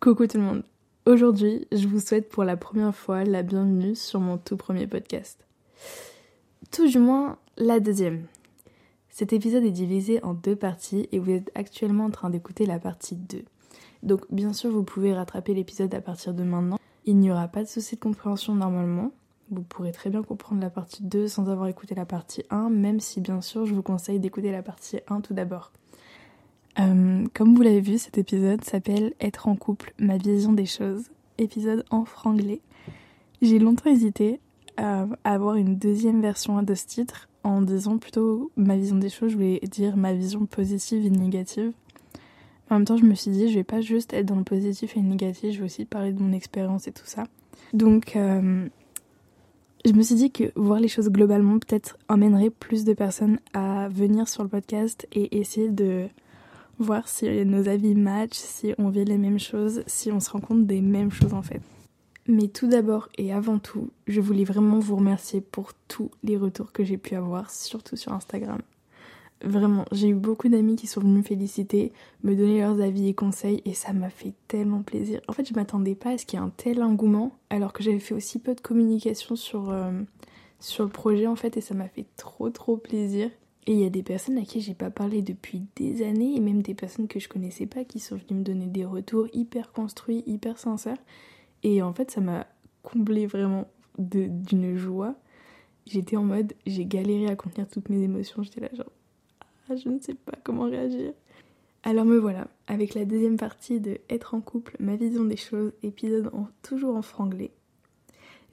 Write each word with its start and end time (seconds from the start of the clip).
Coucou 0.00 0.28
tout 0.28 0.38
le 0.38 0.44
monde. 0.44 0.62
Aujourd'hui, 1.06 1.66
je 1.72 1.88
vous 1.88 1.98
souhaite 1.98 2.28
pour 2.28 2.44
la 2.44 2.56
première 2.56 2.94
fois 2.94 3.24
la 3.24 3.42
bienvenue 3.42 3.96
sur 3.96 4.20
mon 4.20 4.38
tout 4.38 4.56
premier 4.56 4.86
podcast. 4.86 5.44
Tout 6.70 6.86
du 6.86 7.00
moins 7.00 7.36
la 7.56 7.80
deuxième. 7.80 8.26
Cet 9.10 9.32
épisode 9.32 9.64
est 9.64 9.72
divisé 9.72 10.22
en 10.22 10.34
deux 10.34 10.54
parties 10.54 11.08
et 11.10 11.18
vous 11.18 11.32
êtes 11.32 11.50
actuellement 11.56 12.04
en 12.04 12.10
train 12.10 12.30
d'écouter 12.30 12.64
la 12.64 12.78
partie 12.78 13.16
2. 13.16 13.42
Donc 14.04 14.20
bien 14.30 14.52
sûr, 14.52 14.70
vous 14.70 14.84
pouvez 14.84 15.12
rattraper 15.12 15.52
l'épisode 15.52 15.92
à 15.92 16.00
partir 16.00 16.32
de 16.32 16.44
maintenant. 16.44 16.78
Il 17.04 17.16
n'y 17.16 17.32
aura 17.32 17.48
pas 17.48 17.64
de 17.64 17.68
souci 17.68 17.96
de 17.96 18.00
compréhension 18.00 18.54
normalement. 18.54 19.10
Vous 19.50 19.62
pourrez 19.62 19.90
très 19.90 20.10
bien 20.10 20.22
comprendre 20.22 20.60
la 20.60 20.70
partie 20.70 21.02
2 21.02 21.26
sans 21.26 21.50
avoir 21.50 21.66
écouté 21.66 21.96
la 21.96 22.06
partie 22.06 22.44
1, 22.50 22.70
même 22.70 23.00
si 23.00 23.20
bien 23.20 23.40
sûr 23.40 23.66
je 23.66 23.74
vous 23.74 23.82
conseille 23.82 24.20
d'écouter 24.20 24.52
la 24.52 24.62
partie 24.62 25.00
1 25.08 25.22
tout 25.22 25.34
d'abord. 25.34 25.72
Euh, 26.78 27.24
comme 27.34 27.54
vous 27.54 27.62
l'avez 27.62 27.80
vu, 27.80 27.98
cet 27.98 28.18
épisode 28.18 28.62
s'appelle 28.64 29.12
Être 29.20 29.48
en 29.48 29.56
couple, 29.56 29.92
ma 29.98 30.16
vision 30.16 30.52
des 30.52 30.66
choses. 30.66 31.04
Épisode 31.38 31.84
en 31.90 32.04
franglais. 32.04 32.60
J'ai 33.42 33.58
longtemps 33.58 33.90
hésité 33.90 34.40
à 34.76 35.06
avoir 35.24 35.56
une 35.56 35.76
deuxième 35.76 36.20
version 36.20 36.62
de 36.62 36.74
ce 36.74 36.86
titre 36.86 37.28
en 37.42 37.62
disant 37.62 37.98
plutôt 37.98 38.52
ma 38.56 38.76
vision 38.76 38.96
des 38.96 39.08
choses, 39.08 39.30
je 39.30 39.36
voulais 39.36 39.60
dire 39.62 39.96
ma 39.96 40.12
vision 40.12 40.46
positive 40.46 41.04
et 41.04 41.10
négative. 41.10 41.72
En 42.70 42.76
même 42.76 42.84
temps, 42.84 42.96
je 42.96 43.04
me 43.04 43.14
suis 43.14 43.30
dit, 43.30 43.48
je 43.50 43.54
vais 43.54 43.64
pas 43.64 43.80
juste 43.80 44.12
être 44.12 44.26
dans 44.26 44.36
le 44.36 44.44
positif 44.44 44.96
et 44.96 45.00
le 45.00 45.08
négatif, 45.08 45.52
je 45.52 45.58
vais 45.58 45.64
aussi 45.64 45.84
parler 45.84 46.12
de 46.12 46.22
mon 46.22 46.32
expérience 46.32 46.86
et 46.86 46.92
tout 46.92 47.06
ça. 47.06 47.24
Donc, 47.72 48.14
euh, 48.14 48.68
je 49.84 49.92
me 49.92 50.02
suis 50.02 50.16
dit 50.16 50.30
que 50.30 50.52
voir 50.54 50.78
les 50.78 50.88
choses 50.88 51.08
globalement 51.08 51.58
peut-être 51.58 51.96
emmènerait 52.08 52.50
plus 52.50 52.84
de 52.84 52.92
personnes 52.92 53.38
à 53.54 53.88
venir 53.88 54.28
sur 54.28 54.42
le 54.42 54.48
podcast 54.48 55.08
et 55.12 55.38
essayer 55.38 55.70
de 55.70 56.08
voir 56.78 57.08
si 57.08 57.44
nos 57.44 57.68
avis 57.68 57.94
matchent, 57.94 58.34
si 58.34 58.74
on 58.78 58.88
vit 58.88 59.04
les 59.04 59.18
mêmes 59.18 59.38
choses, 59.38 59.82
si 59.86 60.12
on 60.12 60.20
se 60.20 60.30
rend 60.30 60.40
compte 60.40 60.66
des 60.66 60.80
mêmes 60.80 61.10
choses 61.10 61.34
en 61.34 61.42
fait. 61.42 61.60
Mais 62.26 62.48
tout 62.48 62.68
d'abord 62.68 63.08
et 63.16 63.32
avant 63.32 63.58
tout, 63.58 63.90
je 64.06 64.20
voulais 64.20 64.44
vraiment 64.44 64.78
vous 64.78 64.96
remercier 64.96 65.40
pour 65.40 65.72
tous 65.88 66.10
les 66.22 66.36
retours 66.36 66.72
que 66.72 66.84
j'ai 66.84 66.98
pu 66.98 67.14
avoir, 67.14 67.50
surtout 67.50 67.96
sur 67.96 68.12
Instagram. 68.12 68.60
Vraiment, 69.42 69.84
j'ai 69.92 70.08
eu 70.08 70.14
beaucoup 70.14 70.48
d'amis 70.48 70.76
qui 70.76 70.86
sont 70.86 71.00
venus 71.00 71.18
me 71.18 71.22
féliciter, 71.22 71.92
me 72.24 72.34
donner 72.34 72.60
leurs 72.60 72.80
avis 72.82 73.08
et 73.08 73.14
conseils, 73.14 73.62
et 73.64 73.72
ça 73.72 73.92
m'a 73.92 74.10
fait 74.10 74.34
tellement 74.46 74.82
plaisir. 74.82 75.20
En 75.28 75.32
fait, 75.32 75.48
je 75.48 75.54
m'attendais 75.54 75.94
pas 75.94 76.10
à 76.10 76.18
ce 76.18 76.26
qu'il 76.26 76.38
y 76.38 76.42
ait 76.42 76.44
un 76.44 76.52
tel 76.54 76.82
engouement, 76.82 77.32
alors 77.48 77.72
que 77.72 77.82
j'avais 77.82 78.00
fait 78.00 78.14
aussi 78.14 78.40
peu 78.40 78.54
de 78.54 78.60
communication 78.60 79.36
sur, 79.36 79.70
euh, 79.70 79.92
sur 80.60 80.84
le 80.84 80.90
projet 80.90 81.26
en 81.26 81.36
fait, 81.36 81.56
et 81.56 81.60
ça 81.60 81.74
m'a 81.74 81.88
fait 81.88 82.06
trop 82.16 82.50
trop 82.50 82.76
plaisir. 82.76 83.30
Et 83.68 83.72
il 83.72 83.80
y 83.80 83.84
a 83.84 83.90
des 83.90 84.02
personnes 84.02 84.38
à 84.38 84.46
qui 84.46 84.62
j'ai 84.62 84.72
pas 84.72 84.88
parlé 84.88 85.20
depuis 85.20 85.62
des 85.76 86.02
années, 86.02 86.34
et 86.34 86.40
même 86.40 86.62
des 86.62 86.72
personnes 86.72 87.06
que 87.06 87.20
je 87.20 87.28
connaissais 87.28 87.66
pas 87.66 87.84
qui 87.84 88.00
sont 88.00 88.16
venues 88.16 88.40
me 88.40 88.42
donner 88.42 88.66
des 88.66 88.86
retours 88.86 89.28
hyper 89.34 89.72
construits, 89.72 90.24
hyper 90.26 90.56
sincères. 90.56 90.96
Et 91.62 91.82
en 91.82 91.92
fait, 91.92 92.10
ça 92.10 92.22
m'a 92.22 92.46
comblé 92.82 93.26
vraiment 93.26 93.66
d'une 93.98 94.78
joie. 94.78 95.16
J'étais 95.84 96.16
en 96.16 96.22
mode, 96.22 96.54
j'ai 96.64 96.86
galéré 96.86 97.26
à 97.26 97.36
contenir 97.36 97.68
toutes 97.68 97.90
mes 97.90 98.02
émotions. 98.02 98.42
J'étais 98.42 98.60
là, 98.60 98.70
genre, 98.72 98.90
ah, 99.68 99.76
je 99.76 99.90
ne 99.90 100.00
sais 100.00 100.14
pas 100.14 100.38
comment 100.42 100.64
réagir. 100.64 101.12
Alors 101.82 102.06
me 102.06 102.16
voilà, 102.16 102.48
avec 102.68 102.94
la 102.94 103.04
deuxième 103.04 103.36
partie 103.36 103.80
de 103.80 103.98
Être 104.08 104.32
en 104.34 104.40
couple, 104.40 104.76
ma 104.80 104.96
vision 104.96 105.24
des 105.24 105.36
choses, 105.36 105.72
épisode 105.82 106.30
toujours 106.62 106.96
en 106.96 107.02
franglais. 107.02 107.50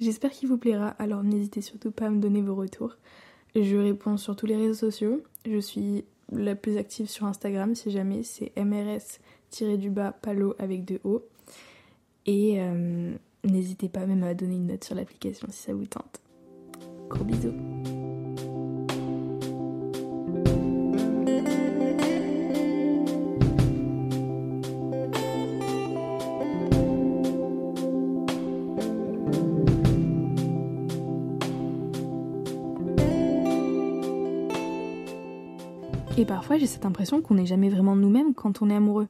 J'espère 0.01 0.31
qu'il 0.31 0.49
vous 0.49 0.57
plaira, 0.57 0.89
alors 0.89 1.23
n'hésitez 1.23 1.61
surtout 1.61 1.91
pas 1.91 2.07
à 2.07 2.09
me 2.09 2.19
donner 2.19 2.41
vos 2.41 2.55
retours. 2.55 2.97
Je 3.55 3.77
réponds 3.77 4.17
sur 4.17 4.35
tous 4.35 4.45
les 4.45 4.57
réseaux 4.57 4.73
sociaux. 4.73 5.23
Je 5.45 5.57
suis 5.59 6.03
la 6.31 6.55
plus 6.55 6.77
active 6.77 7.07
sur 7.09 7.25
Instagram 7.25 7.75
si 7.75 7.91
jamais 7.91 8.23
c'est 8.23 8.51
mrs-du-bas 8.57 10.11
palo 10.21 10.55
avec 10.59 10.83
deux 10.83 10.99
O. 11.03 11.23
Et 12.25 12.59
euh, 12.59 13.13
n'hésitez 13.43 13.87
pas 13.89 14.05
même 14.05 14.23
à 14.23 14.33
donner 14.33 14.55
une 14.55 14.67
note 14.67 14.83
sur 14.83 14.95
l'application 14.95 15.47
si 15.51 15.63
ça 15.63 15.73
vous 15.73 15.85
tente. 15.85 16.19
Gros 17.09 17.23
bisous. 17.23 17.53
Et 36.25 36.27
parfois, 36.27 36.57
j'ai 36.57 36.65
cette 36.65 36.87
impression 36.87 37.21
qu'on 37.21 37.35
n'est 37.35 37.45
jamais 37.45 37.69
vraiment 37.69 37.95
nous-mêmes 37.95 38.33
quand 38.33 38.63
on 38.63 38.71
est 38.71 38.75
amoureux. 38.75 39.07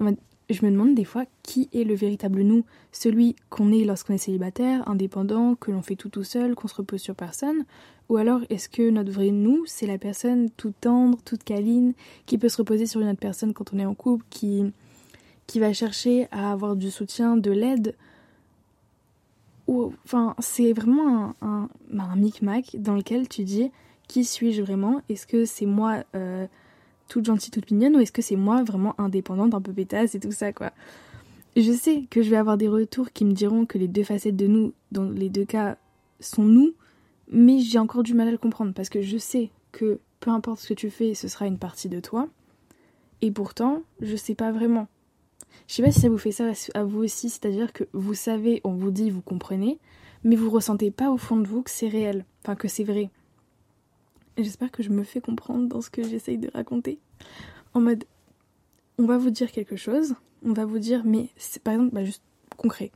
Je 0.00 0.64
me 0.64 0.70
demande 0.70 0.94
des 0.94 1.04
fois 1.04 1.26
qui 1.42 1.68
est 1.74 1.84
le 1.84 1.94
véritable 1.94 2.40
nous, 2.40 2.64
celui 2.92 3.36
qu'on 3.50 3.72
est 3.72 3.84
lorsqu'on 3.84 4.14
est 4.14 4.18
célibataire, 4.18 4.88
indépendant, 4.88 5.54
que 5.54 5.70
l'on 5.70 5.82
fait 5.82 5.96
tout 5.96 6.08
tout 6.08 6.24
seul, 6.24 6.54
qu'on 6.54 6.66
se 6.66 6.76
repose 6.76 7.02
sur 7.02 7.14
personne, 7.14 7.66
ou 8.08 8.16
alors 8.16 8.40
est-ce 8.48 8.70
que 8.70 8.88
notre 8.88 9.12
vrai 9.12 9.32
nous, 9.32 9.64
c'est 9.66 9.86
la 9.86 9.98
personne 9.98 10.48
toute 10.56 10.80
tendre, 10.80 11.18
toute 11.26 11.44
câline, 11.44 11.92
qui 12.24 12.38
peut 12.38 12.48
se 12.48 12.56
reposer 12.56 12.86
sur 12.86 13.02
une 13.02 13.08
autre 13.08 13.20
personne 13.20 13.52
quand 13.52 13.74
on 13.74 13.78
est 13.78 13.84
en 13.84 13.94
couple, 13.94 14.24
qui, 14.30 14.64
qui 15.46 15.60
va 15.60 15.74
chercher 15.74 16.26
à 16.30 16.52
avoir 16.52 16.74
du 16.74 16.90
soutien, 16.90 17.36
de 17.36 17.50
l'aide, 17.50 17.94
ou 19.66 19.92
enfin 20.06 20.34
c'est 20.38 20.72
vraiment 20.72 21.34
un, 21.42 21.68
un, 21.98 21.98
un 21.98 22.16
micmac 22.16 22.76
dans 22.78 22.94
lequel 22.94 23.28
tu 23.28 23.44
dis 23.44 23.70
qui 24.08 24.24
suis-je 24.24 24.62
vraiment? 24.62 25.02
Est-ce 25.08 25.26
que 25.26 25.44
c'est 25.44 25.66
moi 25.66 26.04
euh, 26.14 26.46
toute 27.08 27.24
gentille, 27.24 27.50
toute 27.50 27.70
mignonne 27.70 27.96
ou 27.96 28.00
est-ce 28.00 28.12
que 28.12 28.22
c'est 28.22 28.36
moi 28.36 28.62
vraiment 28.62 28.94
indépendante, 28.98 29.54
un 29.54 29.60
peu 29.60 29.72
pétasse 29.72 30.14
et 30.14 30.20
tout 30.20 30.32
ça 30.32 30.52
quoi? 30.52 30.72
Je 31.56 31.72
sais 31.72 32.04
que 32.10 32.20
je 32.22 32.28
vais 32.28 32.36
avoir 32.36 32.58
des 32.58 32.68
retours 32.68 33.12
qui 33.12 33.24
me 33.24 33.32
diront 33.32 33.64
que 33.64 33.78
les 33.78 33.88
deux 33.88 34.04
facettes 34.04 34.36
de 34.36 34.46
nous, 34.46 34.74
dans 34.92 35.08
les 35.08 35.30
deux 35.30 35.46
cas, 35.46 35.78
sont 36.20 36.44
nous, 36.44 36.74
mais 37.30 37.60
j'ai 37.60 37.78
encore 37.78 38.02
du 38.02 38.14
mal 38.14 38.28
à 38.28 38.30
le 38.30 38.38
comprendre 38.38 38.72
parce 38.74 38.90
que 38.90 39.00
je 39.00 39.16
sais 39.16 39.50
que 39.72 39.98
peu 40.20 40.30
importe 40.30 40.60
ce 40.60 40.68
que 40.68 40.74
tu 40.74 40.90
fais, 40.90 41.14
ce 41.14 41.28
sera 41.28 41.46
une 41.46 41.58
partie 41.58 41.88
de 41.88 42.00
toi. 42.00 42.28
Et 43.22 43.30
pourtant, 43.30 43.82
je 44.00 44.16
sais 44.16 44.34
pas 44.34 44.52
vraiment. 44.52 44.86
Je 45.66 45.74
sais 45.74 45.82
pas 45.82 45.90
si 45.90 46.00
ça 46.00 46.08
vous 46.08 46.18
fait 46.18 46.32
ça 46.32 46.52
à 46.74 46.84
vous 46.84 47.02
aussi, 47.02 47.30
c'est-à-dire 47.30 47.72
que 47.72 47.84
vous 47.92 48.14
savez, 48.14 48.60
on 48.64 48.72
vous 48.72 48.90
dit, 48.90 49.10
vous 49.10 49.22
comprenez, 49.22 49.78
mais 50.24 50.36
vous 50.36 50.50
ressentez 50.50 50.90
pas 50.90 51.10
au 51.10 51.16
fond 51.16 51.36
de 51.36 51.46
vous 51.46 51.62
que 51.62 51.70
c'est 51.70 51.88
réel, 51.88 52.24
enfin 52.42 52.54
que 52.54 52.68
c'est 52.68 52.84
vrai. 52.84 53.10
J'espère 54.36 54.70
que 54.70 54.82
je 54.82 54.90
me 54.90 55.02
fais 55.02 55.20
comprendre 55.20 55.66
dans 55.68 55.80
ce 55.80 55.90
que 55.90 56.02
j'essaye 56.02 56.38
de 56.38 56.50
raconter. 56.52 56.98
En 57.74 57.80
mode, 57.80 58.04
on 58.98 59.06
va 59.06 59.18
vous 59.18 59.30
dire 59.30 59.50
quelque 59.50 59.76
chose, 59.76 60.14
on 60.44 60.52
va 60.52 60.64
vous 60.64 60.78
dire, 60.78 61.02
mais 61.04 61.30
par 61.64 61.74
exemple, 61.74 61.94
bah 61.94 62.04
juste 62.04 62.22
concret. 62.56 62.92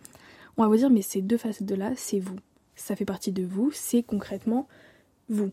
On 0.57 0.63
va 0.63 0.69
vous 0.69 0.77
dire, 0.77 0.91
mais 0.91 1.03
ces 1.03 1.23
deux 1.23 1.39
facettes 1.39 1.67
de 1.67 1.75
là, 1.75 1.93
c'est 1.97 2.19
vous. 2.19 2.37
Ça 2.75 2.97
fait 2.97 3.05
partie 3.05 3.33
de 3.33 3.45
vous, 3.45 3.71
c'est 3.73 4.03
concrètement 4.03 4.69
vous. 5.29 5.51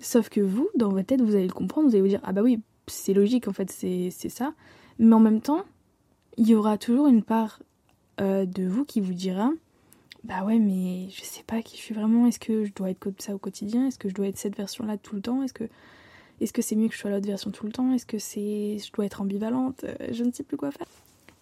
Sauf 0.00 0.28
que 0.28 0.40
vous, 0.40 0.68
dans 0.74 0.90
votre 0.90 1.06
tête, 1.06 1.20
vous 1.20 1.34
allez 1.34 1.46
le 1.46 1.52
comprendre, 1.52 1.88
vous 1.88 1.94
allez 1.94 2.02
vous 2.02 2.08
dire, 2.08 2.20
ah 2.22 2.32
bah 2.32 2.42
oui, 2.42 2.60
c'est 2.86 3.14
logique 3.14 3.48
en 3.48 3.52
fait, 3.52 3.70
c'est 3.70 4.10
ça. 4.10 4.54
Mais 4.98 5.14
en 5.14 5.20
même 5.20 5.40
temps, 5.40 5.64
il 6.36 6.48
y 6.48 6.54
aura 6.54 6.78
toujours 6.78 7.06
une 7.06 7.22
part 7.22 7.62
euh, 8.20 8.46
de 8.46 8.66
vous 8.66 8.84
qui 8.84 9.00
vous 9.00 9.14
dira, 9.14 9.50
bah 10.24 10.44
ouais, 10.44 10.58
mais 10.58 11.08
je 11.10 11.22
sais 11.22 11.44
pas 11.46 11.62
qui 11.62 11.76
je 11.76 11.82
suis 11.82 11.94
vraiment. 11.94 12.26
Est-ce 12.26 12.38
que 12.38 12.64
je 12.64 12.72
dois 12.72 12.90
être 12.90 12.98
comme 12.98 13.14
ça 13.18 13.34
au 13.34 13.38
quotidien? 13.38 13.86
Est-ce 13.86 13.98
que 13.98 14.08
je 14.08 14.14
dois 14.14 14.26
être 14.26 14.38
cette 14.38 14.56
version-là 14.56 14.96
tout 14.96 15.14
le 15.14 15.22
temps? 15.22 15.42
Est-ce 15.42 15.52
que 15.52 15.64
est-ce 16.40 16.52
que 16.52 16.62
c'est 16.62 16.76
mieux 16.76 16.88
que 16.88 16.94
je 16.94 16.98
sois 16.98 17.10
l'autre 17.10 17.26
version 17.26 17.50
tout 17.50 17.64
le 17.66 17.72
temps? 17.72 17.92
Est-ce 17.92 18.06
que 18.06 18.18
c'est 18.18 18.78
je 18.78 18.92
dois 18.92 19.06
être 19.06 19.20
ambivalente? 19.22 19.84
Euh, 19.84 19.94
Je 20.12 20.24
ne 20.24 20.32
sais 20.32 20.42
plus 20.42 20.56
quoi 20.56 20.70
faire. 20.70 20.86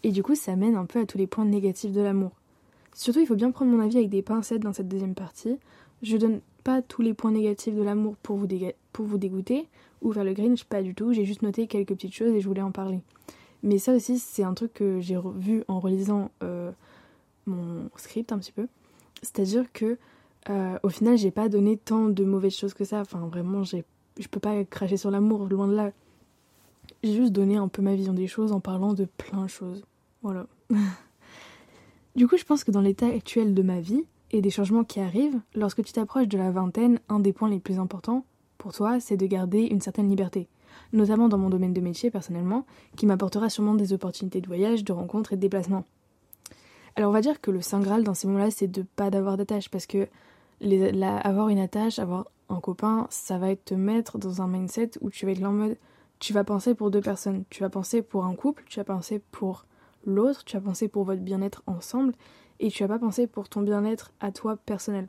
Et 0.03 0.13
du 0.13 0.23
coup, 0.23 0.35
ça 0.35 0.55
mène 0.55 0.77
un 0.77 0.85
peu 0.85 1.01
à 1.01 1.07
tous 1.07 1.19
les 1.19 1.27
points 1.27 1.47
négatifs 1.47 1.93
de 1.93 2.01
l'amour. 2.01 2.33
Surtout, 2.95 3.21
il 3.21 3.27
faut 3.27 3.35
bien 3.35 3.51
prendre 3.51 3.73
mon 3.73 3.83
avis 3.83 3.97
avec 3.97 4.11
des 4.11 4.23
pincettes 4.23 4.63
dans 4.63 4.73
cette 4.73 4.89
deuxième 4.89 5.15
partie. 5.15 5.57
Je 6.03 6.17
donne 6.17 6.41
pas 6.63 6.83
tous 6.83 7.03
les 7.03 7.15
points 7.15 7.33
négatifs 7.33 7.75
de 7.75 7.83
l'amour 7.83 8.17
pour 8.23 8.37
vous, 8.37 8.47
dégoûter 9.19 9.67
ou 10.03 10.13
faire 10.13 10.25
le 10.25 10.35
Grinch, 10.35 10.65
pas 10.65 10.83
du 10.83 10.95
tout. 10.95 11.13
J'ai 11.13 11.25
juste 11.25 11.43
noté 11.43 11.67
quelques 11.67 11.89
petites 11.95 12.15
choses 12.15 12.35
et 12.35 12.41
je 12.41 12.47
voulais 12.47 12.63
en 12.63 12.71
parler. 12.71 13.01
Mais 13.63 13.79
ça 13.79 13.95
aussi, 13.95 14.19
c'est 14.19 14.45
un 14.45 14.53
truc 14.53 14.75
que 14.75 15.01
j'ai 15.01 15.19
vu 15.37 15.65
en 15.69 15.81
relisant 15.81 16.31
euh, 16.43 16.71
mon 17.47 17.91
script 17.97 18.33
un 18.33 18.39
petit 18.39 18.53
peu. 18.53 18.67
C'est-à-dire 19.23 19.73
que 19.73 19.99
euh, 20.51 20.79
au 20.83 20.89
final, 20.89 21.17
j'ai 21.17 21.31
pas 21.31 21.49
donné 21.49 21.77
tant 21.77 22.09
de 22.09 22.25
mauvaises 22.25 22.55
choses 22.55 22.75
que 22.75 22.85
ça. 22.85 23.01
Enfin, 23.01 23.21
vraiment, 23.27 23.63
j'ai, 23.63 23.85
je 24.19 24.29
peux 24.29 24.41
pas 24.41 24.65
cracher 24.65 24.97
sur 24.97 25.11
l'amour, 25.11 25.47
loin 25.49 25.69
de 25.69 25.75
là. 25.75 25.93
J'ai 27.03 27.15
juste 27.15 27.33
donné 27.33 27.57
un 27.57 27.69
peu 27.69 27.83
ma 27.83 27.95
vision 27.95 28.13
des 28.13 28.27
choses 28.27 28.53
en 28.53 28.61
parlant 28.61 28.93
de 28.95 29.05
plein 29.05 29.43
de 29.43 29.49
choses. 29.49 29.85
Voilà. 30.23 30.47
du 32.17 32.29
coup, 32.29 32.37
je 32.37 32.45
pense 32.45 32.65
que 32.65 32.71
dans 32.71 32.81
l'état 32.81 33.07
actuel 33.07 33.55
de 33.55 33.63
ma 33.63 33.81
vie 33.81 34.05
et 34.31 34.43
des 34.43 34.51
changements 34.51 34.85
qui 34.85 35.01
arrivent, 35.01 35.41
lorsque 35.55 35.83
tu 35.83 35.93
t'approches 35.93 36.29
de 36.29 36.39
la 36.39 36.51
vingtaine, 36.51 36.99
un 37.09 37.21
des 37.21 37.33
points 37.33 37.49
les 37.49 37.61
plus 37.61 37.79
importants 37.79 38.25
pour 38.59 38.73
toi, 38.73 39.01
c'est 39.01 39.17
de 39.17 39.27
garder 39.27 39.63
une 39.63 39.81
certaine 39.81 40.09
liberté. 40.09 40.49
Notamment 40.93 41.29
dans 41.29 41.39
mon 41.39 41.51
domaine 41.51 41.73
de 41.73 41.81
métier, 41.81 42.11
personnellement, 42.11 42.67
qui 42.97 43.07
m'apportera 43.07 43.49
sûrement 43.49 43.75
des 43.75 43.93
opportunités 43.93 44.41
de 44.41 44.47
voyage, 44.47 44.85
de 44.85 44.93
rencontres 44.93 45.33
et 45.33 45.37
de 45.37 45.41
déplacements. 45.41 45.85
Alors 46.97 47.11
on 47.11 47.13
va 47.13 47.21
dire 47.21 47.41
que 47.41 47.51
le 47.51 47.61
Saint 47.61 47.81
Graal 47.81 48.05
dans 48.05 48.15
ces 48.15 48.27
moments-là, 48.27 48.51
c'est 48.51 48.69
de 48.69 48.83
pas 48.83 49.11
d'avoir 49.11 49.37
d'attache 49.37 49.69
parce 49.69 49.87
que 49.87 50.09
avoir 51.03 51.49
une 51.49 51.59
attache, 51.59 51.99
avoir 51.99 52.27
un 52.49 52.61
copain, 52.61 53.07
ça 53.11 53.39
va 53.39 53.55
te 53.57 53.75
mettre 53.75 54.19
dans 54.19 54.43
un 54.43 54.47
mindset 54.47 54.93
où 55.01 55.11
tu 55.11 55.27
vas 55.27 55.33
être 55.33 55.43
en 55.45 55.53
mode 55.53 55.77
tu 56.25 56.33
vas 56.33 56.45
penser 56.45 56.75
pour 56.75 56.91
deux 56.91 57.01
personnes, 57.01 57.45
tu 57.51 57.61
vas 57.61 57.69
penser 57.69 58.01
pour 58.01 58.25
un 58.25 58.35
couple, 58.35 58.65
tu 58.67 58.79
vas 58.79 58.85
penser 58.85 59.21
pour 59.31 59.67
l'autre, 60.07 60.45
tu 60.45 60.57
as 60.57 60.61
pensé 60.61 60.89
pour 60.89 61.05
votre 61.05 61.21
bien-être 61.21 61.63
ensemble 61.67 62.15
et 62.61 62.71
tu 62.71 62.83
as 62.83 62.89
pas 62.89 62.99
pensé 62.99 63.27
pour 63.27 63.49
ton 63.49 63.63
bien-être 63.63 64.13
à 64.21 64.33
toi 64.33 64.57
personnel. 64.57 65.09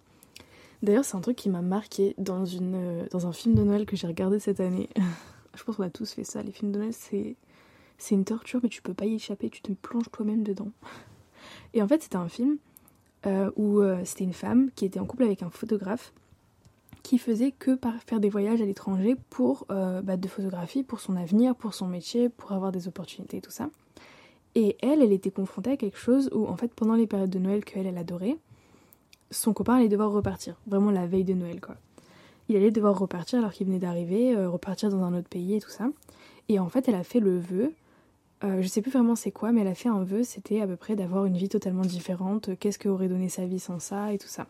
D'ailleurs, 0.83 1.05
c'est 1.05 1.15
un 1.15 1.21
truc 1.21 1.37
qui 1.37 1.49
m'a 1.49 1.61
marqué 1.61 2.15
dans, 2.17 2.45
une, 2.45 2.75
euh, 2.75 3.07
dans 3.11 3.27
un 3.27 3.31
film 3.31 3.55
de 3.55 3.63
Noël 3.63 3.85
que 3.85 3.95
j'ai 3.95 4.07
regardé 4.07 4.39
cette 4.39 4.59
année. 4.59 4.89
Je 5.55 5.63
pense 5.63 5.77
qu'on 5.77 5.83
a 5.83 5.89
tous 5.89 6.11
fait 6.11 6.25
ça. 6.25 6.43
Les 6.43 6.51
films 6.51 6.73
de 6.73 6.79
Noël, 6.79 6.93
c'est, 6.93 7.37
c'est 7.97 8.15
une 8.15 8.25
torture, 8.25 8.59
mais 8.61 8.67
tu 8.67 8.81
peux 8.81 8.93
pas 8.93 9.05
y 9.05 9.15
échapper. 9.15 9.49
Tu 9.49 9.61
te 9.61 9.71
plonges 9.71 10.11
toi-même 10.11 10.43
dedans. 10.43 10.71
Et 11.74 11.81
en 11.81 11.88
fait, 11.88 12.01
c'était 12.01 12.15
un 12.15 12.27
film 12.27 12.57
euh, 13.25 13.51
où 13.56 13.80
euh, 13.80 14.00
c'était 14.06 14.24
une 14.24 14.33
femme 14.33 14.69
qui 14.75 14.86
était 14.86 15.00
en 15.00 15.06
couple 15.06 15.24
avec 15.24 15.44
un 15.44 15.50
photographe 15.50 16.13
qui 17.03 17.18
faisait 17.18 17.51
que 17.51 17.75
par 17.75 17.94
faire 18.07 18.19
des 18.19 18.30
voyages 18.30 18.62
à 18.62 18.65
l'étranger 18.65 19.15
pour 19.30 19.68
bah, 19.69 20.18
de 20.18 20.27
photographie, 20.27 20.81
pour 20.81 21.00
son 21.00 21.15
avenir, 21.15 21.56
pour 21.56 21.75
son 21.75 21.86
métier, 21.86 22.30
pour 22.30 22.51
avoir 22.51 22.71
des 22.71 22.88
opportunités 22.88 23.38
et 23.38 23.42
tout 23.42 23.51
ça. 23.51 23.69
Et 24.56 24.77
elle, 24.81 25.03
elle 25.03 25.12
était 25.12 25.30
confrontée 25.30 25.71
à 25.71 25.77
quelque 25.77 26.00
chose 26.00 26.31
où, 26.33 26.47
en 26.47 26.56
fait, 26.56 26.74
pendant 26.74 26.95
les 26.95 27.06
périodes 27.06 27.30
de 27.30 27.38
Noël 27.38 27.63
qu'elle, 27.63 27.86
elle 27.86 27.97
adorait, 27.97 28.38
son 29.30 29.53
copain 29.53 29.75
allait 29.75 29.89
devoir 29.89 30.12
repartir. 30.12 30.56
Vraiment 30.65 30.92
la 30.92 31.06
veille 31.06 31.25
de 31.25 31.33
Noël, 31.33 31.59
quoi. 31.59 31.75
Il 32.47 32.56
allait 32.56 32.71
devoir 32.71 32.97
repartir 32.97 33.39
alors 33.39 33.51
qu'il 33.51 33.68
venait 33.68 33.80
d'arriver, 33.80 34.36
euh, 34.36 34.50
repartir 34.50 34.89
dans 34.89 35.03
un 35.03 35.13
autre 35.18 35.27
pays 35.27 35.56
et 35.56 35.59
tout 35.59 35.69
ça. 35.69 35.89
Et 36.47 36.59
en 36.59 36.69
fait, 36.69 36.88
elle 36.88 36.95
a 36.95 37.03
fait 37.03 37.19
le 37.19 37.39
vœu. 37.39 37.74
Euh, 38.43 38.61
je 38.61 38.67
sais 38.67 38.81
plus 38.81 38.91
vraiment 38.91 39.15
c'est 39.15 39.31
quoi, 39.31 39.51
mais 39.51 39.61
elle 39.61 39.67
a 39.67 39.75
fait 39.75 39.89
un 39.89 40.03
vœu, 40.03 40.23
c'était 40.23 40.61
à 40.61 40.67
peu 40.67 40.75
près 40.75 40.95
d'avoir 40.95 41.25
une 41.25 41.37
vie 41.37 41.49
totalement 41.49 41.83
différente. 41.83 42.49
Qu'est-ce 42.59 42.77
que 42.77 42.89
aurait 42.89 43.07
donné 43.07 43.29
sa 43.29 43.45
vie 43.45 43.59
sans 43.59 43.79
ça 43.79 44.13
et 44.13 44.17
tout 44.17 44.27
ça. 44.27 44.47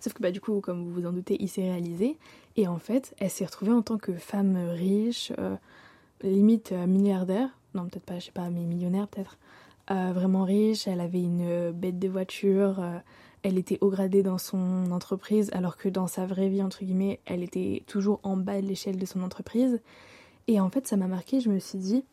Sauf 0.00 0.14
que 0.14 0.22
bah 0.22 0.30
du 0.30 0.40
coup, 0.40 0.60
comme 0.60 0.84
vous 0.84 0.92
vous 0.92 1.06
en 1.06 1.12
doutez, 1.12 1.36
il 1.40 1.48
s'est 1.48 1.62
réalisé. 1.62 2.16
Et 2.56 2.66
en 2.66 2.78
fait, 2.78 3.14
elle 3.18 3.30
s'est 3.30 3.44
retrouvée 3.44 3.72
en 3.72 3.82
tant 3.82 3.98
que 3.98 4.12
femme 4.12 4.56
riche, 4.70 5.32
euh, 5.38 5.54
limite 6.22 6.72
milliardaire, 6.72 7.50
non 7.74 7.84
peut-être 7.84 8.04
pas, 8.04 8.18
je 8.18 8.26
sais 8.26 8.32
pas, 8.32 8.50
mais 8.50 8.60
millionnaire 8.60 9.08
peut-être, 9.08 9.36
euh, 9.90 10.12
vraiment 10.14 10.44
riche, 10.44 10.86
elle 10.86 11.00
avait 11.00 11.22
une 11.22 11.42
euh, 11.42 11.72
bête 11.72 11.98
de 11.98 12.08
voiture, 12.08 12.78
euh, 12.78 12.98
elle 13.42 13.58
était 13.58 13.78
haut 13.80 13.90
gradée 13.90 14.22
dans 14.22 14.38
son 14.38 14.90
entreprise, 14.92 15.50
alors 15.52 15.76
que 15.76 15.88
dans 15.88 16.06
sa 16.06 16.24
vraie 16.24 16.48
vie, 16.48 16.62
entre 16.62 16.84
guillemets, 16.84 17.18
elle 17.26 17.42
était 17.42 17.82
toujours 17.86 18.20
en 18.22 18.36
bas 18.36 18.60
de 18.60 18.66
l'échelle 18.66 18.96
de 18.96 19.06
son 19.06 19.22
entreprise. 19.22 19.80
Et 20.46 20.60
en 20.60 20.70
fait, 20.70 20.86
ça 20.86 20.96
m'a 20.96 21.08
marqué, 21.08 21.40
je 21.40 21.48
me 21.48 21.58
suis 21.58 21.78
dit, 21.78 22.04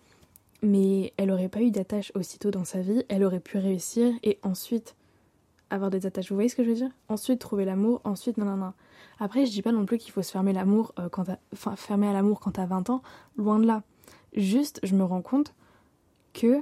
mais 0.62 1.14
elle 1.18 1.32
aurait 1.32 1.50
pas 1.50 1.62
eu 1.62 1.72
d'attache 1.72 2.12
aussitôt 2.16 2.52
dans 2.52 2.66
sa 2.66 2.82
vie, 2.82 3.04
elle 3.10 3.24
aurait 3.24 3.40
pu 3.40 3.58
réussir 3.58 4.14
et 4.24 4.40
ensuite 4.44 4.96
avoir 5.70 5.90
des 5.90 6.06
attaches. 6.06 6.30
Vous 6.30 6.36
voyez 6.36 6.50
ce 6.50 6.56
que 6.56 6.64
je 6.64 6.70
veux 6.70 6.76
dire? 6.76 6.92
Ensuite 7.08 7.40
trouver 7.40 7.66
l'amour, 7.66 8.02
ensuite 8.04 8.38
non 8.38 8.46
non 8.46 8.58
non. 8.58 8.74
Après, 9.20 9.46
je 9.46 9.52
dis 9.52 9.62
pas 9.62 9.72
non 9.72 9.86
plus 9.86 9.98
qu'il 9.98 10.12
faut 10.12 10.22
se 10.22 10.32
fermer 10.32 10.54
l'amour 10.54 10.94
quand 11.12 11.26
enfin 11.54 11.76
fermer 11.76 12.08
à 12.08 12.14
l'amour 12.14 12.40
quand 12.40 12.52
t'as 12.52 12.66
20 12.66 12.90
ans, 12.90 13.02
loin 13.38 13.60
de 13.60 13.66
là. 13.66 13.84
Juste, 14.34 14.80
je 14.84 14.96
me 14.96 15.04
rends 15.04 15.22
compte 15.22 15.54
que 16.34 16.62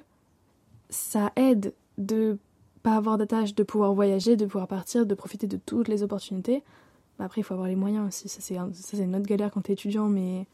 ça 0.89 1.31
aide 1.35 1.73
de 1.97 2.37
pas 2.83 2.95
avoir 2.95 3.17
d'attache, 3.17 3.55
de 3.55 3.63
pouvoir 3.63 3.93
voyager, 3.93 4.35
de 4.35 4.45
pouvoir 4.45 4.67
partir, 4.67 5.05
de 5.05 5.13
profiter 5.15 5.47
de 5.47 5.57
toutes 5.57 5.87
les 5.87 6.03
opportunités. 6.03 6.63
Après, 7.19 7.41
il 7.41 7.43
faut 7.43 7.53
avoir 7.53 7.67
les 7.67 7.75
moyens 7.75 8.07
aussi. 8.07 8.29
Ça, 8.29 8.41
c'est 8.41 8.97
une 8.97 9.15
autre 9.15 9.25
galère 9.25 9.51
quand 9.51 9.61
t'es 9.61 9.73
étudiant, 9.73 10.07
mais 10.07 10.45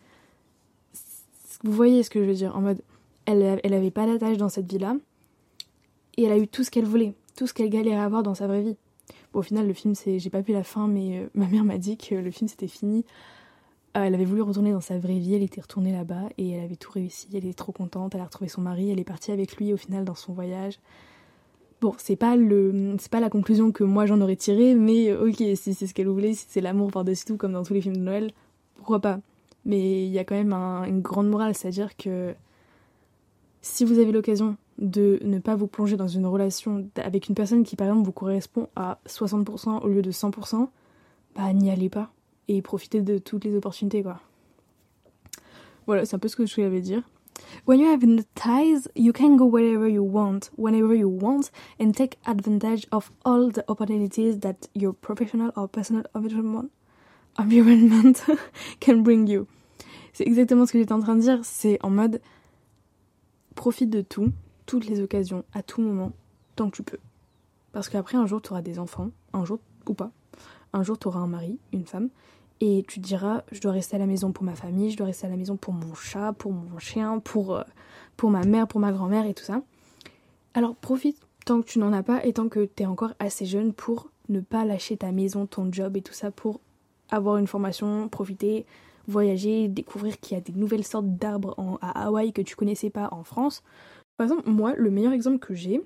vous 1.63 1.71
voyez 1.71 2.03
ce 2.03 2.09
que 2.09 2.21
je 2.23 2.25
veux 2.25 2.33
dire. 2.33 2.55
En 2.55 2.61
mode, 2.61 2.81
elle, 3.25 3.59
elle 3.63 3.73
avait 3.73 3.91
pas 3.91 4.05
d'attache 4.05 4.37
dans 4.37 4.49
cette 4.49 4.69
vie-là, 4.71 4.95
et 6.17 6.23
elle 6.23 6.31
a 6.31 6.37
eu 6.37 6.47
tout 6.47 6.63
ce 6.63 6.71
qu'elle 6.71 6.85
voulait, 6.85 7.13
tout 7.35 7.47
ce 7.47 7.53
qu'elle 7.53 7.69
galérait 7.69 7.97
à 7.97 8.05
avoir 8.05 8.23
dans 8.23 8.35
sa 8.35 8.47
vraie 8.47 8.61
vie. 8.61 8.77
Bon, 9.33 9.39
au 9.39 9.43
final, 9.43 9.67
le 9.67 9.73
film, 9.73 9.95
c'est, 9.95 10.19
j'ai 10.19 10.29
pas 10.29 10.41
vu 10.41 10.53
la 10.53 10.63
fin, 10.63 10.87
mais 10.87 11.19
euh, 11.19 11.29
ma 11.33 11.47
mère 11.47 11.63
m'a 11.63 11.77
dit 11.77 11.97
que 11.97 12.15
le 12.15 12.31
film 12.31 12.47
c'était 12.47 12.67
fini 12.67 13.05
euh, 13.95 14.03
elle 14.03 14.15
avait 14.15 14.25
voulu 14.25 14.41
retourner 14.41 14.71
dans 14.71 14.81
sa 14.81 14.97
vraie 14.97 15.19
vie, 15.19 15.35
elle 15.35 15.43
était 15.43 15.61
retournée 15.61 15.91
là-bas 15.91 16.29
et 16.39 16.51
elle 16.51 16.63
avait 16.63 16.75
tout 16.75 16.91
réussi, 16.91 17.27
elle 17.35 17.45
est 17.45 17.53
trop 17.53 17.71
contente, 17.71 18.15
elle 18.15 18.21
a 18.21 18.25
retrouvé 18.25 18.49
son 18.49 18.61
mari, 18.61 18.89
elle 18.89 18.99
est 18.99 19.03
partie 19.03 19.31
avec 19.31 19.55
lui 19.57 19.71
au 19.71 19.77
final 19.77 20.03
dans 20.03 20.15
son 20.15 20.33
voyage. 20.33 20.79
Bon, 21.79 21.93
c'est 21.99 22.15
pas 22.15 22.35
le 22.35 22.95
c'est 22.97 23.11
pas 23.11 23.19
la 23.19 23.29
conclusion 23.29 23.71
que 23.71 23.83
moi 23.83 24.07
j'en 24.07 24.19
aurais 24.21 24.35
tirée, 24.35 24.73
mais 24.73 25.13
ok, 25.13 25.43
si 25.55 25.75
c'est 25.75 25.85
ce 25.85 25.93
qu'elle 25.93 26.07
voulait, 26.07 26.33
si 26.33 26.47
c'est 26.49 26.61
l'amour 26.61 26.91
par-dessus 26.91 27.25
tout 27.25 27.37
comme 27.37 27.53
dans 27.53 27.63
tous 27.63 27.73
les 27.73 27.81
films 27.81 27.97
de 27.97 28.01
Noël, 28.01 28.31
pourquoi 28.75 28.99
pas? 28.99 29.19
Mais 29.65 30.05
il 30.05 30.11
y 30.11 30.17
a 30.17 30.23
quand 30.23 30.35
même 30.35 30.53
une 30.53 31.01
grande 31.01 31.29
morale, 31.29 31.53
c'est-à-dire 31.55 31.95
que 31.95 32.33
si 33.63 33.85
vous 33.85 33.97
avez 33.97 34.11
l'occasion 34.11 34.57
de 34.77 35.19
ne 35.23 35.39
pas 35.39 35.55
vous 35.55 35.67
plonger 35.67 35.95
dans 35.95 36.07
une 36.07 36.25
relation 36.25 36.85
avec 36.97 37.29
une 37.29 37.35
personne 37.35 37.63
qui 37.63 37.75
par 37.75 37.87
exemple 37.87 38.05
vous 38.05 38.11
correspond 38.11 38.67
à 38.75 38.99
60% 39.07 39.79
au 39.81 39.87
lieu 39.87 40.01
de 40.01 40.11
100%, 40.11 40.67
bah 41.35 41.53
n'y 41.53 41.71
allez 41.71 41.89
pas 41.89 42.11
et 42.49 42.61
profiter 42.61 43.01
de 43.01 43.17
toutes 43.17 43.45
les 43.45 43.55
opportunités 43.55 44.03
quoi. 44.03 44.19
Voilà, 45.87 46.05
c'est 46.05 46.15
un 46.15 46.19
peu 46.19 46.27
ce 46.27 46.35
que 46.35 46.45
je 46.45 46.53
voulais 46.55 46.81
dire. 46.81 47.03
When 47.65 47.79
you 47.79 47.87
have 47.87 48.01
the 48.01 48.25
ties, 48.35 48.89
you 48.95 49.13
can 49.13 49.37
go 49.37 49.45
wherever 49.45 49.89
you 49.89 50.03
want, 50.03 50.51
whenever 50.57 50.93
you 50.93 51.07
want, 51.09 51.49
and 51.79 51.93
take 51.93 52.17
advantage 52.25 52.85
of 52.91 53.11
all 53.23 53.49
the 53.49 53.63
opportunities 53.67 54.39
that 54.39 54.69
your 54.75 54.93
professional 54.93 55.51
or 55.55 55.69
personal 55.69 56.03
environment 56.13 56.61
can 58.81 58.97
bring 58.97 59.27
you. 59.27 59.47
C'est 60.11 60.27
exactement 60.27 60.65
ce 60.65 60.73
que 60.73 60.79
j'étais 60.79 60.93
en 60.93 60.99
train 60.99 61.15
de 61.15 61.21
dire. 61.21 61.39
C'est 61.43 61.79
en 61.81 61.89
mode 61.89 62.21
profite 63.55 63.89
de 63.89 64.01
tout, 64.01 64.31
toutes 64.65 64.87
les 64.87 65.01
occasions, 65.01 65.43
à 65.53 65.63
tout 65.63 65.81
moment, 65.81 66.11
tant 66.55 66.69
que 66.69 66.75
tu 66.75 66.83
peux. 66.83 66.99
Parce 67.71 67.89
qu'après, 67.89 68.17
un 68.17 68.25
jour, 68.25 68.41
tu 68.41 68.51
auras 68.51 68.61
des 68.61 68.79
enfants, 68.79 69.09
un 69.33 69.45
jour 69.45 69.59
ou 69.87 69.93
pas. 69.93 70.11
Un 70.73 70.83
jour, 70.83 70.97
tu 70.97 71.07
auras 71.07 71.19
un 71.19 71.27
mari, 71.27 71.59
une 71.71 71.85
femme, 71.85 72.09
et 72.61 72.85
tu 72.87 73.01
te 73.01 73.05
diras, 73.05 73.43
je 73.51 73.59
dois 73.61 73.71
rester 73.71 73.95
à 73.95 73.99
la 73.99 74.05
maison 74.05 74.31
pour 74.31 74.43
ma 74.43 74.55
famille, 74.55 74.91
je 74.91 74.97
dois 74.97 75.07
rester 75.07 75.27
à 75.27 75.29
la 75.29 75.37
maison 75.37 75.57
pour 75.57 75.73
mon 75.73 75.93
chat, 75.93 76.33
pour 76.33 76.51
mon 76.51 76.79
chien, 76.79 77.19
pour, 77.19 77.55
euh, 77.55 77.63
pour 78.15 78.29
ma 78.29 78.43
mère, 78.43 78.67
pour 78.67 78.79
ma 78.79 78.91
grand-mère 78.91 79.25
et 79.25 79.33
tout 79.33 79.43
ça. 79.43 79.61
Alors 80.53 80.75
profite 80.75 81.17
tant 81.45 81.61
que 81.61 81.67
tu 81.67 81.79
n'en 81.79 81.91
as 81.93 82.03
pas 82.03 82.25
et 82.25 82.33
tant 82.33 82.47
que 82.47 82.65
tu 82.65 82.83
es 82.83 82.85
encore 82.85 83.13
assez 83.19 83.45
jeune 83.45 83.73
pour 83.73 84.11
ne 84.29 84.39
pas 84.39 84.65
lâcher 84.65 84.97
ta 84.97 85.11
maison, 85.11 85.45
ton 85.45 85.71
job 85.71 85.97
et 85.97 86.01
tout 86.01 86.13
ça 86.13 86.31
pour 86.31 86.61
avoir 87.09 87.37
une 87.37 87.47
formation, 87.47 88.07
profiter, 88.07 88.65
voyager, 89.07 89.67
découvrir 89.67 90.19
qu'il 90.19 90.35
y 90.35 90.37
a 90.37 90.41
des 90.41 90.53
nouvelles 90.53 90.83
sortes 90.83 91.17
d'arbres 91.17 91.55
à 91.81 92.05
Hawaï 92.05 92.33
que 92.33 92.41
tu 92.41 92.55
connaissais 92.55 92.89
pas 92.89 93.09
en 93.11 93.23
France. 93.23 93.63
Par 94.17 94.25
exemple, 94.25 94.49
moi, 94.49 94.73
le 94.75 94.91
meilleur 94.91 95.13
exemple 95.13 95.39
que 95.39 95.53
j'ai, 95.53 95.81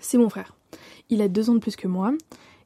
c'est 0.00 0.18
mon 0.18 0.28
frère. 0.28 0.56
Il 1.10 1.22
a 1.22 1.28
deux 1.28 1.50
ans 1.50 1.54
de 1.54 1.60
plus 1.60 1.76
que 1.76 1.88
moi 1.88 2.12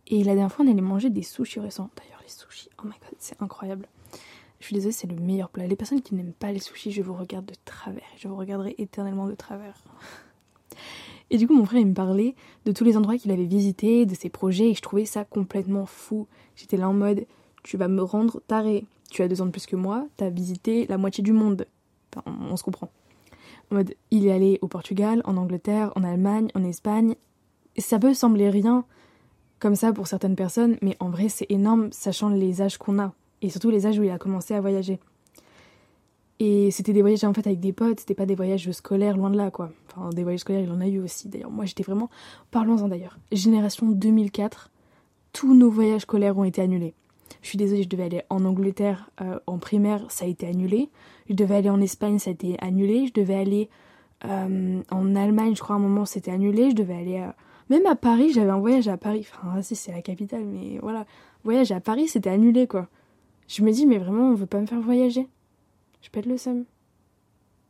et 0.07 0.25
la 0.25 0.35
dernière 0.35 0.53
fois, 0.53 0.65
on 0.65 0.71
allait 0.71 0.81
manger 0.81 1.11
des 1.11 1.23
sushis 1.23 1.61
récents. 1.61 1.91
D'ailleurs, 1.97 2.21
les 2.23 2.29
sushis, 2.29 2.69
oh 2.79 2.87
my 2.87 2.91
god, 3.01 3.15
c'est 3.19 3.41
incroyable. 3.43 3.87
Je 4.59 4.67
suis 4.67 4.75
désolée, 4.75 4.93
c'est 4.93 5.07
le 5.07 5.17
meilleur 5.17 5.49
plat. 5.49 5.67
Les 5.67 5.77
personnes 5.77 6.03
qui 6.03 6.15
n'aiment 6.15 6.33
pas 6.33 6.53
les 6.53 6.59
sushis, 6.59 6.91
je 6.91 7.03
vous 7.03 7.15
regarde 7.15 7.47
de 7.47 7.55
travers. 7.65 8.03
Je 8.19 8.29
vous 8.29 8.37
regarderai 8.37 8.75
éternellement 8.79 9.27
de 9.27 9.35
travers. 9.35 9.83
Et 11.31 11.39
du 11.39 11.47
coup, 11.47 11.55
mon 11.55 11.65
frère, 11.65 11.81
il 11.81 11.87
me 11.87 11.95
parlait 11.95 12.35
de 12.67 12.73
tous 12.73 12.85
les 12.85 12.97
endroits 12.97 13.17
qu'il 13.17 13.31
avait 13.31 13.45
visités, 13.45 14.05
de 14.05 14.15
ses 14.15 14.29
projets, 14.29 14.71
et 14.71 14.75
je 14.75 14.83
trouvais 14.83 15.07
ça 15.07 15.25
complètement 15.25 15.87
fou. 15.87 16.27
J'étais 16.57 16.77
là 16.77 16.89
en 16.89 16.93
mode, 16.93 17.25
tu 17.63 17.77
vas 17.77 17.89
me 17.89 18.03
rendre 18.03 18.41
taré. 18.47 18.85
Tu 19.11 19.23
as 19.23 19.29
deux 19.29 19.43
ans 19.43 19.47
de 19.47 19.51
plus 19.51 19.67
que 19.67 19.77
moi, 19.77 20.07
tu 20.17 20.25
as 20.25 20.31
visité 20.31 20.87
la 20.89 20.99
moitié 20.99 21.23
du 21.23 21.33
monde. 21.33 21.67
Enfin, 22.15 22.37
on, 22.51 22.57
se 22.57 22.63
comprend. 22.63 22.91
En 23.71 23.77
mode, 23.77 23.95
il 24.11 24.27
est 24.27 24.33
allé 24.33 24.59
au 24.63 24.69
Portugal, 24.69 25.21
en 25.25 25.37
Angleterre, 25.37 25.93
en 25.97 26.05
Allemagne, 26.05 26.49
en 26.55 26.65
Espagne. 26.65 27.15
Ça 27.77 27.99
peut 27.99 28.15
sembler 28.15 28.51
rien, 28.51 28.85
comme 29.61 29.77
ça 29.77 29.93
pour 29.93 30.09
certaines 30.09 30.35
personnes, 30.35 30.77
mais 30.83 30.97
en 30.99 31.11
vrai 31.11 31.29
c'est 31.29 31.47
énorme 31.51 31.93
sachant 31.93 32.31
les 32.31 32.63
âges 32.63 32.79
qu'on 32.79 32.99
a, 32.99 33.13
et 33.43 33.51
surtout 33.51 33.71
les 33.71 33.87
âges 33.87 33.99
où 33.99 34.03
il 34.03 34.11
a 34.11 34.19
commencé 34.19 34.55
à 34.55 34.61
voyager. 34.61 34.99
Et 36.41 36.71
c'était 36.71 36.95
des 36.95 37.03
voyages 37.03 37.23
en 37.23 37.35
fait 37.35 37.47
avec 37.47 37.61
des 37.61 37.75
potes, 37.75 38.01
c'était 38.01 38.15
pas 38.15 38.25
des 38.25 38.35
voyages 38.35 38.71
scolaires 38.73 39.17
loin 39.17 39.31
de 39.31 39.37
là 39.37 39.51
quoi. 39.51 39.71
Enfin 39.89 40.09
des 40.11 40.23
voyages 40.23 40.41
scolaires 40.41 40.63
il 40.63 40.73
en 40.73 40.81
a 40.81 40.89
eu 40.89 40.99
aussi 40.99 41.29
d'ailleurs. 41.29 41.51
Moi 41.51 41.67
j'étais 41.67 41.83
vraiment, 41.83 42.09
parlons-en 42.51 42.89
d'ailleurs, 42.89 43.19
génération 43.31 43.91
2004, 43.91 44.71
tous 45.33 45.55
nos 45.55 45.71
voyages 45.71 46.03
scolaires 46.03 46.37
ont 46.39 46.45
été 46.45 46.63
annulés. 46.63 46.95
Je 47.43 47.49
suis 47.49 47.59
désolée, 47.59 47.83
je 47.83 47.89
devais 47.89 48.05
aller 48.05 48.23
en 48.31 48.45
Angleterre 48.45 49.11
euh, 49.21 49.39
en 49.47 49.59
primaire, 49.59 50.05
ça 50.11 50.25
a 50.25 50.29
été 50.29 50.47
annulé. 50.47 50.91
Je 51.29 51.35
devais 51.35 51.57
aller 51.57 51.71
en 51.71 51.81
Espagne, 51.81 52.19
ça 52.19 52.31
a 52.31 52.33
été 52.33 52.57
annulé. 52.61 53.07
Je 53.07 53.13
devais 53.13 53.35
aller 53.35 53.69
euh, 54.25 54.83
en 54.91 55.17
Allemagne, 55.17 55.55
je 55.55 55.61
crois 55.61 55.77
à 55.77 55.79
un 55.79 55.83
moment, 55.83 56.05
c'était 56.05 56.31
annulé. 56.31 56.71
Je 56.71 56.75
devais 56.75 56.95
aller 56.95 57.25
même 57.71 57.87
à 57.87 57.95
Paris, 57.95 58.33
j'avais 58.33 58.51
un 58.51 58.59
voyage 58.59 58.89
à 58.89 58.97
Paris. 58.97 59.27
Enfin, 59.33 59.63
si, 59.63 59.77
c'est 59.77 59.93
la 59.93 60.03
capitale, 60.03 60.45
mais 60.45 60.79
voilà. 60.83 61.07
Voyage 61.45 61.71
à 61.71 61.81
Paris, 61.81 62.09
c'était 62.09 62.29
annulé, 62.29 62.67
quoi. 62.67 62.89
Je 63.47 63.63
me 63.63 63.71
dis, 63.71 63.87
mais 63.87 63.99
vraiment, 63.99 64.31
on 64.31 64.35
veut 64.35 64.47
pas 64.47 64.61
me 64.61 64.67
faire 64.67 64.81
voyager. 64.81 65.29
Je 66.03 66.11
pète 66.11 66.27
le 66.27 66.37
seum. 66.37 66.65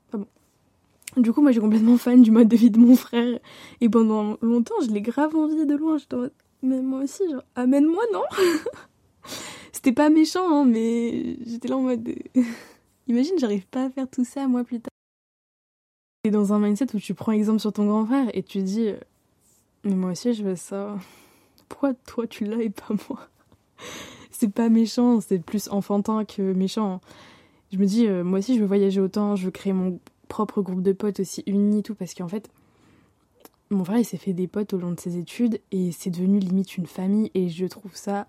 Enfin 0.09 0.25
bon. 0.25 1.23
Du 1.23 1.33
coup, 1.35 1.43
moi, 1.43 1.53
j'ai 1.53 1.61
complètement 1.61 1.99
fan 1.99 2.23
du 2.23 2.31
mode 2.31 2.49
de 2.49 2.57
vie 2.57 2.71
de 2.71 2.79
mon 2.79 2.97
frère. 2.97 3.39
Et 3.83 3.91
pendant 3.91 4.39
longtemps, 4.41 4.81
je 4.83 4.91
l'ai 4.91 5.03
grave 5.03 5.37
envie 5.37 5.67
de 5.67 5.77
loin. 5.77 5.99
J'étais 5.99 6.17
mais 6.63 6.81
moi 6.81 7.01
aussi, 7.01 7.29
genre, 7.31 7.45
amène-moi, 7.55 8.03
non? 8.13 8.23
C'était 9.73 9.93
pas 9.93 10.11
méchant, 10.11 10.49
hein, 10.51 10.65
mais 10.65 11.37
j'étais 11.47 11.69
là 11.69 11.77
en 11.77 11.83
mode. 11.83 12.15
Imagine, 13.09 13.35
j'arrive 13.39 13.67
pas 13.67 13.87
à 13.87 13.91
faire 13.91 14.09
tout 14.09 14.25
ça, 14.25 14.47
moi, 14.47 14.65
plus 14.65 14.81
tard. 14.81 14.91
Et 16.25 16.31
dans 16.31 16.53
un 16.53 16.59
mindset 16.59 16.95
où 16.95 17.01
tu 17.01 17.15
prends 17.15 17.33
exemple 17.33 17.61
sur 17.61 17.73
ton 17.73 17.87
grand 17.87 18.05
frère 18.05 18.29
et 18.35 18.43
tu 18.43 18.63
dis 18.63 18.93
mais 19.85 19.95
moi 19.95 20.11
aussi, 20.11 20.35
je 20.35 20.43
veux 20.43 20.57
ça. 20.57 20.99
Pourquoi 21.69 21.95
toi, 21.95 22.27
tu 22.27 22.45
l'as 22.45 22.63
et 22.63 22.71
pas 22.71 22.95
moi? 23.09 23.29
C'est 24.31 24.53
pas 24.53 24.71
méchant, 24.71 25.21
c'est 25.21 25.39
plus 25.39 25.69
enfantin 25.69 26.25
que 26.25 26.41
méchant. 26.55 27.03
Je 27.73 27.77
me 27.77 27.85
dis, 27.85 28.07
euh, 28.07 28.25
moi 28.25 28.39
aussi, 28.39 28.55
je 28.55 28.61
veux 28.61 28.67
voyager 28.67 28.99
autant, 28.99 29.37
je 29.37 29.45
veux 29.45 29.51
créer 29.51 29.75
mon 29.75 30.01
propre 30.29 30.63
groupe 30.63 30.83
de 30.83 30.93
potes 30.93 31.21
aussi 31.21 31.43
unis, 31.47 31.83
tout, 31.83 31.95
parce 31.95 32.15
qu'en 32.15 32.29
fait, 32.29 32.49
mon 33.69 33.85
frère, 33.85 33.99
il 33.99 34.05
s'est 34.05 34.17
fait 34.17 34.33
des 34.33 34.47
potes 34.47 34.73
au 34.73 34.79
long 34.79 34.93
de 34.93 35.01
ses 35.01 35.19
études 35.19 35.61
et 35.73 35.93
c'est 35.93 36.09
devenu 36.09 36.39
limite 36.39 36.79
une 36.79 36.87
famille 36.87 37.31
et 37.35 37.51
je 37.51 37.67
trouve 37.67 37.95
ça 37.95 38.27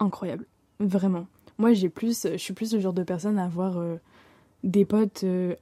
incroyable. 0.00 0.46
Vraiment. 0.80 1.26
Moi, 1.58 1.72
j'ai 1.72 1.88
plus, 1.88 2.26
je 2.30 2.36
suis 2.36 2.54
plus 2.54 2.72
le 2.74 2.80
genre 2.80 2.92
de 2.92 3.02
personne 3.02 3.38
à 3.38 3.44
avoir 3.44 3.78
euh, 3.78 3.96
des 4.64 4.84
potes 4.84 5.24
euh, 5.24 5.54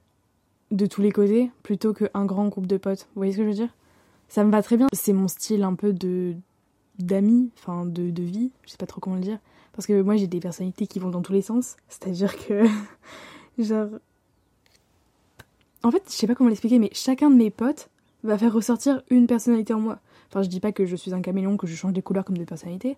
de 0.71 0.85
tous 0.85 1.01
les 1.01 1.11
côtés 1.11 1.51
plutôt 1.61 1.93
qu'un 1.93 2.25
grand 2.25 2.47
groupe 2.47 2.67
de 2.67 2.77
potes. 2.77 3.07
Vous 3.13 3.19
voyez 3.19 3.31
ce 3.31 3.37
que 3.37 3.43
je 3.43 3.49
veux 3.49 3.53
dire? 3.53 3.75
Ça 4.27 4.43
me 4.43 4.51
va 4.51 4.63
très 4.63 4.77
bien. 4.77 4.87
C'est 4.93 5.13
mon 5.13 5.27
style 5.27 5.63
un 5.63 5.75
peu 5.75 5.93
de 5.93 6.35
d'amis, 6.99 7.49
enfin 7.57 7.85
de, 7.85 8.21
vie, 8.21 8.51
je 8.65 8.69
sais 8.71 8.77
pas 8.77 8.85
trop 8.85 9.01
comment 9.01 9.15
le 9.15 9.21
dire. 9.21 9.39
Parce 9.73 9.87
que 9.87 10.01
moi, 10.01 10.15
j'ai 10.15 10.27
des 10.27 10.39
personnalités 10.39 10.85
qui 10.85 10.99
vont 10.99 11.09
dans 11.09 11.21
tous 11.21 11.33
les 11.33 11.41
sens. 11.41 11.75
C'est-à-dire 11.89 12.35
que, 12.37 12.65
genre. 13.57 13.89
En 15.81 15.91
fait, 15.91 16.03
je 16.07 16.13
sais 16.13 16.27
pas 16.27 16.35
comment 16.35 16.49
l'expliquer, 16.49 16.79
mais 16.79 16.89
chacun 16.93 17.29
de 17.29 17.35
mes 17.35 17.49
potes 17.49 17.89
va 18.23 18.37
faire 18.37 18.53
ressortir 18.53 19.01
une 19.09 19.27
personnalité 19.27 19.73
en 19.73 19.79
moi. 19.79 19.99
Enfin, 20.29 20.43
je 20.43 20.49
dis 20.49 20.59
pas 20.59 20.71
que 20.71 20.85
je 20.85 20.95
suis 20.95 21.13
un 21.13 21.21
caméléon, 21.21 21.57
que 21.57 21.67
je 21.67 21.75
change 21.75 21.93
des 21.93 22.01
couleurs 22.01 22.23
comme 22.25 22.37
des 22.37 22.45
personnalités, 22.45 22.97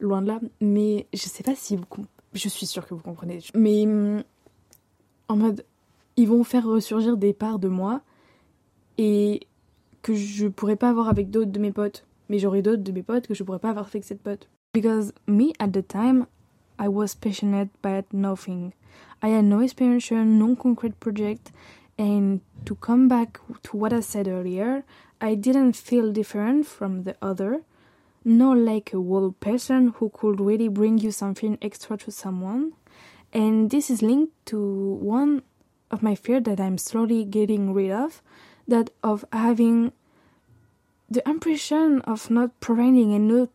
loin 0.00 0.22
de 0.22 0.28
là, 0.28 0.40
mais 0.60 1.06
je 1.12 1.22
sais 1.22 1.42
pas 1.42 1.54
si 1.54 1.76
vous. 1.76 1.84
Je 2.32 2.48
suis 2.48 2.66
sûre 2.66 2.86
que 2.86 2.94
vous 2.94 3.02
comprenez. 3.02 3.40
Mais. 3.54 3.86
Mm, 3.86 4.24
en 5.28 5.36
mode. 5.36 5.64
Ils 6.16 6.28
vont 6.28 6.44
faire 6.44 6.64
ressurgir 6.64 7.16
des 7.16 7.32
parts 7.32 7.58
de 7.58 7.66
moi 7.66 8.00
et 8.98 9.48
que 10.02 10.14
je 10.14 10.46
pourrais 10.46 10.76
pas 10.76 10.90
avoir 10.90 11.08
avec 11.08 11.28
d'autres 11.30 11.50
de 11.50 11.58
mes 11.58 11.72
potes. 11.72 12.06
Mais 12.28 12.38
j'aurais 12.38 12.62
d'autres 12.62 12.84
de 12.84 12.92
mes 12.92 13.02
potes 13.02 13.26
que 13.26 13.34
je 13.34 13.42
pourrais 13.42 13.58
pas 13.58 13.70
avoir 13.70 13.86
avec 13.86 14.04
cette 14.04 14.22
pote. 14.22 14.48
Because 14.72 15.12
me 15.26 15.52
at 15.58 15.68
the 15.68 15.84
time, 15.86 16.26
I 16.78 16.86
was 16.88 17.14
passionate 17.20 17.70
about 17.82 18.06
nothing. 18.12 18.72
I 19.22 19.30
had 19.30 19.44
no 19.44 19.60
experience, 19.60 20.10
no 20.10 20.54
concrete 20.54 20.98
project, 21.00 21.52
and 21.98 22.40
to 22.64 22.74
come 22.74 23.08
back 23.08 23.38
to 23.62 23.76
what 23.76 23.92
I 23.92 24.00
said 24.00 24.28
earlier, 24.28 24.84
I 25.20 25.34
didn't 25.34 25.74
feel 25.74 26.12
different 26.12 26.66
from 26.66 27.04
the 27.04 27.16
other, 27.22 27.62
not 28.24 28.56
like 28.56 28.92
a 28.92 28.96
whole 28.96 29.32
person 29.32 29.88
who 29.96 30.10
could 30.10 30.40
really 30.40 30.68
bring 30.68 30.98
you 30.98 31.10
something 31.10 31.58
extra 31.60 31.96
to 31.98 32.10
someone. 32.10 32.72
And 33.32 33.70
this 33.70 33.90
is 33.90 34.02
linked 34.02 34.32
to 34.46 34.58
one 35.00 35.42
of 35.90 36.02
my 36.02 36.14
fear 36.14 36.40
that 36.40 36.60
I'm 36.60 36.78
slowly 36.78 37.24
getting 37.24 37.74
rid 37.74 37.90
of, 37.90 38.22
that 38.66 38.90
of 39.02 39.24
having 39.32 39.92
the 41.10 41.28
impression 41.28 42.00
of 42.02 42.30
not 42.30 42.58
providing 42.60 43.12
enough 43.12 43.48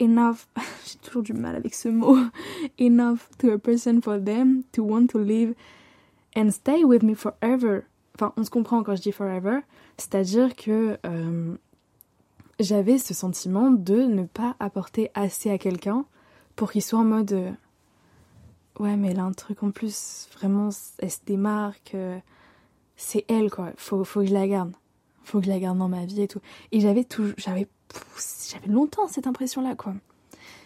enough 0.00 0.48
j'ai 0.84 0.98
toujours 0.98 1.22
du 1.22 1.32
mal 1.32 1.54
avec 1.54 1.72
ce 1.72 1.88
mot 1.88 2.30
enough 2.78 3.28
to 3.38 3.52
a 3.52 3.58
person 3.58 4.00
for 4.00 4.18
them 4.18 4.64
to 4.72 4.82
want 4.82 5.08
to 5.08 5.18
live 5.18 5.54
and 6.34 6.50
stay 6.50 6.82
with 6.84 7.02
me 7.02 7.14
forever 7.14 7.86
enfin 8.16 8.32
on 8.36 8.44
se 8.44 8.50
comprend 8.50 8.82
quand 8.82 8.96
je 8.96 9.02
dis 9.02 9.12
forever 9.12 9.60
c'est 9.96 10.14
à 10.16 10.24
dire 10.24 10.56
que 10.56 10.98
euh, 11.06 11.56
j'avais 12.60 12.98
ce 12.98 13.14
sentiment 13.14 13.70
de 13.70 14.02
ne 14.02 14.24
pas 14.24 14.56
apporter 14.60 15.10
assez 15.14 15.50
à 15.50 15.58
quelqu'un 15.58 16.04
pour 16.56 16.72
qu'il 16.72 16.82
soit 16.82 16.98
en 16.98 17.04
mode 17.04 17.32
euh, 17.32 17.50
ouais 18.78 18.96
mais 18.96 19.10
elle 19.10 19.20
a 19.20 19.24
un 19.24 19.32
truc 19.32 19.62
en 19.62 19.70
plus 19.70 20.28
vraiment 20.38 20.68
elle 20.98 21.10
se 21.10 21.18
démarque 21.26 21.92
euh, 21.94 22.18
c'est 22.96 23.24
elle 23.28 23.50
quoi. 23.50 23.72
Faut, 23.76 24.04
faut 24.04 24.20
que 24.20 24.26
je 24.26 24.34
la 24.34 24.46
garde. 24.46 24.72
Faut 25.24 25.38
que 25.40 25.46
je 25.46 25.50
la 25.50 25.58
garde 25.58 25.78
dans 25.78 25.88
ma 25.88 26.04
vie 26.04 26.22
et 26.22 26.28
tout. 26.28 26.40
Et 26.72 26.80
j'avais 26.80 27.04
toujours 27.04 27.34
j'avais 27.36 27.66
j'avais 28.50 28.72
longtemps 28.72 29.06
cette 29.06 29.26
impression-là, 29.26 29.74
quoi. 29.74 29.94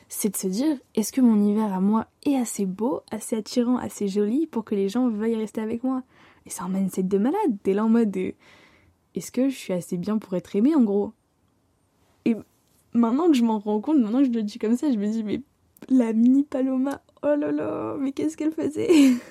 C'est 0.08 0.30
de 0.30 0.36
se 0.36 0.46
dire, 0.46 0.78
est-ce 0.94 1.12
que 1.12 1.20
mon 1.20 1.42
hiver 1.42 1.72
à 1.72 1.80
moi 1.80 2.06
est 2.24 2.36
assez 2.36 2.64
beau, 2.64 3.02
assez 3.10 3.36
attirant, 3.36 3.76
assez 3.76 4.08
joli 4.08 4.46
pour 4.46 4.64
que 4.64 4.74
les 4.74 4.88
gens 4.88 5.08
veuillent 5.08 5.36
rester 5.36 5.60
avec 5.60 5.84
moi? 5.84 6.02
Et 6.46 6.50
c'est 6.50 6.62
un 6.62 6.68
mindset 6.68 7.02
de 7.02 7.18
malade. 7.18 7.58
T'es 7.62 7.74
là 7.74 7.84
en 7.84 7.90
mode, 7.90 8.10
de, 8.10 8.34
est-ce 9.14 9.30
que 9.30 9.50
je 9.50 9.54
suis 9.54 9.74
assez 9.74 9.98
bien 9.98 10.16
pour 10.16 10.34
être 10.34 10.56
aimée, 10.56 10.74
en 10.74 10.82
gros? 10.82 11.12
Et 12.28 12.36
maintenant 12.92 13.28
que 13.28 13.34
je 13.34 13.44
m'en 13.44 13.58
rends 13.58 13.80
compte, 13.80 13.98
maintenant 13.98 14.18
que 14.18 14.26
je 14.26 14.30
le 14.30 14.42
dis 14.42 14.58
comme 14.58 14.76
ça, 14.76 14.90
je 14.90 14.98
me 14.98 15.06
dis, 15.06 15.24
mais 15.24 15.40
la 15.88 16.12
mini 16.12 16.44
Paloma, 16.44 17.00
oh 17.22 17.34
là 17.36 17.52
là, 17.52 17.96
mais 17.98 18.12
qu'est-ce 18.12 18.36
qu'elle 18.36 18.52
faisait 18.52 18.88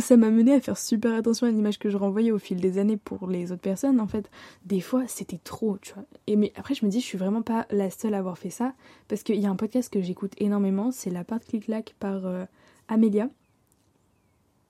ça 0.00 0.16
m'a 0.16 0.30
mené 0.30 0.54
à 0.54 0.60
faire 0.60 0.78
super 0.78 1.14
attention 1.14 1.46
à 1.46 1.50
l'image 1.50 1.78
que 1.78 1.88
je 1.90 1.96
renvoyais 1.96 2.32
au 2.32 2.38
fil 2.38 2.60
des 2.60 2.78
années 2.78 2.96
pour 2.96 3.28
les 3.28 3.52
autres 3.52 3.62
personnes. 3.62 4.00
En 4.00 4.08
fait, 4.08 4.30
des 4.64 4.80
fois, 4.80 5.04
c'était 5.06 5.38
trop, 5.38 5.78
tu 5.78 5.94
vois. 5.94 6.04
Et 6.26 6.36
mais 6.36 6.52
après, 6.56 6.74
je 6.74 6.84
me 6.84 6.90
dis, 6.90 7.00
je 7.00 7.06
suis 7.06 7.18
vraiment 7.18 7.42
pas 7.42 7.66
la 7.70 7.90
seule 7.90 8.14
à 8.14 8.18
avoir 8.18 8.38
fait 8.38 8.50
ça. 8.50 8.74
Parce 9.08 9.22
qu'il 9.22 9.40
y 9.40 9.46
a 9.46 9.50
un 9.50 9.56
podcast 9.56 9.92
que 9.92 10.02
j'écoute 10.02 10.32
énormément, 10.38 10.90
c'est 10.90 11.10
La 11.10 11.24
part 11.24 11.40
clic-clac 11.40 11.94
par 12.00 12.26
euh, 12.26 12.44
Amélia. 12.88 13.28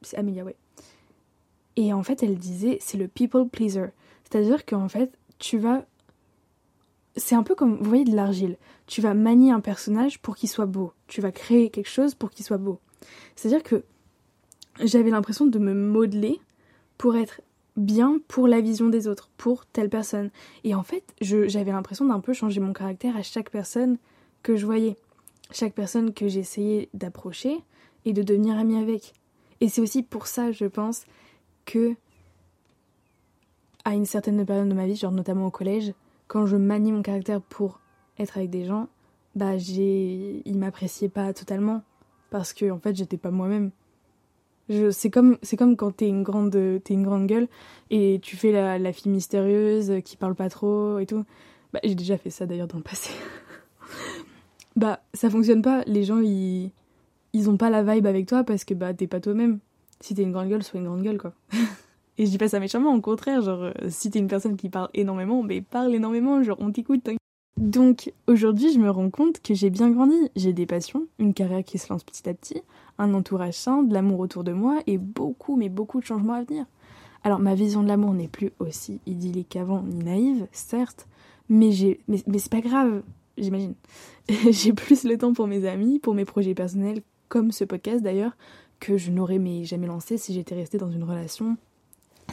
C'est 0.03 0.19
Amélia, 0.19 0.45
ouais. 0.45 0.57
Et 1.76 1.93
en 1.93 2.03
fait, 2.03 2.23
elle 2.23 2.37
disait, 2.37 2.79
c'est 2.81 2.99
le 2.99 3.09
people 3.09 3.49
pleaser. 3.49 3.87
C'est-à-dire 4.25 4.64
qu'en 4.64 4.88
fait, 4.88 5.17
tu 5.38 5.59
vas. 5.59 5.85
C'est 7.16 7.35
un 7.35 7.42
peu 7.42 7.54
comme, 7.54 7.76
vous 7.76 7.88
voyez, 7.88 8.04
de 8.04 8.14
l'argile. 8.14 8.56
Tu 8.87 9.00
vas 9.00 9.14
manier 9.14 9.52
un 9.52 9.61
personnage 9.61 10.21
pour 10.21 10.37
qu'il 10.37 10.49
soit 10.49 10.66
beau. 10.66 10.92
Tu 11.06 11.21
vas 11.21 11.30
créer 11.30 11.71
quelque 11.71 11.88
chose 11.88 12.14
pour 12.14 12.30
qu'il 12.30 12.44
soit 12.44 12.59
beau. 12.59 12.80
C'est-à-dire 13.37 13.62
que 13.62 13.85
j'avais 14.83 15.11
l'impression 15.11 15.47
de 15.47 15.59
me 15.59 15.75
modeler 15.75 16.40
pour 16.99 17.16
être 17.16 17.40
bien 17.76 18.21
pour 18.28 18.49
la 18.49 18.61
vision 18.61 18.88
des 18.88 19.09
autres, 19.09 19.30
pour 19.37 19.66
telle 19.66 19.90
personne. 19.90 20.30
Et 20.64 20.75
en 20.75 20.83
fait, 20.83 21.04
j'avais 21.21 21.73
l'impression 21.73 22.04
d'un 22.04 22.21
peu 22.21 22.33
changer 22.33 22.61
mon 22.61 22.73
caractère 22.73 23.16
à 23.16 23.23
chaque 23.23 23.50
personne 23.50 23.99
que 24.42 24.56
je 24.56 24.66
voyais, 24.66 24.97
chaque 25.50 25.75
personne 25.75 26.12
que 26.12 26.28
j'essayais 26.28 26.88
d'approcher 26.94 27.59
et 28.04 28.12
de 28.12 28.23
devenir 28.23 28.59
amie 28.59 28.76
avec. 28.76 29.14
Et 29.61 29.68
c'est 29.68 29.80
aussi 29.80 30.02
pour 30.02 30.26
ça, 30.26 30.52
je 30.52 30.66
pense, 30.66 31.04
que 31.64 31.94
à 33.85 33.94
une 33.94 34.06
certaine 34.06 34.44
période 34.44 34.68
de 34.68 34.75
ma 34.75 34.87
vie, 34.87 34.97
genre 34.97 35.12
notamment 35.12 35.47
au 35.47 35.50
collège, 35.50 35.92
quand 36.35 36.47
je 36.47 36.57
manie 36.57 36.91
mon 36.91 37.03
caractère 37.03 37.41
pour 37.41 37.79
être 38.19 38.38
avec 38.38 38.50
des 38.50 38.64
gens, 38.64 38.88
bah 39.37 39.57
j'ai 39.57 40.43
ils 40.45 40.59
m'appréciaient 40.59 41.09
pas 41.09 41.33
totalement 41.33 41.85
parce 42.31 42.53
que 42.53 42.73
en 42.73 42.81
fait, 42.81 42.97
j'étais 42.97 43.19
pas 43.19 43.31
moi-même. 43.31 43.71
C'est 44.91 45.11
comme, 45.11 45.38
c'est 45.43 45.57
comme 45.57 45.76
quand 45.76 45.93
t'es 45.93 46.09
une 46.09 46.25
grande, 46.25 46.57
es 46.57 46.83
une 46.91 47.05
grande 47.05 47.29
gueule 47.29 47.47
et 47.91 48.19
tu 48.21 48.35
fais 48.35 48.50
la, 48.50 48.81
la, 48.81 48.93
fille 48.93 49.12
mystérieuse 49.12 50.03
qui 50.05 50.17
parle 50.17 50.35
pas 50.35 50.49
trop 50.49 50.99
et 50.99 51.07
tout. 51.07 51.25
Bah, 51.73 51.79
j'ai 51.85 51.95
déjà 51.95 52.19
fait 52.19 52.31
ça 52.31 52.47
d'ailleurs 52.47 52.67
dans 52.67 52.79
le 52.79 52.83
passé. 52.83 53.12
bah, 54.76 55.05
ça 55.12 55.31
fonctionne 55.31 55.62
pas. 55.62 55.85
Les 55.87 56.03
gens, 56.03 56.19
ils, 56.19 56.73
ils 57.33 57.49
ont 57.49 57.57
pas 57.57 57.71
la 57.71 57.85
vibe 57.85 58.07
avec 58.07 58.26
toi 58.26 58.43
parce 58.43 58.64
que 58.64 58.75
bah, 58.75 58.93
t'es 58.93 59.07
pas 59.07 59.21
toi-même. 59.21 59.61
Si 60.00 60.17
t'es 60.17 60.23
une 60.23 60.33
grande 60.33 60.49
gueule, 60.49 60.64
sois 60.64 60.81
une 60.81 60.87
grande 60.87 61.03
gueule, 61.03 61.19
quoi. 61.19 61.33
et 62.18 62.26
je 62.26 62.30
dis 62.30 62.38
pas 62.38 62.49
ça 62.49 62.61
méchamment, 62.61 62.94
au 62.94 63.00
contraire, 63.00 63.42
genre, 63.42 63.62
euh, 63.64 63.73
si 63.88 64.11
t'es 64.11 64.18
une 64.18 64.28
personne 64.28 64.56
qui 64.56 64.68
parle 64.68 64.88
énormément, 64.94 65.42
mais 65.42 65.61
parle 65.61 65.94
énormément, 65.94 66.42
genre, 66.42 66.59
on 66.61 66.71
t'écoute, 66.71 67.09
donc 67.56 68.12
aujourd'hui, 68.26 68.73
je 68.73 68.78
me 68.78 68.90
rends 68.90 69.11
compte 69.11 69.40
que 69.40 69.54
j'ai 69.54 69.71
bien 69.71 69.90
grandi. 69.90 70.16
J'ai 70.35 70.52
des 70.52 70.66
passions, 70.66 71.06
une 71.18 71.35
carrière 71.35 71.62
qui 71.62 71.78
se 71.78 71.92
lance 71.92 72.02
petit 72.02 72.28
à 72.28 72.35
petit, 72.35 72.62
un 72.99 73.14
entourage 73.14 73.54
sain, 73.54 73.83
de 73.85 73.94
l'amour 73.94 74.18
autour 74.21 74.42
de 74.42 74.52
moi 74.52 74.80
et 74.87 74.99
beaucoup, 74.99 75.56
mais 75.56 75.68
beaucoup 75.68 76.00
de 76.00 76.04
changements 76.04 76.35
à 76.35 76.42
venir. 76.42 76.66
Alors 77.23 77.38
ma 77.38 77.54
vision 77.54 77.83
de 77.83 77.88
l'amour 77.88 78.12
n'est 78.12 78.28
plus 78.28 78.52
aussi 78.59 79.00
idyllique 79.06 79.50
qu'avant, 79.50 79.83
ni 79.83 80.04
naïve, 80.04 80.47
certes, 80.52 81.06
mais, 81.49 81.71
mais, 82.09 82.38
c'est 82.38 82.50
pas 82.50 82.61
grave, 82.61 83.02
j'imagine. 83.38 83.75
j'ai 84.50 84.73
plus 84.73 85.04
le 85.04 85.16
temps 85.16 85.33
pour 85.33 85.47
mes 85.47 85.66
amis, 85.66 85.99
pour 86.00 86.14
mes 86.14 86.25
projets 86.25 86.54
personnels, 86.54 87.02
comme 87.28 87.52
ce 87.52 87.64
podcast 87.64 88.02
d'ailleurs, 88.02 88.37
que 88.80 88.99
je 88.99 89.11
n'aurais 89.11 89.40
jamais 89.64 89.87
lancé 89.87 90.18
si 90.18 90.35
j'étais 90.35 90.54
restée 90.54 90.78
dans 90.78 90.90
une 90.90 91.04
relation, 91.04 91.56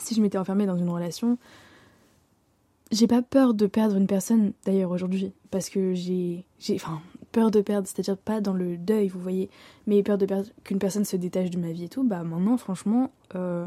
si 0.01 0.15
je 0.15 0.21
m'étais 0.21 0.37
enfermée 0.37 0.65
dans 0.65 0.77
une 0.77 0.89
relation 0.89 1.37
j'ai 2.91 3.07
pas 3.07 3.21
peur 3.21 3.53
de 3.53 3.65
perdre 3.67 3.95
une 3.95 4.07
personne 4.07 4.53
d'ailleurs 4.65 4.91
aujourd'hui. 4.91 5.31
Parce 5.49 5.69
que 5.69 5.93
j'ai 5.93 6.45
j'ai 6.59 6.75
enfin 6.75 7.01
peur 7.31 7.49
de 7.51 7.61
perdre 7.61 7.87
c'est-à-dire 7.87 8.17
pas 8.17 8.41
dans 8.41 8.53
le 8.53 8.77
deuil 8.77 9.07
vous 9.07 9.19
voyez 9.19 9.49
mais 9.87 10.03
peur 10.03 10.17
de 10.17 10.25
perdre 10.25 10.49
qu'une 10.63 10.79
personne 10.79 11.05
se 11.05 11.15
détache 11.15 11.49
de 11.49 11.57
ma 11.57 11.71
vie 11.71 11.85
et 11.85 11.89
tout 11.89 12.03
bah 12.03 12.23
maintenant 12.23 12.57
franchement 12.57 13.11
euh, 13.35 13.65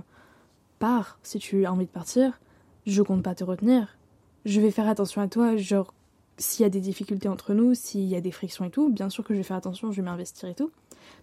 pars. 0.79 1.19
Si 1.23 1.39
tu 1.39 1.65
as 1.65 1.73
envie 1.73 1.87
de 1.87 1.91
partir 1.91 2.39
je 2.87 3.03
compte 3.03 3.23
pas 3.23 3.35
te 3.35 3.45
retenir. 3.45 3.97
Je 4.45 4.61
vais 4.61 4.71
faire 4.71 4.89
attention 4.89 5.23
à 5.23 5.29
toi 5.29 5.57
genre 5.57 5.95
s'il 6.37 6.65
y 6.65 6.67
a 6.67 6.71
des 6.71 6.81
difficultés 6.81 7.29
entre 7.29 7.55
nous 7.55 7.75
s'il 7.75 8.05
y 8.05 8.17
a 8.17 8.21
des 8.21 8.33
frictions 8.33 8.67
et 8.67 8.71
tout 8.71 8.91
bien 8.91 9.09
sûr 9.09 9.25
que 9.25 9.33
je 9.33 9.39
vais 9.39 9.45
faire 9.45 9.57
attention 9.57 9.91
je 9.91 9.97
vais 9.97 10.03
m'investir 10.03 10.49
et 10.49 10.55
tout. 10.55 10.71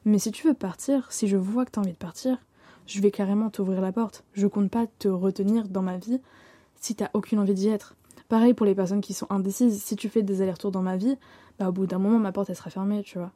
Mais 0.06 0.18
si 0.18 0.32
tu 0.32 0.48
veux 0.48 0.56
partir 0.56 1.12
si 1.12 1.27
je 1.27 1.38
vois 1.38 1.65
que 1.65 1.72
tu 1.72 1.80
as 1.80 1.84
envie 1.84 1.91
de 1.91 1.98
partir 1.98 2.38
je 2.88 3.01
vais 3.01 3.11
carrément 3.11 3.50
t'ouvrir 3.50 3.81
la 3.81 3.91
porte 3.91 4.23
je 4.33 4.47
compte 4.47 4.69
pas 4.69 4.88
te 5.00 5.07
retenir 5.07 5.67
dans 5.67 5.81
ma 5.81 5.97
vie 5.97 6.19
si 6.75 6.95
t'as 6.95 7.09
aucune 7.13 7.39
envie 7.39 7.53
d'y 7.53 7.69
être. 7.69 7.95
Pareil 8.27 8.53
pour 8.53 8.65
les 8.65 8.75
personnes 8.75 9.01
qui 9.01 9.13
sont 9.13 9.27
indécises, 9.29 9.83
si 9.83 9.95
tu 9.95 10.09
fais 10.09 10.23
des 10.23 10.41
allers-retours 10.41 10.71
dans 10.71 10.81
ma 10.81 10.97
vie, 10.97 11.17
bah 11.59 11.69
au 11.69 11.71
bout 11.71 11.85
d'un 11.85 12.00
moment 12.00 12.17
ma 12.17 12.31
porte 12.31 12.50
elle 12.50 12.55
sera 12.55 12.69
fermée, 12.69 13.03
tu 13.03 13.17
vois. 13.17 13.31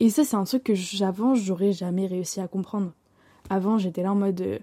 Et 0.00 0.10
ça 0.10 0.24
c'est 0.24 0.36
un 0.36 0.44
truc 0.44 0.64
que 0.64 0.74
j'avant 0.74 1.34
j'aurais 1.34 1.72
jamais 1.72 2.06
réussi 2.06 2.40
à 2.40 2.48
comprendre. 2.48 2.92
Avant 3.50 3.78
j'étais 3.78 4.02
là 4.02 4.12
en 4.12 4.16
mode 4.16 4.40
euh, 4.40 4.58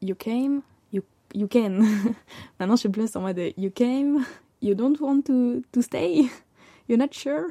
you 0.00 0.14
came, 0.14 0.62
you, 0.92 1.02
you 1.34 1.48
can. 1.48 1.80
Maintenant 2.60 2.76
je 2.76 2.80
suis 2.80 2.88
plus 2.88 3.14
en 3.16 3.20
mode 3.20 3.40
you 3.56 3.70
came, 3.70 4.24
you 4.62 4.74
don't 4.74 4.98
want 5.00 5.22
to, 5.22 5.62
to 5.72 5.82
stay, 5.82 6.22
you're 6.88 6.98
not 6.98 7.12
sure. 7.12 7.48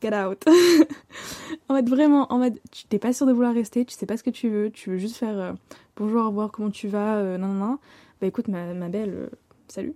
Get 0.00 0.14
out. 0.14 0.44
en 1.68 1.74
mode 1.74 1.88
vraiment, 1.88 2.32
en 2.32 2.38
mode, 2.38 2.58
tu 2.70 2.84
t'es 2.86 2.98
pas 2.98 3.12
sûr 3.12 3.26
de 3.26 3.32
vouloir 3.32 3.54
rester, 3.54 3.84
tu 3.84 3.94
sais 3.94 4.06
pas 4.06 4.16
ce 4.16 4.22
que 4.22 4.30
tu 4.30 4.48
veux, 4.48 4.70
tu 4.70 4.90
veux 4.90 4.96
juste 4.96 5.16
faire 5.16 5.38
euh, 5.38 5.52
bonjour, 5.96 6.22
au 6.22 6.28
revoir, 6.28 6.50
comment 6.50 6.70
tu 6.70 6.88
vas, 6.88 7.16
euh, 7.16 7.38
non, 7.38 7.48
non. 7.48 7.78
Bah 8.20 8.26
écoute, 8.26 8.48
ma, 8.48 8.72
belle, 8.88 9.14
euh, 9.14 9.28
salut. 9.68 9.94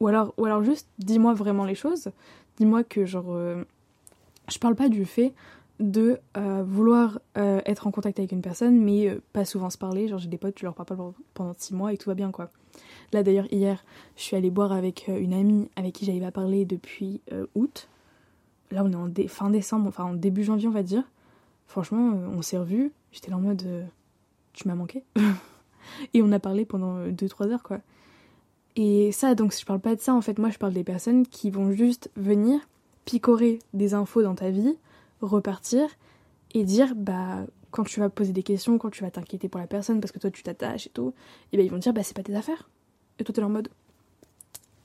Ou 0.00 0.08
alors, 0.08 0.34
ou 0.38 0.46
alors 0.46 0.62
juste, 0.62 0.88
dis-moi 0.98 1.34
vraiment 1.34 1.64
les 1.64 1.74
choses. 1.74 2.10
Dis-moi 2.56 2.84
que, 2.84 3.04
genre, 3.04 3.36
je 4.50 4.58
parle 4.58 4.74
pas 4.74 4.88
du 4.88 5.04
fait 5.04 5.34
de 5.78 6.18
vouloir 6.34 7.20
être 7.34 7.86
en 7.86 7.90
contact 7.90 8.18
avec 8.18 8.32
une 8.32 8.40
personne, 8.40 8.80
mais 8.80 9.18
pas 9.34 9.44
souvent 9.44 9.68
se 9.68 9.76
parler. 9.76 10.08
Genre, 10.08 10.18
j'ai 10.18 10.28
des 10.28 10.38
potes, 10.38 10.54
tu 10.54 10.64
leur 10.64 10.74
parles 10.74 10.86
pas 10.86 11.12
pendant 11.34 11.54
six 11.56 11.74
mois 11.74 11.92
et 11.92 11.98
tout 11.98 12.08
va 12.08 12.14
bien, 12.14 12.30
quoi. 12.30 12.50
Là, 13.12 13.22
d'ailleurs, 13.22 13.46
hier, 13.52 13.84
je 14.16 14.22
suis 14.22 14.36
allée 14.36 14.50
boire 14.50 14.72
avec 14.72 15.06
une 15.08 15.34
amie 15.34 15.68
avec 15.76 15.92
qui 15.92 16.06
j'avais 16.06 16.20
pas 16.20 16.32
parlé 16.32 16.64
depuis 16.64 17.20
août 17.54 17.90
là 18.70 18.82
on 18.84 18.92
est 18.92 18.96
en 18.96 19.28
fin 19.28 19.50
décembre, 19.50 19.88
enfin 19.88 20.04
en 20.04 20.14
début 20.14 20.44
janvier 20.44 20.68
on 20.68 20.72
va 20.72 20.82
dire. 20.82 21.04
Franchement, 21.66 22.10
euh, 22.10 22.28
on 22.36 22.42
s'est 22.42 22.58
revus. 22.58 22.92
J'étais 23.12 23.30
là 23.30 23.36
en 23.36 23.40
mode 23.40 23.62
euh, 23.64 23.84
tu 24.52 24.66
m'as 24.66 24.74
manqué. 24.74 25.04
et 26.14 26.22
on 26.22 26.32
a 26.32 26.40
parlé 26.40 26.64
pendant 26.64 27.06
2-3 27.06 27.46
euh, 27.46 27.52
heures 27.52 27.62
quoi. 27.62 27.80
Et 28.76 29.12
ça, 29.12 29.34
donc 29.34 29.54
je 29.56 29.64
parle 29.64 29.80
pas 29.80 29.94
de 29.94 30.00
ça 30.00 30.14
en 30.14 30.20
fait, 30.20 30.38
moi 30.38 30.50
je 30.50 30.58
parle 30.58 30.72
des 30.72 30.84
personnes 30.84 31.26
qui 31.26 31.50
vont 31.50 31.72
juste 31.72 32.10
venir 32.16 32.60
picorer 33.04 33.58
des 33.74 33.94
infos 33.94 34.22
dans 34.22 34.34
ta 34.34 34.50
vie, 34.50 34.76
repartir 35.20 35.88
et 36.54 36.64
dire 36.64 36.94
bah 36.94 37.46
quand 37.70 37.84
tu 37.84 38.00
vas 38.00 38.08
poser 38.08 38.32
des 38.32 38.42
questions, 38.42 38.78
quand 38.78 38.90
tu 38.90 39.02
vas 39.02 39.10
t'inquiéter 39.10 39.48
pour 39.48 39.60
la 39.60 39.66
personne 39.66 40.00
parce 40.00 40.12
que 40.12 40.18
toi 40.18 40.30
tu 40.30 40.42
t'attaches 40.42 40.86
et 40.86 40.90
tout, 40.90 41.14
et 41.52 41.56
ben 41.56 41.64
ils 41.64 41.70
vont 41.70 41.78
dire 41.78 41.92
bah 41.92 42.02
c'est 42.02 42.16
pas 42.16 42.22
tes 42.22 42.34
affaires. 42.34 42.68
Et 43.18 43.24
toi 43.24 43.34
t'es 43.34 43.42
en 43.42 43.48
mode 43.48 43.68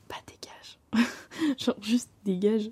bah 0.10 0.16
dégage. 0.28 1.08
Genre 1.58 1.78
juste 1.82 2.10
dégage. 2.24 2.72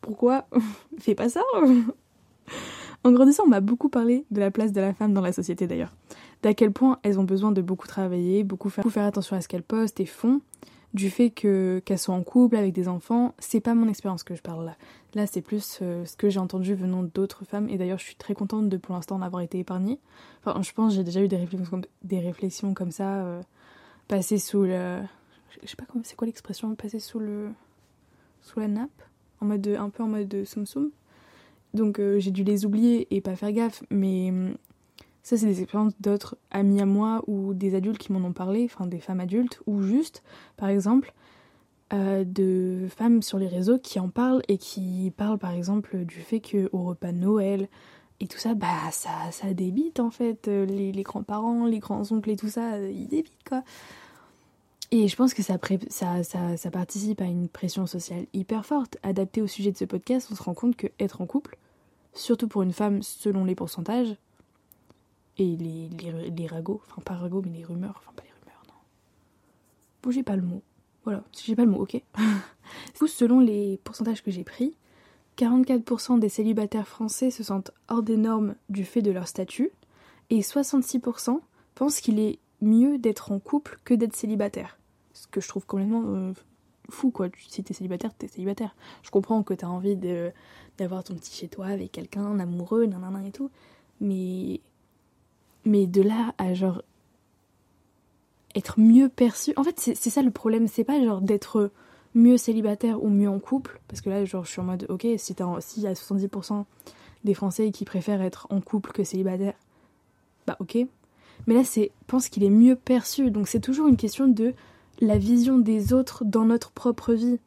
Pourquoi 0.00 0.46
Fais 0.98 1.14
pas 1.14 1.28
ça 1.28 1.42
En 3.04 3.12
grandissant, 3.12 3.44
on 3.44 3.48
m'a 3.48 3.60
beaucoup 3.60 3.90
parlé 3.90 4.24
de 4.30 4.40
la 4.40 4.50
place 4.50 4.72
de 4.72 4.80
la 4.80 4.94
femme 4.94 5.12
dans 5.12 5.20
la 5.20 5.32
société 5.32 5.66
d'ailleurs. 5.66 5.94
D'à 6.42 6.54
quel 6.54 6.72
point 6.72 6.98
elles 7.02 7.18
ont 7.18 7.24
besoin 7.24 7.52
de 7.52 7.60
beaucoup 7.60 7.86
travailler, 7.86 8.44
beaucoup 8.44 8.70
faire, 8.70 9.04
attention 9.04 9.36
à 9.36 9.42
ce 9.42 9.48
qu'elles 9.48 9.62
postent 9.62 10.00
et 10.00 10.06
font. 10.06 10.40
Du 10.94 11.10
fait 11.10 11.30
que 11.30 11.82
qu'elles 11.84 11.98
soient 11.98 12.14
en 12.14 12.22
couple 12.22 12.54
avec 12.56 12.72
des 12.72 12.86
enfants, 12.86 13.34
c'est 13.40 13.60
pas 13.60 13.74
mon 13.74 13.88
expérience 13.88 14.22
que 14.22 14.36
je 14.36 14.42
parle 14.42 14.64
là. 14.64 14.76
Là, 15.14 15.26
c'est 15.26 15.42
plus 15.42 15.80
euh, 15.82 16.04
ce 16.04 16.16
que 16.16 16.30
j'ai 16.30 16.38
entendu 16.38 16.74
venant 16.74 17.02
d'autres 17.02 17.44
femmes. 17.44 17.68
Et 17.68 17.78
d'ailleurs, 17.78 17.98
je 17.98 18.04
suis 18.04 18.14
très 18.14 18.34
contente 18.34 18.68
de 18.68 18.76
pour 18.76 18.94
l'instant 18.94 19.16
en 19.16 19.22
avoir 19.22 19.42
été 19.42 19.58
épargnée. 19.58 19.98
Enfin, 20.44 20.62
je 20.62 20.72
pense 20.72 20.94
j'ai 20.94 21.02
déjà 21.02 21.20
eu 21.20 21.28
des 21.28 21.36
réflexions 22.20 22.74
comme, 22.74 22.92
ça, 22.92 23.24
euh, 23.24 23.42
passer 24.06 24.38
sous 24.38 24.62
le. 24.62 25.00
Je 25.62 25.68
sais 25.68 25.76
pas 25.76 25.84
comment. 25.84 26.04
C'est 26.04 26.14
quoi 26.16 26.26
l'expression 26.26 26.74
Passer 26.76 27.00
sous 27.00 27.18
le. 27.18 27.50
sous 28.40 28.60
la 28.60 28.68
nappe? 28.68 29.02
En 29.44 29.48
mode 29.48 29.66
un 29.78 29.90
peu 29.90 30.02
en 30.02 30.08
mode 30.08 30.44
soum 30.44 30.66
soum. 30.66 30.90
Donc 31.74 31.98
euh, 31.98 32.18
j'ai 32.18 32.30
dû 32.30 32.44
les 32.44 32.64
oublier 32.64 33.06
et 33.14 33.20
pas 33.20 33.36
faire 33.36 33.52
gaffe, 33.52 33.82
mais 33.90 34.30
hum, 34.30 34.54
ça 35.22 35.36
c'est 35.36 35.46
des 35.46 35.60
expériences 35.60 35.94
d'autres 36.00 36.36
amis 36.50 36.80
à 36.80 36.86
moi 36.86 37.22
ou 37.26 37.54
des 37.54 37.74
adultes 37.74 37.98
qui 37.98 38.12
m'en 38.12 38.26
ont 38.26 38.32
parlé, 38.32 38.64
enfin 38.64 38.86
des 38.86 39.00
femmes 39.00 39.20
adultes, 39.20 39.60
ou 39.66 39.82
juste, 39.82 40.22
par 40.56 40.68
exemple, 40.68 41.12
euh, 41.92 42.24
de 42.24 42.86
femmes 42.88 43.22
sur 43.22 43.38
les 43.38 43.48
réseaux 43.48 43.78
qui 43.78 43.98
en 43.98 44.08
parlent 44.08 44.42
et 44.48 44.56
qui 44.56 45.12
parlent 45.16 45.38
par 45.38 45.52
exemple 45.52 46.04
du 46.04 46.20
fait 46.20 46.40
qu'au 46.40 46.84
repas 46.84 47.12
de 47.12 47.18
Noël 47.18 47.68
et 48.20 48.28
tout 48.28 48.38
ça, 48.38 48.54
bah 48.54 48.90
ça, 48.92 49.10
ça 49.32 49.52
débite 49.52 50.00
en 50.00 50.10
fait, 50.10 50.46
les, 50.46 50.92
les 50.92 51.02
grands-parents, 51.02 51.66
les 51.66 51.80
grands-oncles 51.80 52.30
et 52.30 52.36
tout 52.36 52.48
ça, 52.48 52.78
ils 52.78 53.08
débitent 53.08 53.46
quoi. 53.46 53.62
Et 54.96 55.08
je 55.08 55.16
pense 55.16 55.34
que 55.34 55.42
ça, 55.42 55.58
participe 56.70 57.20
à 57.20 57.24
une 57.24 57.48
pression 57.48 57.84
sociale 57.84 58.26
hyper 58.32 58.64
forte. 58.64 58.96
Adapté 59.02 59.42
au 59.42 59.48
sujet 59.48 59.72
de 59.72 59.76
ce 59.76 59.84
podcast, 59.84 60.28
on 60.30 60.36
se 60.36 60.42
rend 60.44 60.54
compte 60.54 60.76
que 60.76 60.86
être 61.00 61.20
en 61.20 61.26
couple, 61.26 61.58
surtout 62.12 62.46
pour 62.46 62.62
une 62.62 62.72
femme 62.72 63.02
selon 63.02 63.44
les 63.44 63.56
pourcentages, 63.56 64.14
et 65.36 65.56
les 65.56 66.46
ragots, 66.46 66.80
enfin 66.86 67.02
pas 67.02 67.14
ragots, 67.14 67.42
mais 67.44 67.58
les 67.58 67.64
rumeurs, 67.64 67.96
enfin 67.98 68.12
pas 68.14 68.22
les 68.22 68.30
rumeurs, 68.30 68.62
non. 68.68 68.74
Bon, 70.04 70.12
j'ai 70.12 70.22
pas 70.22 70.36
le 70.36 70.42
mot. 70.42 70.62
Voilà, 71.02 71.24
j'ai 71.44 71.56
pas 71.56 71.64
le 71.64 71.72
mot, 71.72 71.82
ok. 71.82 72.00
selon 73.08 73.40
les 73.40 73.80
pourcentages 73.82 74.22
que 74.22 74.30
j'ai 74.30 74.44
pris, 74.44 74.76
44% 75.38 76.20
des 76.20 76.28
célibataires 76.28 76.86
français 76.86 77.32
se 77.32 77.42
sentent 77.42 77.72
hors 77.88 78.04
des 78.04 78.16
normes 78.16 78.54
du 78.68 78.84
fait 78.84 79.02
de 79.02 79.10
leur 79.10 79.26
statut, 79.26 79.72
et 80.30 80.38
66% 80.38 81.40
pensent 81.74 82.00
qu'il 82.00 82.20
est 82.20 82.38
mieux 82.60 82.96
d'être 82.98 83.32
en 83.32 83.40
couple 83.40 83.80
que 83.84 83.94
d'être 83.94 84.14
célibataire. 84.14 84.78
Ce 85.14 85.26
que 85.28 85.40
je 85.40 85.48
trouve 85.48 85.64
complètement 85.64 86.02
euh, 86.06 86.32
fou, 86.90 87.10
quoi. 87.10 87.28
Si 87.48 87.62
t'es 87.62 87.72
célibataire, 87.72 88.12
t'es 88.14 88.28
célibataire. 88.28 88.76
Je 89.02 89.10
comprends 89.10 89.42
que 89.42 89.54
t'as 89.54 89.68
envie 89.68 89.96
d'avoir 90.76 91.04
ton 91.04 91.14
petit 91.14 91.34
chez 91.34 91.48
toi 91.48 91.66
avec 91.66 91.92
quelqu'un, 91.92 92.24
un 92.24 92.40
amoureux, 92.40 92.86
nanana 92.86 93.26
et 93.26 93.32
tout. 93.32 93.50
Mais. 94.00 94.60
Mais 95.64 95.86
de 95.86 96.02
là 96.02 96.34
à 96.36 96.52
genre. 96.52 96.82
être 98.54 98.78
mieux 98.78 99.08
perçu. 99.08 99.54
En 99.56 99.64
fait, 99.64 99.78
c'est, 99.80 99.94
ça 99.94 100.22
le 100.22 100.30
problème. 100.30 100.68
C'est 100.68 100.84
pas 100.84 101.02
genre 101.02 101.22
d'être 101.22 101.70
mieux 102.14 102.36
célibataire 102.36 103.02
ou 103.02 103.08
mieux 103.08 103.30
en 103.30 103.38
couple. 103.38 103.80
Parce 103.88 104.00
que 104.00 104.10
là, 104.10 104.24
genre, 104.24 104.44
je 104.44 104.50
suis 104.50 104.60
en 104.60 104.64
mode, 104.64 104.86
ok, 104.88 105.06
si 105.16 105.34
s'il 105.60 105.82
y 105.82 105.86
a 105.86 105.92
70% 105.92 106.64
des 107.24 107.34
Français 107.34 107.70
qui 107.70 107.84
préfèrent 107.84 108.20
être 108.20 108.46
en 108.50 108.60
couple 108.60 108.92
que 108.92 109.04
célibataire, 109.04 109.54
bah 110.46 110.56
ok. 110.60 110.76
Mais 111.46 111.54
là, 111.54 111.64
c'est 111.64 111.92
pense 112.06 112.28
qu'il 112.28 112.44
est 112.44 112.50
mieux 112.50 112.76
perçu. 112.76 113.30
Donc 113.30 113.48
c'est 113.48 113.60
toujours 113.60 113.86
une 113.86 113.96
question 113.96 114.28
de 114.28 114.54
la 115.00 115.18
vision 115.18 115.58
des 115.58 115.92
autres 115.92 116.24
dans 116.24 116.44
notre 116.44 116.70
propre 116.70 117.12
vie. 117.12 117.38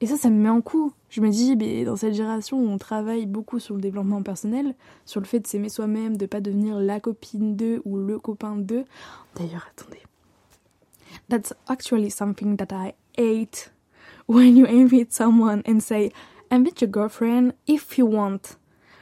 Et 0.00 0.06
ça, 0.06 0.16
ça 0.16 0.30
me 0.30 0.40
met 0.40 0.48
en 0.48 0.60
coup. 0.60 0.92
Je 1.08 1.20
me 1.20 1.28
dis, 1.30 1.56
mais 1.56 1.84
dans 1.84 1.96
cette 1.96 2.14
génération 2.14 2.58
où 2.58 2.68
on 2.68 2.78
travaille 2.78 3.26
beaucoup 3.26 3.58
sur 3.58 3.74
le 3.74 3.80
développement 3.80 4.22
personnel, 4.22 4.74
sur 5.04 5.20
le 5.20 5.26
fait 5.26 5.40
de 5.40 5.46
s'aimer 5.46 5.68
soi-même, 5.68 6.16
de 6.16 6.26
pas 6.26 6.40
devenir 6.40 6.78
la 6.78 7.00
copine 7.00 7.56
d'eux 7.56 7.82
ou 7.84 7.96
le 7.96 8.18
copain 8.18 8.56
d'eux. 8.56 8.84
D'ailleurs, 9.34 9.68
attendez. 9.72 10.02
That's 11.28 11.52
actually 11.66 12.10
something 12.10 12.56
that 12.56 12.68
I 12.70 12.94
hate 13.16 13.72
when 14.26 14.56
you 14.56 14.66
invite 14.66 15.12
someone 15.12 15.62
and 15.66 15.80
say, 15.80 16.12
invite 16.50 16.80
your 16.80 16.90
girlfriend 16.90 17.54
if 17.66 17.98
you 17.98 18.06
want. 18.06 18.56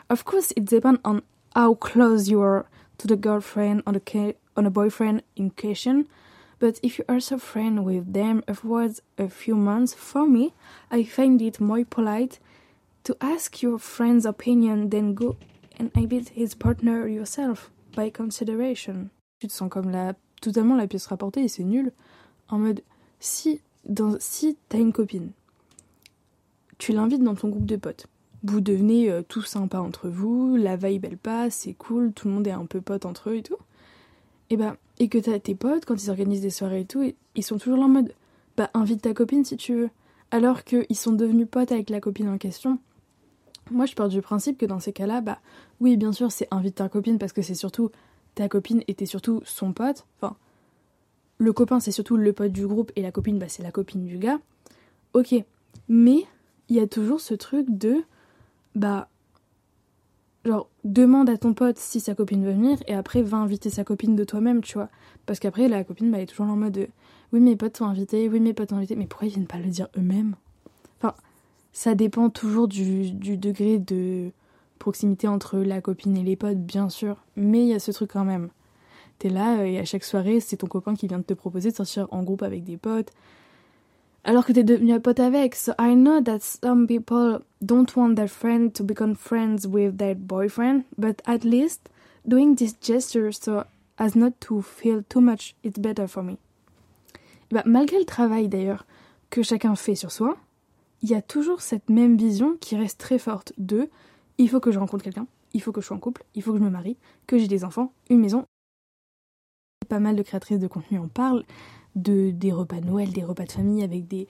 Of 0.09 0.24
course, 0.24 0.52
it 0.56 0.64
depends 0.64 1.00
on 1.04 1.20
how 1.54 1.74
close 1.74 2.28
you 2.28 2.40
are 2.40 2.64
to 2.98 3.09
the 3.09 3.16
girlfriend 3.16 3.82
or 3.87 3.92
the 3.92 4.35
on 4.56 4.66
a 4.66 4.70
boyfriend 4.70 5.22
in 5.37 5.50
question. 5.50 6.06
But 6.58 6.80
if 6.82 6.98
you 6.98 7.04
are 7.08 7.20
so 7.20 7.38
friend 7.38 7.84
with 7.84 8.12
them 8.12 8.42
afterwards 8.48 9.02
a 9.18 9.28
few 9.28 9.56
months, 9.56 9.94
for 9.94 10.26
me, 10.26 10.54
I 10.90 11.04
find 11.04 11.40
it 11.42 11.60
more 11.60 11.84
polite 11.84 12.40
to 13.04 13.16
ask 13.20 13.62
your 13.62 13.78
friend's 13.78 14.24
opinion 14.24 14.88
than 14.88 15.14
go 15.14 15.36
and 15.78 15.90
invite 15.94 16.30
his 16.30 16.54
partner 16.54 17.06
yourself 17.06 17.70
by 17.94 18.10
consideration. 18.10 19.10
Tu 19.40 19.48
te 19.48 19.52
sens 19.52 19.70
comme 19.70 19.90
la 19.90 20.14
totalement 20.40 20.76
la 20.76 20.86
pièce 20.86 21.06
rapportée 21.06 21.44
et 21.44 21.48
c'est 21.48 21.64
nul. 21.64 21.92
En 22.48 22.58
mode 22.58 22.82
si 23.20 23.60
dans 23.84 24.16
si 24.18 24.56
t'as 24.68 24.78
une 24.78 24.92
copine, 24.92 25.32
tu 26.78 26.92
l'invites 26.92 27.22
dans 27.22 27.34
ton 27.34 27.48
groupe 27.48 27.66
de 27.66 27.76
potes 27.76 28.06
vous 28.46 28.60
devenez 28.60 29.10
euh, 29.10 29.22
tout 29.22 29.42
sympa 29.42 29.78
entre 29.78 30.08
vous, 30.08 30.56
la 30.56 30.76
vibe 30.76 31.04
elle 31.04 31.18
passe, 31.18 31.54
c'est 31.56 31.72
cool, 31.72 32.12
tout 32.12 32.28
le 32.28 32.34
monde 32.34 32.46
est 32.46 32.52
un 32.52 32.66
peu 32.66 32.80
pote 32.80 33.06
entre 33.06 33.30
eux 33.30 33.36
et 33.36 33.42
tout. 33.42 33.58
Et 34.50 34.56
bah, 34.56 34.76
et 34.98 35.09
que 35.09 35.18
t'as 35.18 35.38
tes 35.38 35.54
potes, 35.54 35.85
quand 35.85 36.02
ils 36.02 36.11
organisent 36.11 36.40
des 36.40 36.50
soirées 36.50 36.80
et 36.80 36.85
tout, 36.85 37.12
ils 37.35 37.44
sont 37.44 37.59
toujours 37.59 37.78
là 37.78 37.85
en 37.85 37.88
mode 37.88 38.12
bah 38.56 38.70
invite 38.74 39.02
ta 39.02 39.12
copine 39.12 39.44
si 39.44 39.56
tu 39.56 39.74
veux. 39.74 39.90
Alors 40.30 40.64
qu'ils 40.64 40.96
sont 40.96 41.12
devenus 41.12 41.46
potes 41.50 41.72
avec 41.72 41.90
la 41.90 42.00
copine 42.00 42.28
en 42.28 42.38
question. 42.38 42.78
Moi 43.70 43.87
je 43.87 43.94
pars 43.94 44.09
du 44.09 44.22
principe 44.22 44.59
que 44.59 44.66
dans 44.66 44.80
ces 44.80 44.92
cas-là, 44.92 45.20
bah 45.20 45.38
oui 45.80 45.96
bien 45.96 46.12
sûr 46.12 46.32
c'est 46.32 46.48
invite 46.50 46.76
ta 46.76 46.88
copine 46.88 47.18
parce 47.18 47.32
que 47.32 47.42
c'est 47.42 47.54
surtout 47.54 47.90
ta 48.35 48.48
copine 48.48 48.82
et 48.88 48.94
t'es 48.94 49.06
surtout 49.06 49.42
son 49.44 49.72
pote. 49.72 50.06
Enfin, 50.20 50.37
le 51.38 51.52
copain 51.52 51.80
c'est 51.80 51.92
surtout 51.92 52.16
le 52.16 52.32
pote 52.32 52.52
du 52.52 52.66
groupe 52.66 52.92
et 52.96 53.02
la 53.02 53.12
copine 53.12 53.38
bah 53.38 53.48
c'est 53.48 53.62
la 53.62 53.70
copine 53.72 54.06
du 54.06 54.18
gars. 54.18 54.40
Ok, 55.12 55.35
mais 55.88 56.24
il 56.68 56.76
y 56.76 56.80
a 56.80 56.87
toujours 56.87 57.20
ce 57.20 57.35
truc 57.35 57.66
de 57.68 58.02
bah 58.74 59.09
genre 60.46 60.68
demande 60.85 61.28
à 61.28 61.37
ton 61.37 61.54
pote 61.54 61.78
si 61.78 62.00
sa 62.00 62.14
copine 62.14 62.44
veut 62.44 62.52
venir 62.52 62.78
et 62.87 62.94
après 62.94 63.22
va 63.22 63.38
inviter 63.38 63.70
sa 63.70 63.85
copine 63.85 64.16
de 64.16 64.24
toi-même, 64.24 64.62
tu 64.62 64.74
vois. 64.74 64.88
Parce 65.26 65.38
qu'après 65.38 65.68
la 65.68 65.85
copine 65.85 66.11
bah, 66.11 66.18
elle 66.18 66.24
est 66.24 66.26
toujours 66.26 66.46
en 66.46 66.56
mode 66.56 66.72
de, 66.72 66.88
oui 67.32 67.40
mes 67.40 67.56
potes 67.56 67.76
sont 67.76 67.87
invités, 67.87 68.28
oui 68.28 68.40
mes 68.40 68.54
potes 68.54 68.70
sont 68.70 68.76
invités, 68.76 68.96
mais 68.96 69.06
pourquoi 69.06 69.28
ils 69.28 69.32
viennent 69.32 69.46
pas 69.46 69.59
le 69.59 69.68
dire 69.68 69.88
eux-mêmes? 69.98 70.37
Enfin, 70.98 71.14
ça 71.72 71.94
dépend 71.94 72.30
toujours 72.30 72.68
du, 72.68 73.11
du, 73.11 73.37
degré 73.37 73.78
de 73.78 74.30
proximité 74.78 75.28
entre 75.28 75.59
la 75.59 75.80
copine 75.80 76.16
et 76.16 76.22
les 76.22 76.37
potes, 76.37 76.59
bien 76.59 76.88
sûr, 76.88 77.24
mais 77.37 77.62
il 77.62 77.68
y 77.68 77.74
a 77.74 77.78
ce 77.80 77.90
truc 77.90 78.12
quand 78.12 78.24
même. 78.24 78.48
T'es 79.18 79.30
là 79.30 79.64
et 79.64 79.78
à 79.78 79.85
chaque 79.85 80.04
soirée 80.04 80.40
c'est 80.40 80.59
ton 80.59 80.66
copain 80.66 80.94
qui 80.94 81.09
vient 81.09 81.18
de 81.18 81.24
te 81.24 81.35
proposer 81.35 81.70
de 81.70 81.76
sortir 81.76 82.06
en 82.11 82.22
groupe 82.22 82.42
avec 82.42 82.64
des 82.64 82.76
potes, 82.76 83.12
alors 84.26 84.44
que 84.44 84.52
t'es 84.52 84.64
devenu 84.64 84.92
un 84.92 85.00
pote 85.00 85.20
avec. 85.20 85.54
So 85.54 85.72
I 85.78 85.94
know 85.94 86.20
that 86.20 86.40
some 86.40 86.86
people 86.86 87.38
don't 87.62 87.86
want 87.96 88.16
their 88.16 88.28
friend 88.28 88.72
to 88.74 88.84
become 88.84 89.14
friends 89.14 89.66
with 89.66 89.96
their 89.96 90.16
boyfriend, 90.16 90.82
but 90.98 91.22
at 91.26 91.44
least 91.44 91.88
doing 92.26 92.56
this 92.56 92.74
gesture 92.82 93.32
so 93.32 93.62
as 93.98 94.16
not 94.16 94.32
to 94.40 94.60
feel 94.60 95.02
too 95.08 95.20
much, 95.20 95.54
it's 95.62 95.78
better 95.78 96.08
for 96.08 96.22
me. 96.22 96.38
Bah, 97.52 97.62
malgré 97.64 97.98
le 97.98 98.04
travail 98.04 98.48
d'ailleurs 98.48 98.84
que 99.30 99.42
chacun 99.42 99.76
fait 99.76 99.94
sur 99.94 100.10
soi, 100.10 100.36
il 101.02 101.10
y 101.10 101.14
a 101.14 101.22
toujours 101.22 101.62
cette 101.62 101.88
même 101.88 102.16
vision 102.16 102.56
qui 102.60 102.76
reste 102.76 102.98
très 102.98 103.18
forte 103.18 103.52
de 103.58 103.88
il 104.38 104.50
faut 104.50 104.60
que 104.60 104.72
je 104.72 104.78
rencontre 104.80 105.04
quelqu'un, 105.04 105.28
il 105.54 105.62
faut 105.62 105.70
que 105.70 105.80
je 105.80 105.86
sois 105.86 105.96
en 105.96 106.00
couple, 106.00 106.24
il 106.34 106.42
faut 106.42 106.52
que 106.52 106.58
je 106.58 106.64
me 106.64 106.70
marie, 106.70 106.96
que 107.28 107.38
j'ai 107.38 107.46
des 107.46 107.64
enfants, 107.64 107.92
une 108.10 108.20
maison. 108.20 108.44
Pas 109.88 110.00
mal 110.00 110.16
de 110.16 110.22
créatrices 110.22 110.58
de 110.58 110.66
contenu 110.66 110.98
en 110.98 111.06
parlent, 111.06 111.44
de 111.96 112.30
des 112.30 112.52
repas 112.52 112.80
de 112.80 112.87
Noël, 112.87 113.11
des 113.11 113.24
repas 113.24 113.44
de 113.44 113.52
famille 113.52 113.82
avec 113.82 114.06
des 114.06 114.28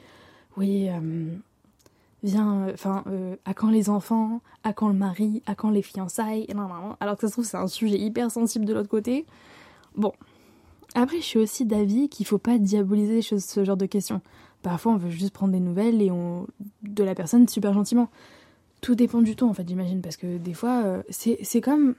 oui, 0.57 0.88
euh, 0.88 1.35
viens, 2.22 2.68
enfin, 2.72 3.05
euh, 3.09 3.37
à 3.44 3.52
quand 3.52 3.70
les 3.70 3.90
enfants, 3.90 4.40
à 4.64 4.72
quand 4.72 4.88
le 4.88 4.94
mari, 4.94 5.42
à 5.46 5.55
quand 5.55 5.70
les 5.70 5.83
fiançailles, 5.83 6.46
alors 7.00 7.16
que 7.16 7.22
ça 7.22 7.29
se 7.29 7.33
trouve 7.33 7.44
c'est 7.44 7.57
un 7.57 7.66
sujet 7.66 7.98
hyper 7.98 8.31
sensible 8.31 8.64
de 8.64 8.72
l'autre 8.72 8.88
côté. 8.88 9.26
Bon, 9.96 10.12
après 10.94 11.18
je 11.18 11.24
suis 11.24 11.38
aussi 11.38 11.66
d'avis 11.66 12.09
qu'il 12.09 12.26
faut 12.26 12.38
pas 12.38 12.59
diaboliser 12.59 13.20
ce 13.22 13.64
genre 13.64 13.76
de 13.76 13.87
questions. 13.87 14.20
Parfois 14.62 14.92
on 14.92 14.96
veut 14.96 15.11
juste 15.11 15.33
prendre 15.33 15.52
des 15.52 15.61
nouvelles 15.61 16.00
et 16.02 16.11
on... 16.11 16.46
de 16.83 17.05
la 17.05 17.14
personne 17.14 17.46
super 17.48 17.72
gentiment. 17.72 18.09
Tout 18.81 18.94
dépend 18.94 19.22
du 19.22 19.37
ton 19.37 19.50
en 19.50 19.55
fait 19.55 19.68
j'imagine 19.68 20.00
parce 20.00 20.16
que 20.16 20.38
des 20.38 20.55
fois 20.55 20.83
euh, 20.85 21.02
c'est 21.11 21.61
comme 21.61 21.94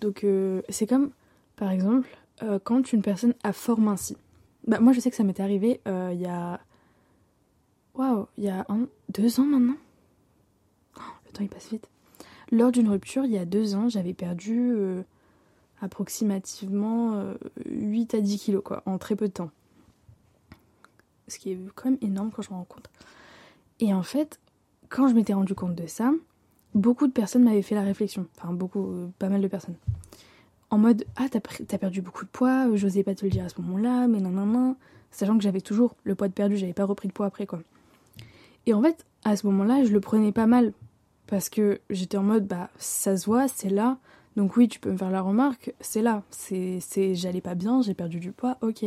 donc 0.00 0.26
c'est 0.68 0.86
comme 0.86 1.10
par 1.56 1.70
exemple 1.70 2.08
quand 2.64 2.92
une 2.92 3.02
personne 3.02 3.34
a 3.44 3.52
fort 3.52 3.78
minci. 3.78 4.16
Bah 4.66 4.80
moi 4.80 4.92
je 4.92 5.00
sais 5.00 5.10
que 5.10 5.16
ça 5.16 5.24
m'est 5.24 5.40
arrivé 5.40 5.80
il 5.86 6.20
y 6.20 6.26
a 6.26 6.60
Waouh, 7.94 8.26
il 8.38 8.44
y 8.44 8.48
a 8.48 8.66
deux 9.10 9.40
ans 9.40 9.44
maintenant 9.44 9.76
oh, 10.96 11.00
Le 11.26 11.32
temps 11.32 11.42
il 11.42 11.48
passe 11.48 11.70
vite. 11.70 11.88
Lors 12.50 12.72
d'une 12.72 12.88
rupture, 12.88 13.24
il 13.24 13.32
y 13.32 13.38
a 13.38 13.44
deux 13.44 13.74
ans, 13.74 13.88
j'avais 13.88 14.14
perdu 14.14 14.72
euh, 14.72 15.02
approximativement 15.80 17.34
8 17.66 18.14
euh, 18.14 18.18
à 18.18 18.20
10 18.20 18.38
kilos, 18.38 18.62
quoi, 18.64 18.82
en 18.86 18.98
très 18.98 19.16
peu 19.16 19.28
de 19.28 19.32
temps. 19.32 19.50
Ce 21.28 21.38
qui 21.38 21.52
est 21.52 21.58
quand 21.74 21.90
même 21.90 21.98
énorme 22.02 22.30
quand 22.30 22.42
je 22.42 22.50
me 22.50 22.56
rends 22.56 22.64
compte. 22.64 22.90
Et 23.80 23.94
en 23.94 24.02
fait, 24.02 24.38
quand 24.88 25.08
je 25.08 25.14
m'étais 25.14 25.32
rendu 25.32 25.54
compte 25.54 25.74
de 25.74 25.86
ça, 25.86 26.12
beaucoup 26.74 27.06
de 27.06 27.12
personnes 27.12 27.44
m'avaient 27.44 27.62
fait 27.62 27.74
la 27.74 27.82
réflexion. 27.82 28.26
Enfin, 28.36 28.52
beaucoup, 28.52 28.90
euh, 28.90 29.08
pas 29.18 29.28
mal 29.28 29.40
de 29.40 29.48
personnes. 29.48 29.76
En 30.72 30.78
mode, 30.78 31.04
ah, 31.16 31.26
t'as 31.28 31.76
perdu 31.78 32.00
beaucoup 32.00 32.24
de 32.24 32.30
poids, 32.30 32.74
j'osais 32.76 33.02
pas 33.02 33.14
te 33.14 33.26
le 33.26 33.30
dire 33.30 33.44
à 33.44 33.50
ce 33.50 33.60
moment-là, 33.60 34.08
mais 34.08 34.20
non, 34.20 34.30
non, 34.30 34.46
non. 34.46 34.76
Sachant 35.10 35.36
que 35.36 35.42
j'avais 35.42 35.60
toujours 35.60 35.96
le 36.02 36.14
poids 36.14 36.28
de 36.28 36.32
perdu, 36.32 36.56
j'avais 36.56 36.72
pas 36.72 36.86
repris 36.86 37.08
de 37.08 37.12
poids 37.12 37.26
après, 37.26 37.44
quoi. 37.44 37.60
Et 38.64 38.72
en 38.72 38.80
fait, 38.80 39.04
à 39.22 39.36
ce 39.36 39.46
moment-là, 39.48 39.84
je 39.84 39.92
le 39.92 40.00
prenais 40.00 40.32
pas 40.32 40.46
mal. 40.46 40.72
Parce 41.26 41.50
que 41.50 41.82
j'étais 41.90 42.16
en 42.16 42.22
mode, 42.22 42.46
bah, 42.46 42.70
ça 42.78 43.18
se 43.18 43.26
voit, 43.26 43.48
c'est 43.48 43.68
là. 43.68 43.98
Donc 44.36 44.56
oui, 44.56 44.66
tu 44.66 44.80
peux 44.80 44.90
me 44.90 44.96
faire 44.96 45.10
la 45.10 45.20
remarque, 45.20 45.74
c'est 45.80 46.00
là. 46.00 46.22
C'est, 46.30 46.78
c'est, 46.80 47.14
j'allais 47.14 47.42
pas 47.42 47.54
bien, 47.54 47.82
j'ai 47.82 47.92
perdu 47.92 48.18
du 48.18 48.32
poids, 48.32 48.56
ok. 48.62 48.86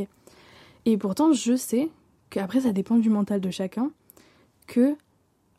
Et 0.85 0.97
pourtant, 0.97 1.33
je 1.33 1.55
sais 1.55 1.91
qu'après, 2.31 2.61
ça 2.61 2.71
dépend 2.71 2.97
du 2.97 3.11
mental 3.11 3.41
de 3.41 3.51
chacun, 3.51 3.91
que 4.65 4.95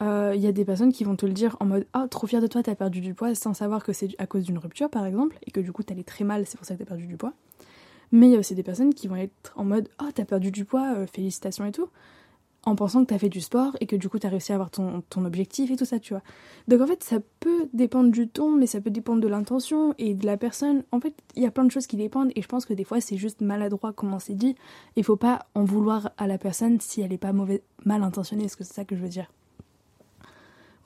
il 0.01 0.07
euh, 0.07 0.35
y 0.35 0.47
a 0.47 0.53
des 0.53 0.65
personnes 0.65 0.93
qui 0.93 1.05
vont 1.05 1.17
te 1.17 1.25
le 1.25 1.33
dire 1.33 1.57
en 1.61 1.65
mode 1.65 1.87
ah 1.93 2.07
trop 2.11 2.27
fier 2.27 2.43
de 2.43 2.47
toi 2.47 2.63
t'as 2.63 2.75
perdu 2.75 3.01
du 3.01 3.15
poids 3.15 3.35
sans 3.35 3.55
savoir 3.55 3.83
que 3.83 3.93
c'est 3.93 4.11
à 4.19 4.27
cause 4.27 4.45
d'une 4.45 4.59
rupture 4.59 4.91
par 4.91 5.07
exemple 5.07 5.39
et 5.47 5.51
que 5.51 5.61
du 5.61 5.73
coup 5.73 5.83
t'allais 5.83 6.05
très 6.05 6.25
mal 6.25 6.45
c'est 6.47 6.59
pour 6.59 6.67
ça 6.67 6.75
que 6.75 6.81
t'as 6.81 6.87
perdu 6.87 7.07
du 7.07 7.17
poids 7.17 7.33
mais 8.13 8.29
il 8.29 8.33
y 8.33 8.37
a 8.37 8.39
aussi 8.39 8.55
des 8.55 8.63
personnes 8.63 8.93
qui 8.93 9.09
vont 9.09 9.17
être 9.17 9.55
en 9.57 9.65
mode 9.65 9.89
oh 10.03 10.09
t'as 10.15 10.25
perdu 10.25 10.51
du 10.51 10.65
poids 10.65 10.95
euh, 10.97 11.07
félicitations 11.07 11.65
et 11.65 11.73
tout 11.73 11.89
en 12.67 12.75
pensant 12.75 13.05
que 13.05 13.09
tu 13.09 13.15
as 13.15 13.19
fait 13.19 13.29
du 13.29 13.41
sport 13.41 13.77
et 13.81 13.87
que 13.87 13.97
du 13.97 14.09
coup 14.09 14.19
tu 14.19 14.27
as 14.27 14.31
réussi 14.31 14.53
à 14.53 14.57
avoir 14.57 14.71
ton, 14.71 15.03
objectif 15.25 15.71
et 15.71 15.77
tout 15.77 15.85
ça, 15.85 16.01
tu 16.01 16.13
vois. 16.13 16.23
Donc 16.67 16.81
en 16.81 16.87
fait, 16.87 17.03
ça 17.03 17.19
peut 17.41 17.69
dépendre 17.73 18.11
du 18.11 18.29
ton, 18.29 18.51
mais 18.51 18.67
ça 18.67 18.81
peut 18.81 18.91
dépendre 18.91 19.23
de 19.23 19.29
l'intention 19.29 19.95
et 19.99 20.15
de 20.15 20.27
la 20.27 20.37
personne. 20.37 20.83
En 20.91 21.01
fait, 21.01 21.15
il 21.37 21.43
y 21.45 21.47
a 21.47 21.51
plein 21.53 21.65
de 21.65 21.71
choses 21.71 21.87
qui 21.87 21.97
dépendent 21.97 22.33
et 22.35 22.43
je 22.43 22.49
pense 22.49 22.67
que 22.67 22.75
des 22.75 22.85
fois 22.85 23.01
c'est 23.01 23.17
juste 23.17 23.41
maladroit 23.41 23.93
comment 23.93 24.19
c'est 24.19 24.35
dit. 24.35 24.57
Il 24.97 25.05
faut 25.05 25.17
pas 25.17 25.47
en 25.55 25.65
vouloir 25.65 26.11
à 26.19 26.27
la 26.27 26.39
personne 26.39 26.81
si 26.81 27.01
elle 27.01 27.13
est 27.13 27.19
pas 27.19 27.33
mal 27.85 28.03
intentionnée, 28.03 28.45
est-ce 28.45 28.57
que 28.57 28.65
c'est 28.65 28.75
ça 28.75 28.85
que 28.85 28.97
je 28.97 29.01
veux 29.01 29.09
dire? 29.09 29.31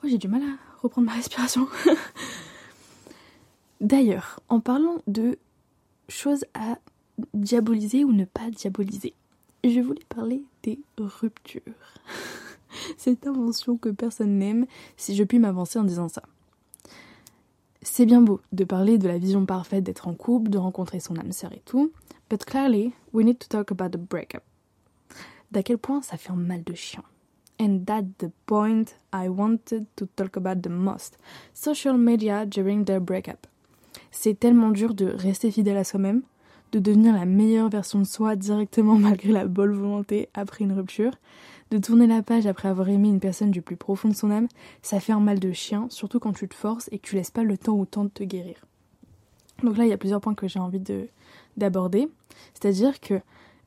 Oh, 0.03 0.07
j'ai 0.07 0.17
du 0.17 0.27
mal 0.27 0.41
à 0.41 0.81
reprendre 0.81 1.07
ma 1.07 1.13
respiration. 1.13 1.67
D'ailleurs, 3.81 4.39
en 4.49 4.59
parlant 4.59 4.97
de 5.05 5.37
choses 6.09 6.45
à 6.55 6.79
diaboliser 7.35 8.03
ou 8.03 8.11
ne 8.11 8.25
pas 8.25 8.49
diaboliser, 8.49 9.13
je 9.63 9.79
voulais 9.79 10.05
parler 10.09 10.43
des 10.63 10.79
ruptures. 10.97 11.61
Cette 12.97 13.27
invention 13.27 13.77
que 13.77 13.89
personne 13.89 14.39
n'aime, 14.39 14.65
si 14.97 15.15
je 15.15 15.23
puis 15.23 15.37
m'avancer 15.37 15.77
en 15.77 15.83
disant 15.83 16.09
ça. 16.09 16.23
C'est 17.83 18.05
bien 18.05 18.21
beau 18.21 18.41
de 18.51 18.63
parler 18.63 18.97
de 18.97 19.07
la 19.07 19.19
vision 19.19 19.45
parfaite 19.45 19.83
d'être 19.83 20.07
en 20.07 20.15
couple, 20.15 20.49
de 20.49 20.57
rencontrer 20.57 20.99
son 20.99 21.15
âme 21.17 21.31
sœur 21.31 21.53
et 21.53 21.61
tout, 21.65 21.91
but 22.29 22.43
clearly, 22.43 22.91
we 23.13 23.25
need 23.25 23.37
to 23.37 23.47
talk 23.47 23.71
about 23.71 23.89
the 23.89 24.01
breakup. 24.01 24.41
D'à 25.51 25.61
quel 25.61 25.77
point 25.77 26.01
ça 26.01 26.17
fait 26.17 26.31
un 26.31 26.35
mal 26.35 26.63
de 26.63 26.73
chien. 26.73 27.03
And 27.61 27.85
that's 27.85 28.17
the 28.17 28.31
point 28.47 28.95
I 29.13 29.29
wanted 29.29 29.85
to 29.97 30.07
talk 30.15 30.35
about 30.35 30.63
the 30.63 30.69
most. 30.69 31.19
Social 31.53 31.95
media 31.95 32.47
during 32.47 32.85
their 32.85 32.99
breakup. 32.99 33.45
C'est 34.09 34.39
tellement 34.39 34.71
dur 34.71 34.95
de 34.95 35.05
rester 35.05 35.51
fidèle 35.51 35.77
à 35.77 35.83
soi-même, 35.83 36.23
de 36.71 36.79
devenir 36.79 37.13
la 37.13 37.25
meilleure 37.25 37.69
version 37.69 37.99
de 37.99 38.05
soi 38.05 38.35
directement 38.35 38.95
malgré 38.97 39.31
la 39.31 39.45
bonne 39.45 39.73
volonté 39.73 40.27
après 40.33 40.63
une 40.63 40.73
rupture, 40.73 41.11
de 41.69 41.77
tourner 41.77 42.07
la 42.07 42.23
page 42.23 42.47
après 42.47 42.67
avoir 42.67 42.89
aimé 42.89 43.09
une 43.09 43.19
personne 43.19 43.51
du 43.51 43.61
plus 43.61 43.77
profond 43.77 44.09
de 44.09 44.15
son 44.15 44.31
âme, 44.31 44.47
ça 44.81 44.99
fait 44.99 45.13
un 45.13 45.19
mal 45.19 45.39
de 45.39 45.51
chien, 45.51 45.85
surtout 45.91 46.19
quand 46.19 46.33
tu 46.33 46.47
te 46.47 46.55
forces 46.55 46.89
et 46.91 46.97
que 46.97 47.07
tu 47.07 47.15
laisses 47.15 47.29
pas 47.29 47.43
le 47.43 47.59
temps 47.59 47.77
au 47.77 47.85
temps 47.85 48.05
de 48.05 48.09
te 48.09 48.23
guérir. 48.23 48.55
Donc 49.61 49.77
là, 49.77 49.85
il 49.85 49.89
y 49.89 49.93
a 49.93 49.97
plusieurs 49.97 50.19
points 50.19 50.33
que 50.33 50.47
j'ai 50.47 50.59
envie 50.59 50.79
de 50.79 51.09
d'aborder, 51.57 52.09
c'est-à-dire 52.55 52.99
que 52.99 53.21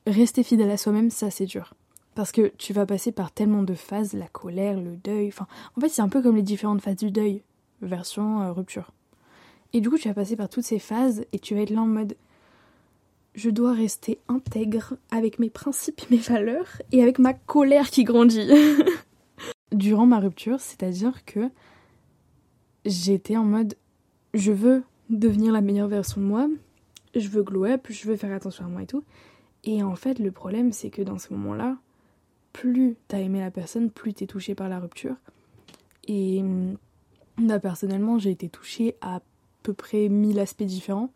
rester 0.05 0.43
fidèle 0.43 0.71
à 0.71 0.77
soi-même, 0.77 1.11
ça 1.11 1.31
c'est 1.31 1.47
dur. 1.47 1.75
Parce 2.15 2.33
que 2.33 2.53
tu 2.59 2.73
vas 2.73 2.87
passer 2.87 3.13
par 3.13 3.33
tellement 3.33 3.63
de 3.63 3.75
phases, 3.75 4.13
la 4.13 4.29
colère, 4.29 4.81
le 4.81 4.97
deuil, 4.97 5.29
enfin, 5.29 5.47
en 5.77 5.81
fait, 5.81 5.89
c'est 5.89 6.03
un 6.03 6.09
peu 6.09 6.23
comme 6.23 6.37
les 6.37 6.43
différentes 6.43 6.81
phases 6.81 6.97
du 6.97 7.11
deuil, 7.11 7.43
version 7.83 8.43
euh, 8.43 8.53
rupture. 8.53 8.93
Et 9.73 9.81
du 9.81 9.91
coup, 9.91 9.99
tu 9.99 10.09
vas 10.09 10.15
passer 10.15 10.37
par 10.37 10.49
toutes 10.49 10.65
ces 10.65 10.79
phases 10.79 11.25
et 11.33 11.39
tu 11.39 11.55
vas 11.55 11.63
être 11.63 11.71
là 11.71 11.83
en 11.83 11.87
mode 11.87 12.17
je 13.35 13.51
dois 13.51 13.73
rester 13.73 14.21
intègre 14.29 14.95
avec 15.11 15.41
mes 15.41 15.51
principes 15.51 16.03
et 16.03 16.15
mes 16.15 16.21
valeurs 16.21 16.81
et 16.93 17.03
avec 17.03 17.19
ma 17.19 17.35
colère 17.35 17.91
qui 17.91 18.05
grandit. 18.05 18.49
Durant 19.73 20.07
ma 20.07 20.21
rupture, 20.21 20.61
c'est-à-dire 20.61 21.25
que 21.25 21.51
j'étais 22.85 23.37
en 23.37 23.45
mode 23.45 23.75
je 24.35 24.53
veux 24.53 24.85
devenir 25.11 25.53
la 25.53 25.61
meilleure 25.61 25.89
version 25.89 26.21
de 26.21 26.27
moi, 26.27 26.49
je 27.15 27.29
veux 27.29 27.43
glow 27.43 27.65
up, 27.65 27.87
je 27.89 28.07
veux 28.07 28.17
faire 28.17 28.33
attention 28.33 28.67
à 28.67 28.69
moi 28.69 28.83
et 28.83 28.87
tout. 28.87 29.03
Et 29.65 29.83
en 29.83 29.97
fait, 29.97 30.19
le 30.19 30.31
problème, 30.31 30.73
c'est 30.73 30.91
que 30.91 31.03
dans 31.03 31.19
ce 31.19 31.33
moment-là, 31.33 31.77
plus 32.55 32.97
t'as 33.09 33.19
aimé 33.19 33.41
la 33.41 33.51
personne, 33.51 33.91
plus 33.91 34.15
t'es 34.15 34.27
touché 34.27 34.55
par 34.55 34.71
la 34.71 34.79
rupture. 34.79 35.17
Et 36.07 36.43
là, 37.43 37.59
personnellement, 37.59 38.19
j'ai 38.19 38.31
été 38.31 38.49
touchée 38.49 38.97
à 39.03 39.21
peu 39.63 39.75
près 39.75 40.09
mille 40.09 40.39
aspects 40.39 40.63
différents. 40.63 41.11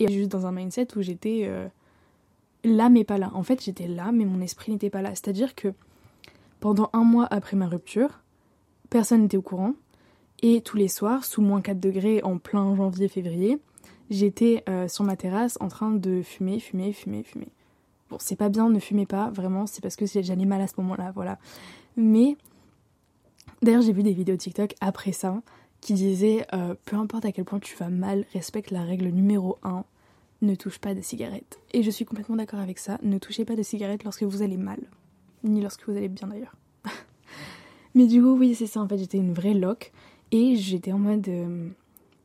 Et 0.00 0.10
juste 0.10 0.30
dans 0.32 0.46
un 0.46 0.52
mindset 0.52 0.96
où 0.96 1.02
j'étais 1.02 1.42
euh, 1.44 1.68
là 2.64 2.88
mais 2.88 3.04
pas 3.04 3.18
là. 3.18 3.30
En 3.34 3.42
fait, 3.42 3.62
j'étais 3.62 3.86
là 3.86 4.10
mais 4.12 4.24
mon 4.24 4.40
esprit 4.40 4.72
n'était 4.72 4.90
pas 4.90 5.02
là. 5.02 5.10
C'est-à-dire 5.10 5.54
que 5.54 5.72
pendant 6.58 6.88
un 6.92 7.04
mois 7.04 7.26
après 7.30 7.56
ma 7.56 7.68
rupture, 7.68 8.20
personne 8.90 9.22
n'était 9.22 9.36
au 9.36 9.42
courant. 9.42 9.74
Et 10.40 10.62
tous 10.62 10.76
les 10.76 10.88
soirs, 10.88 11.24
sous 11.24 11.42
moins 11.42 11.60
4 11.60 11.80
degrés 11.80 12.22
en 12.22 12.38
plein 12.38 12.74
janvier-février, 12.76 13.58
j'étais 14.08 14.62
euh, 14.68 14.88
sur 14.88 15.04
ma 15.04 15.16
terrasse 15.16 15.58
en 15.60 15.68
train 15.68 15.90
de 15.90 16.22
fumer, 16.22 16.60
fumer, 16.60 16.92
fumer, 16.92 17.24
fumer. 17.24 17.48
Bon, 18.10 18.16
c'est 18.18 18.36
pas 18.36 18.48
bien, 18.48 18.70
ne 18.70 18.78
fumez 18.78 19.06
pas, 19.06 19.30
vraiment, 19.30 19.66
c'est 19.66 19.82
parce 19.82 19.96
que 19.96 20.06
j'allais 20.06 20.46
mal 20.46 20.60
à 20.60 20.66
ce 20.66 20.74
moment-là, 20.78 21.12
voilà. 21.14 21.38
Mais, 21.96 22.36
d'ailleurs, 23.62 23.82
j'ai 23.82 23.92
vu 23.92 24.02
des 24.02 24.12
vidéos 24.12 24.36
TikTok 24.36 24.74
après 24.80 25.12
ça, 25.12 25.42
qui 25.80 25.94
disait 25.94 26.46
euh, 26.54 26.74
peu 26.84 26.96
importe 26.96 27.24
à 27.24 27.32
quel 27.32 27.44
point 27.44 27.60
tu 27.60 27.76
vas 27.76 27.88
mal, 27.88 28.24
respecte 28.32 28.70
la 28.70 28.82
règle 28.82 29.08
numéro 29.08 29.58
1, 29.62 29.84
ne 30.42 30.54
touche 30.54 30.78
pas 30.78 30.94
de 30.94 31.00
cigarettes. 31.00 31.60
Et 31.72 31.82
je 31.82 31.90
suis 31.90 32.04
complètement 32.04 32.36
d'accord 32.36 32.60
avec 32.60 32.78
ça, 32.78 32.98
ne 33.02 33.18
touchez 33.18 33.44
pas 33.44 33.56
de 33.56 33.62
cigarettes 33.62 34.04
lorsque 34.04 34.22
vous 34.22 34.42
allez 34.42 34.56
mal, 34.56 34.80
ni 35.44 35.60
lorsque 35.60 35.86
vous 35.88 35.96
allez 35.96 36.08
bien 36.08 36.28
d'ailleurs. 36.28 36.54
Mais 37.94 38.06
du 38.06 38.22
coup, 38.22 38.36
oui, 38.36 38.54
c'est 38.54 38.66
ça, 38.66 38.80
en 38.80 38.88
fait, 38.88 38.98
j'étais 38.98 39.18
une 39.18 39.34
vraie 39.34 39.54
loque 39.54 39.92
et 40.30 40.56
j'étais 40.56 40.92
en 40.92 40.98
mode 40.98 41.28
euh, 41.28 41.68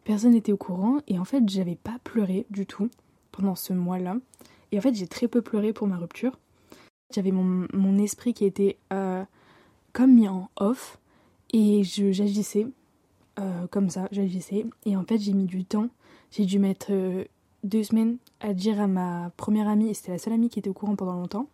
personne 0.03 0.31
n'était 0.31 0.51
au 0.51 0.57
courant 0.57 0.99
et 1.07 1.19
en 1.19 1.25
fait, 1.25 1.47
j'avais 1.49 1.75
pas 1.75 1.97
pleuré 2.03 2.45
du 2.49 2.65
tout 2.65 2.89
pendant 3.31 3.55
ce 3.55 3.73
mois-là. 3.73 4.15
Et 4.73 4.77
en 4.79 4.81
fait, 4.81 4.95
j'ai 4.95 5.07
très 5.07 5.27
peu 5.27 5.43
pleuré 5.43 5.71
pour 5.71 5.87
ma 5.87 5.97
rupture. 5.97 6.37
J'avais 7.13 7.31
mon, 7.31 7.67
mon, 7.73 7.99
esprit 7.99 8.33
qui 8.33 8.43
était 8.43 8.77
euh, 8.91 9.23
comme 9.93 10.15
mis 10.15 10.27
en 10.27 10.49
off 10.55 10.97
et 11.53 11.83
j'agissais 11.83 12.65
euh, 13.39 13.67
comme 13.67 13.91
ça, 13.91 14.07
j'agissais. 14.11 14.65
Et 14.85 14.97
en 14.97 15.03
fait, 15.03 15.19
j'ai 15.19 15.33
mis 15.33 15.45
du 15.45 15.63
temps. 15.63 15.89
J'ai 16.31 16.45
dû 16.45 16.57
mettre 16.57 16.87
euh, 16.89 17.23
deux 17.63 17.83
semaines 17.83 18.17
à 18.39 18.55
dire 18.55 18.81
à 18.81 18.87
ma 18.87 19.31
première 19.37 19.67
amie, 19.67 19.89
et 19.89 19.93
c'était 19.93 20.11
la 20.11 20.17
seule 20.17 20.33
amie 20.33 20.49
qui 20.49 20.57
était 20.57 20.69
au 20.69 20.73
courant 20.73 20.95
pendant 20.95 21.13
longtemps. 21.13 21.47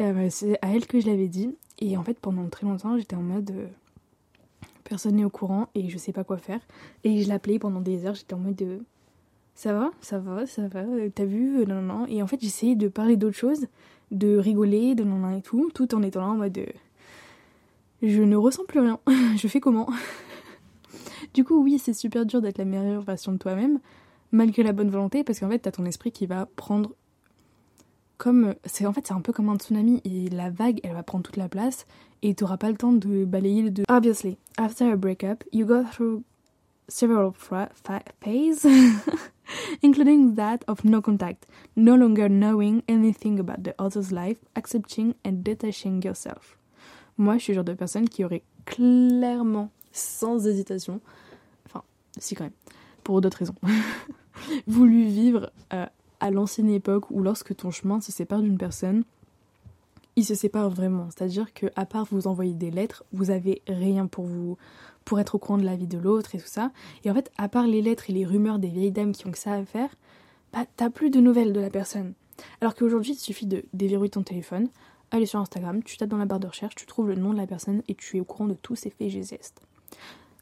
Euh, 0.00 0.26
c'est 0.28 0.58
à 0.60 0.74
elle 0.74 0.86
que 0.88 0.98
je 0.98 1.06
l'avais 1.06 1.28
dit. 1.28 1.54
Et 1.78 1.96
en 1.96 2.02
fait, 2.02 2.18
pendant 2.18 2.48
très 2.48 2.66
longtemps, 2.66 2.98
j'étais 2.98 3.16
en 3.16 3.22
mode 3.22 3.70
personne 4.82 5.16
n'est 5.16 5.24
au 5.24 5.30
courant 5.30 5.68
et 5.74 5.88
je 5.88 5.98
sais 5.98 6.12
pas 6.12 6.24
quoi 6.24 6.36
faire. 6.36 6.60
Et 7.04 7.22
je 7.22 7.28
l'appelais 7.28 7.60
pendant 7.60 7.80
des 7.80 8.06
heures, 8.06 8.14
j'étais 8.14 8.34
en 8.34 8.38
mode 8.38 8.56
de 8.56 8.80
ça 9.54 9.72
va, 9.72 9.90
ça 10.00 10.18
va, 10.18 10.46
ça 10.46 10.66
va, 10.68 10.82
t'as 11.14 11.24
vu, 11.24 11.64
non, 11.66 11.80
non, 11.80 11.98
non. 11.98 12.06
Et 12.08 12.22
en 12.22 12.26
fait, 12.26 12.40
j'essayais 12.40 12.74
de 12.74 12.88
parler 12.88 13.16
d'autres 13.16 13.36
choses, 13.36 13.66
de 14.10 14.36
rigoler, 14.36 14.94
de 14.94 15.04
non, 15.04 15.16
non 15.16 15.36
et 15.36 15.42
tout, 15.42 15.70
tout 15.74 15.94
en 15.94 16.02
étant 16.02 16.20
là 16.20 16.28
en 16.28 16.36
mode 16.36 16.58
je 18.06 18.22
ne 18.22 18.36
ressens 18.36 18.64
plus 18.64 18.80
rien. 18.80 18.98
je 19.36 19.48
fais 19.48 19.60
comment? 19.60 19.88
Du 21.32 21.42
coup, 21.42 21.64
oui, 21.64 21.80
c'est 21.80 21.94
super 21.94 22.26
dur 22.26 22.40
d'être 22.40 22.58
la 22.58 22.64
meilleure 22.64 23.02
version 23.02 23.32
de 23.32 23.38
toi-même, 23.38 23.80
malgré 24.30 24.62
la 24.62 24.72
bonne 24.72 24.90
volonté, 24.90 25.24
parce 25.24 25.40
qu'en 25.40 25.48
fait, 25.48 25.58
t'as 25.58 25.72
ton 25.72 25.84
esprit 25.84 26.12
qui 26.12 26.26
va 26.26 26.46
prendre 26.54 26.94
comme. 28.18 28.54
c'est 28.64 28.86
En 28.86 28.92
fait, 28.92 29.04
c'est 29.04 29.14
un 29.14 29.20
peu 29.20 29.32
comme 29.32 29.48
un 29.48 29.56
tsunami, 29.56 30.00
et 30.04 30.28
la 30.28 30.50
vague, 30.50 30.78
elle 30.84 30.92
va 30.92 31.02
prendre 31.02 31.24
toute 31.24 31.36
la 31.36 31.48
place, 31.48 31.86
et 32.22 32.34
t'auras 32.34 32.56
pas 32.56 32.70
le 32.70 32.76
temps 32.76 32.92
de 32.92 33.24
balayer 33.24 33.62
le. 33.62 33.72
Obviously, 33.88 34.36
after 34.58 34.92
a 34.92 34.96
breakup, 34.96 35.42
you 35.52 35.66
go 35.66 35.82
through 35.82 36.22
several 36.88 37.32
phases, 38.20 38.64
including 39.82 40.34
that 40.34 40.58
of 40.68 40.84
no 40.84 41.00
contact, 41.00 41.46
no 41.76 41.94
longer 41.94 42.28
knowing 42.28 42.82
anything 42.88 43.38
about 43.38 43.64
the 43.64 43.74
other's 43.78 44.12
life, 44.12 44.38
accepting 44.56 45.14
and 45.24 45.44
detaching 45.44 46.02
yourself. 46.02 46.58
Moi, 47.16 47.38
je 47.38 47.44
suis 47.44 47.52
le 47.52 47.56
genre 47.56 47.64
de 47.64 47.74
personne 47.74 48.08
qui 48.08 48.24
aurait 48.24 48.42
clairement, 48.66 49.70
sans 49.92 50.46
hésitation, 50.46 51.00
enfin, 51.66 51.82
si 52.18 52.34
quand 52.34 52.44
même, 52.44 52.52
pour 53.02 53.20
d'autres 53.20 53.38
raisons, 53.38 53.54
voulu 54.66 55.04
vivre 55.04 55.50
euh, 55.72 55.86
à 56.20 56.30
l'ancienne 56.30 56.70
époque 56.70 57.10
où 57.10 57.22
lorsque 57.22 57.54
ton 57.54 57.70
chemin 57.70 58.00
se 58.00 58.10
sépare 58.10 58.40
d'une 58.40 58.58
personne, 58.58 59.04
il 60.16 60.24
se 60.24 60.34
sépare 60.34 60.70
vraiment. 60.70 61.08
C'est-à-dire 61.10 61.52
que 61.52 61.66
à 61.76 61.86
part 61.86 62.06
vous 62.10 62.26
envoyer 62.26 62.54
des 62.54 62.70
lettres, 62.70 63.04
vous 63.12 63.30
avez 63.30 63.62
rien 63.68 64.06
pour 64.06 64.24
vous 64.24 64.56
pour 65.04 65.20
être 65.20 65.34
au 65.34 65.38
courant 65.38 65.58
de 65.58 65.64
la 65.64 65.76
vie 65.76 65.86
de 65.86 65.98
l'autre 65.98 66.34
et 66.34 66.38
tout 66.38 66.46
ça. 66.46 66.70
Et 67.04 67.10
en 67.10 67.14
fait, 67.14 67.30
à 67.38 67.48
part 67.48 67.66
les 67.66 67.82
lettres 67.82 68.10
et 68.10 68.12
les 68.12 68.24
rumeurs 68.24 68.58
des 68.58 68.68
vieilles 68.68 68.92
dames 68.92 69.12
qui 69.12 69.26
ont 69.26 69.30
que 69.30 69.38
ça 69.38 69.52
à 69.52 69.64
faire, 69.64 69.90
bah 70.52 70.64
t'as 70.76 70.90
plus 70.90 71.10
de 71.10 71.20
nouvelles 71.20 71.52
de 71.52 71.60
la 71.60 71.70
personne. 71.70 72.14
Alors 72.60 72.74
qu'aujourd'hui, 72.74 73.12
il 73.12 73.18
suffit 73.18 73.46
de 73.46 73.64
déverrouiller 73.72 74.10
ton 74.10 74.22
téléphone, 74.22 74.68
aller 75.10 75.26
sur 75.26 75.40
Instagram, 75.40 75.82
tu 75.82 75.96
tapes 75.96 76.08
dans 76.08 76.16
la 76.16 76.26
barre 76.26 76.40
de 76.40 76.46
recherche, 76.46 76.74
tu 76.74 76.86
trouves 76.86 77.08
le 77.08 77.14
nom 77.14 77.32
de 77.32 77.38
la 77.38 77.46
personne 77.46 77.82
et 77.88 77.94
tu 77.94 78.16
es 78.16 78.20
au 78.20 78.24
courant 78.24 78.46
de 78.46 78.54
tous 78.54 78.76
ses 78.76 78.90
faits 78.90 79.02
et 79.02 79.10
gestes. 79.10 79.60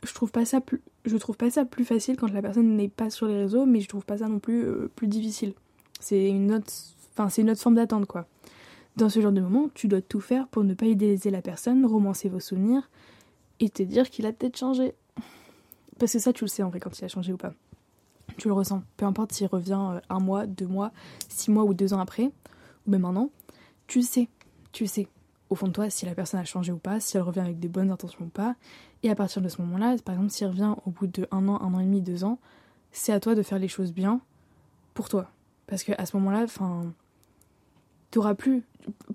Je 0.03 0.13
trouve 0.13 0.33
pas 0.33 0.45
ça 0.45 0.61
plus, 0.61 0.81
je 1.05 1.17
trouve 1.17 1.37
pas 1.37 1.51
ça 1.51 1.65
plus 1.65 1.85
facile 1.85 2.17
quand 2.17 2.33
la 2.33 2.43
personne 2.43 2.77
n'est 2.77 2.89
pas 2.89 3.11
sur 3.11 3.27
les 3.27 3.37
réseaux, 3.37 3.67
mais 3.67 3.81
je 3.81 3.89
trouve 3.89 4.05
pas 4.05 4.19
ça 4.19 4.29
non 4.29 4.39
plus 4.39 4.65
euh, 4.65 4.91
plus 4.97 5.07
difficile. 5.07 5.55
C'est 6.01 6.29
une 6.29 6.53
autre, 6.53 6.73
enfin 7.13 7.29
c'est 7.29 7.43
une 7.43 7.51
autre 7.51 7.61
forme 7.61 7.77
d'attente 7.77 8.07
quoi. 8.07 8.27
Dans 8.97 9.09
ce 9.09 9.21
genre 9.21 9.33
de 9.33 9.41
moment, 9.41 9.69
tu 9.75 9.89
dois 9.89 10.03
tout 10.03 10.21
faire 10.21 10.49
pour 10.49 10.65
ne 10.65 10.75
pas 10.75 10.87
idéaliser 10.87 11.31
la 11.31 11.41
personne, 11.41 11.87
romancer 11.87 12.29
vos 12.29 12.41
souvenirs 12.41 12.91
et 13.63 13.71
te 13.71 13.83
dire 13.83 14.11
qu'il 14.11 14.27
a 14.27 14.33
peut-être 14.33 14.59
changé. 14.59 14.93
Parce 15.99 16.13
que 16.13 16.19
ça, 16.19 16.33
tu 16.33 16.45
le 16.45 16.49
sais 16.49 16.65
en 16.65 16.69
vrai 16.69 16.81
quand 16.81 16.99
il 16.99 17.05
a 17.05 17.09
changé 17.09 17.33
ou 17.33 17.37
pas. 17.37 17.55
Tu 18.37 18.49
le 18.49 18.55
ressens. 18.55 18.83
Peu 18.97 19.07
importe 19.07 19.33
s'il 19.33 19.47
revient 19.47 19.79
euh, 19.79 20.01
un 20.09 20.19
mois, 20.19 20.47
deux 20.47 20.67
mois, 20.67 20.91
six 21.29 21.51
mois 21.51 21.63
ou 21.63 21.73
deux 21.73 21.95
ans 21.95 22.01
après, 22.01 22.33
ou 22.87 22.91
même 22.91 23.05
un 23.05 23.15
an, 23.15 23.31
tu 23.87 24.01
le 24.01 24.05
sais. 24.05 24.29
Tu 24.73 24.85
le 24.85 24.89
sais. 24.89 25.07
Au 25.49 25.55
fond 25.55 25.69
de 25.69 25.73
toi, 25.73 25.91
si 25.91 26.07
la 26.07 26.15
personne 26.15 26.41
a 26.41 26.45
changé 26.45 26.73
ou 26.73 26.79
pas, 26.79 26.99
si 26.99 27.17
elle 27.17 27.23
revient 27.23 27.41
avec 27.41 27.61
des 27.61 27.69
bonnes 27.69 27.91
intentions 27.91 28.25
ou 28.25 28.29
pas. 28.29 28.57
Et 29.05 29.11
à 29.11 29.15
partir 29.15 29.43
de 29.43 29.49
ce 29.49 29.61
moment-là, 29.63 29.97
par 30.05 30.15
exemple, 30.15 30.33
s'il 30.33 30.47
revient 30.49 30.75
au 30.87 30.91
bout 30.91 31.07
de 31.07 31.29
un 31.31 31.47
an, 31.47 31.61
un 31.61 31.75
an 31.75 31.81
et 31.81 31.85
demi, 31.85 32.01
deux 32.01 32.25
ans, 32.25 32.39
c'est 32.91 33.13
à 33.13 33.21
toi 33.21 33.35
de 33.37 33.43
faire 33.43 33.59
les 33.59 33.69
choses 33.69 33.93
bien 33.93 34.21
pour 34.95 35.09
toi. 35.09 35.31
Parce 35.67 35.85
que 35.85 35.93
à 35.99 36.07
ce 36.07 36.17
moment-là, 36.17 36.43
enfin, 36.45 36.93
t'auras 38.11 38.35
plus, 38.35 38.65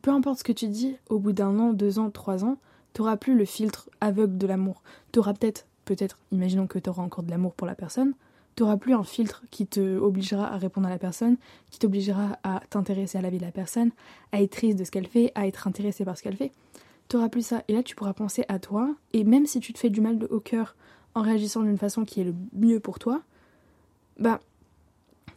peu 0.02 0.12
importe 0.12 0.40
ce 0.40 0.44
que 0.44 0.52
tu 0.54 0.68
dis, 0.68 0.96
au 1.10 1.20
bout 1.20 1.34
d'un 1.34 1.60
an, 1.60 1.74
deux 1.74 2.00
ans, 2.00 2.12
trois 2.12 2.46
ans, 2.46 2.58
t'auras 2.94 3.18
plus 3.18 3.36
le 3.36 3.46
filtre 3.46 3.90
aveugle 4.02 4.38
de 4.38 4.48
l'amour. 4.48 4.82
T'auras 5.12 5.34
peut-être, 5.34 5.66
peut-être, 5.86 6.18
imaginons 6.32 6.68
que 6.68 6.80
t'auras 6.80 7.04
encore 7.04 7.24
de 7.24 7.32
l'amour 7.32 7.54
pour 7.54 7.68
la 7.68 7.76
personne, 7.76 8.14
t'auras 8.56 8.78
plus 8.78 8.94
un 8.94 9.04
filtre 9.04 9.44
qui 9.52 9.68
te 9.68 9.98
obligera 10.00 10.52
à 10.52 10.58
répondre 10.58 10.88
à 10.88 10.90
la 10.90 10.98
personne, 10.98 11.38
qui 11.70 11.80
t'obligera 11.80 12.40
à 12.44 12.62
t'intéresser 12.70 13.18
à 13.18 13.22
la 13.22 13.30
vie 13.30 13.38
de 13.38 13.46
la 13.46 13.52
personne, 13.52 13.92
à 14.32 14.42
être 14.42 14.52
triste 14.52 14.80
de 14.80 14.84
ce 14.84 14.92
qu'elle 14.92 15.08
fait, 15.08 15.32
à 15.36 15.48
être 15.48 15.68
intéressé 15.68 16.04
par 16.04 16.18
ce 16.18 16.24
qu'elle 16.24 16.36
fait. 16.36 16.52
T'auras 17.08 17.30
plus 17.30 17.46
ça. 17.46 17.64
Et 17.68 17.74
là, 17.74 17.84
tu 17.84 17.96
pourras 17.96 18.14
penser 18.14 18.44
à 18.50 18.60
toi, 18.60 18.94
et 19.14 19.24
même 19.24 19.46
si 19.46 19.60
tu 19.60 19.74
te 19.74 19.80
fais 19.80 19.90
du 19.90 20.02
mal 20.02 20.18
au 20.30 20.40
cœur 20.40 20.76
en 21.14 21.22
réagissant 21.22 21.62
d'une 21.62 21.78
façon 21.78 22.04
qui 22.04 22.22
est 22.22 22.24
le 22.26 22.34
mieux 22.54 22.80
pour 22.80 23.00
toi, 23.00 23.22
bah, 24.20 24.40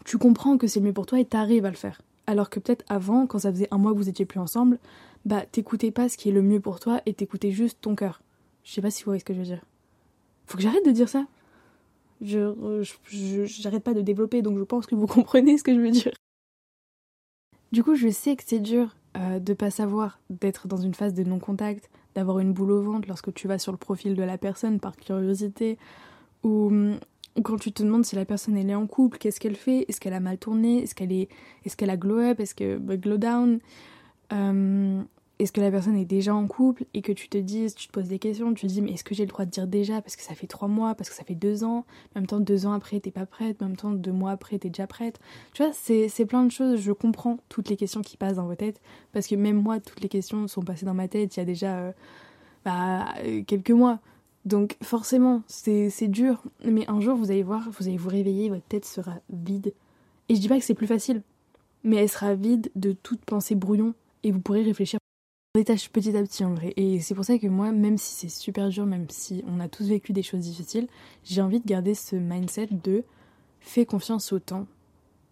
tu 0.04 0.18
comprends 0.18 0.56
que 0.56 0.66
c'est 0.66 0.80
le 0.80 0.86
mieux 0.86 0.92
pour 0.92 1.06
toi 1.06 1.20
et 1.20 1.26
t'arrives 1.26 1.66
à 1.66 1.70
le 1.70 1.76
faire. 1.76 2.00
Alors 2.26 2.48
que 2.48 2.58
peut-être 2.58 2.84
avant, 2.88 3.26
quand 3.26 3.40
ça 3.40 3.52
faisait 3.52 3.68
un 3.70 3.78
mois 3.78 3.92
que 3.92 3.98
vous 3.98 4.08
étiez 4.08 4.24
plus 4.24 4.40
ensemble, 4.40 4.78
bah 5.24 5.44
t'écoutais 5.50 5.90
pas 5.90 6.08
ce 6.08 6.16
qui 6.16 6.28
est 6.28 6.32
le 6.32 6.42
mieux 6.42 6.60
pour 6.60 6.80
toi 6.80 7.00
et 7.06 7.14
t'écoutais 7.14 7.50
juste 7.50 7.78
ton 7.80 7.94
cœur. 7.94 8.22
Je 8.64 8.72
sais 8.72 8.82
pas 8.82 8.90
si 8.90 9.02
vous 9.02 9.10
voyez 9.10 9.20
ce 9.20 9.24
que 9.24 9.34
je 9.34 9.38
veux 9.38 9.44
dire. 9.44 9.64
Faut 10.46 10.56
que 10.56 10.62
j'arrête 10.62 10.84
de 10.84 10.90
dire 10.90 11.08
ça. 11.08 11.26
Je, 12.20 12.82
j'arrête 13.46 13.82
pas 13.82 13.94
de 13.94 14.02
développer, 14.02 14.42
donc 14.42 14.58
je 14.58 14.64
pense 14.64 14.86
que 14.86 14.94
vous 14.94 15.06
comprenez 15.08 15.58
ce 15.58 15.64
que 15.64 15.74
je 15.74 15.80
veux 15.80 15.90
dire. 15.90 16.12
Du 17.72 17.84
coup, 17.84 17.94
je 17.94 18.08
sais 18.08 18.36
que 18.36 18.42
c'est 18.46 18.58
dur 18.58 18.96
euh, 19.16 19.38
de 19.38 19.54
pas 19.54 19.70
savoir, 19.70 20.20
d'être 20.28 20.66
dans 20.68 20.76
une 20.76 20.94
phase 20.94 21.14
de 21.14 21.22
non-contact, 21.22 21.88
d'avoir 22.14 22.40
une 22.40 22.52
boule 22.52 22.72
au 22.72 22.82
ventre 22.82 23.08
lorsque 23.08 23.32
tu 23.32 23.46
vas 23.46 23.58
sur 23.58 23.72
le 23.72 23.78
profil 23.78 24.14
de 24.14 24.22
la 24.22 24.38
personne 24.38 24.80
par 24.80 24.96
curiosité, 24.96 25.78
ou 26.42 26.72
quand 27.42 27.58
tu 27.58 27.72
te 27.72 27.82
demandes 27.82 28.04
si 28.04 28.16
la 28.16 28.24
personne 28.24 28.56
est 28.56 28.74
en 28.74 28.86
couple, 28.86 29.18
qu'est-ce 29.18 29.40
qu'elle 29.40 29.56
fait, 29.56 29.84
est-ce 29.88 30.00
qu'elle 30.00 30.12
a 30.12 30.20
mal 30.20 30.38
tourné, 30.38 30.82
est-ce 30.82 30.94
qu'elle 30.94 31.12
est, 31.12 31.28
est-ce 31.64 31.76
qu'elle 31.76 31.90
a 31.90 31.96
glow 31.96 32.18
up, 32.18 32.40
est-ce 32.40 32.54
que 32.54 32.76
bah, 32.76 32.96
glow 32.96 33.18
down, 33.18 33.60
euh, 34.32 35.02
est-ce 35.40 35.52
que 35.52 35.60
la 35.62 35.70
personne 35.70 35.96
est 35.96 36.04
déjà 36.04 36.34
en 36.34 36.46
couple 36.46 36.84
et 36.92 37.00
que 37.00 37.12
tu 37.12 37.30
te 37.30 37.38
dis, 37.38 37.72
tu 37.74 37.88
te 37.88 37.92
poses 37.92 38.08
des 38.08 38.18
questions, 38.18 38.52
tu 38.52 38.66
te 38.66 38.72
dis 38.72 38.82
mais 38.82 38.92
est-ce 38.92 39.04
que 39.04 39.14
j'ai 39.14 39.24
le 39.24 39.30
droit 39.30 39.46
de 39.46 39.50
dire 39.50 39.66
déjà 39.66 40.02
parce 40.02 40.14
que 40.14 40.22
ça 40.22 40.34
fait 40.34 40.46
trois 40.46 40.68
mois, 40.68 40.94
parce 40.94 41.08
que 41.08 41.16
ça 41.16 41.24
fait 41.24 41.34
deux 41.34 41.64
ans, 41.64 41.78
en 41.78 41.84
même 42.16 42.26
temps 42.26 42.40
deux 42.40 42.66
ans 42.66 42.72
après 42.72 43.00
t'es 43.00 43.10
pas 43.10 43.24
prête, 43.24 43.62
en 43.62 43.68
même 43.68 43.76
temps 43.76 43.90
deux 43.90 44.12
mois 44.12 44.32
après 44.32 44.58
t'es 44.58 44.68
déjà 44.68 44.86
prête. 44.86 45.18
Tu 45.54 45.62
vois, 45.62 45.72
c'est, 45.72 46.26
plein 46.26 46.44
de 46.44 46.50
choses, 46.50 46.80
je 46.80 46.92
comprends 46.92 47.38
toutes 47.48 47.70
les 47.70 47.76
questions 47.76 48.02
qui 48.02 48.18
passent 48.18 48.36
dans 48.36 48.46
vos 48.46 48.54
têtes 48.54 48.82
parce 49.12 49.26
que 49.26 49.34
même 49.34 49.56
moi 49.60 49.80
toutes 49.80 50.02
les 50.02 50.10
questions 50.10 50.46
sont 50.46 50.60
passées 50.60 50.84
dans 50.84 50.94
ma 50.94 51.08
tête 51.08 51.36
il 51.36 51.40
y 51.40 51.42
a 51.42 51.46
déjà 51.46 51.78
euh, 51.78 51.92
bah, 52.66 53.06
quelques 53.46 53.70
mois. 53.70 54.00
Donc 54.44 54.76
forcément, 54.82 55.42
c'est 55.46 56.08
dur, 56.08 56.42
mais 56.64 56.88
un 56.88 57.00
jour 57.00 57.16
vous 57.16 57.30
allez 57.30 57.42
voir, 57.42 57.68
vous 57.78 57.88
allez 57.88 57.96
vous 57.96 58.10
réveiller, 58.10 58.50
votre 58.50 58.66
tête 58.66 58.84
sera 58.84 59.16
vide. 59.30 59.72
Et 60.28 60.34
je 60.34 60.40
dis 60.40 60.48
pas 60.48 60.58
que 60.58 60.64
c'est 60.64 60.74
plus 60.74 60.86
facile, 60.86 61.22
mais 61.82 61.96
elle 61.96 62.08
sera 62.10 62.34
vide 62.34 62.70
de 62.74 62.92
toute 62.92 63.24
pensée 63.24 63.54
brouillon 63.54 63.94
et 64.22 64.32
vous 64.32 64.40
pourrez 64.40 64.62
réfléchir 64.62 64.98
détache 65.54 65.90
petit 65.90 66.16
à 66.16 66.22
petit 66.22 66.44
en 66.44 66.54
vrai. 66.54 66.72
Et 66.76 67.00
c'est 67.00 67.14
pour 67.14 67.24
ça 67.24 67.38
que 67.38 67.46
moi, 67.48 67.72
même 67.72 67.98
si 67.98 68.14
c'est 68.14 68.28
super 68.28 68.68
dur, 68.68 68.86
même 68.86 69.06
si 69.10 69.44
on 69.48 69.58
a 69.60 69.68
tous 69.68 69.88
vécu 69.88 70.12
des 70.12 70.22
choses 70.22 70.40
difficiles, 70.40 70.86
j'ai 71.24 71.42
envie 71.42 71.60
de 71.60 71.66
garder 71.66 71.94
ce 71.94 72.14
mindset 72.16 72.68
de 72.70 73.04
fais 73.60 73.84
confiance 73.84 74.32
au 74.32 74.38
temps. 74.38 74.66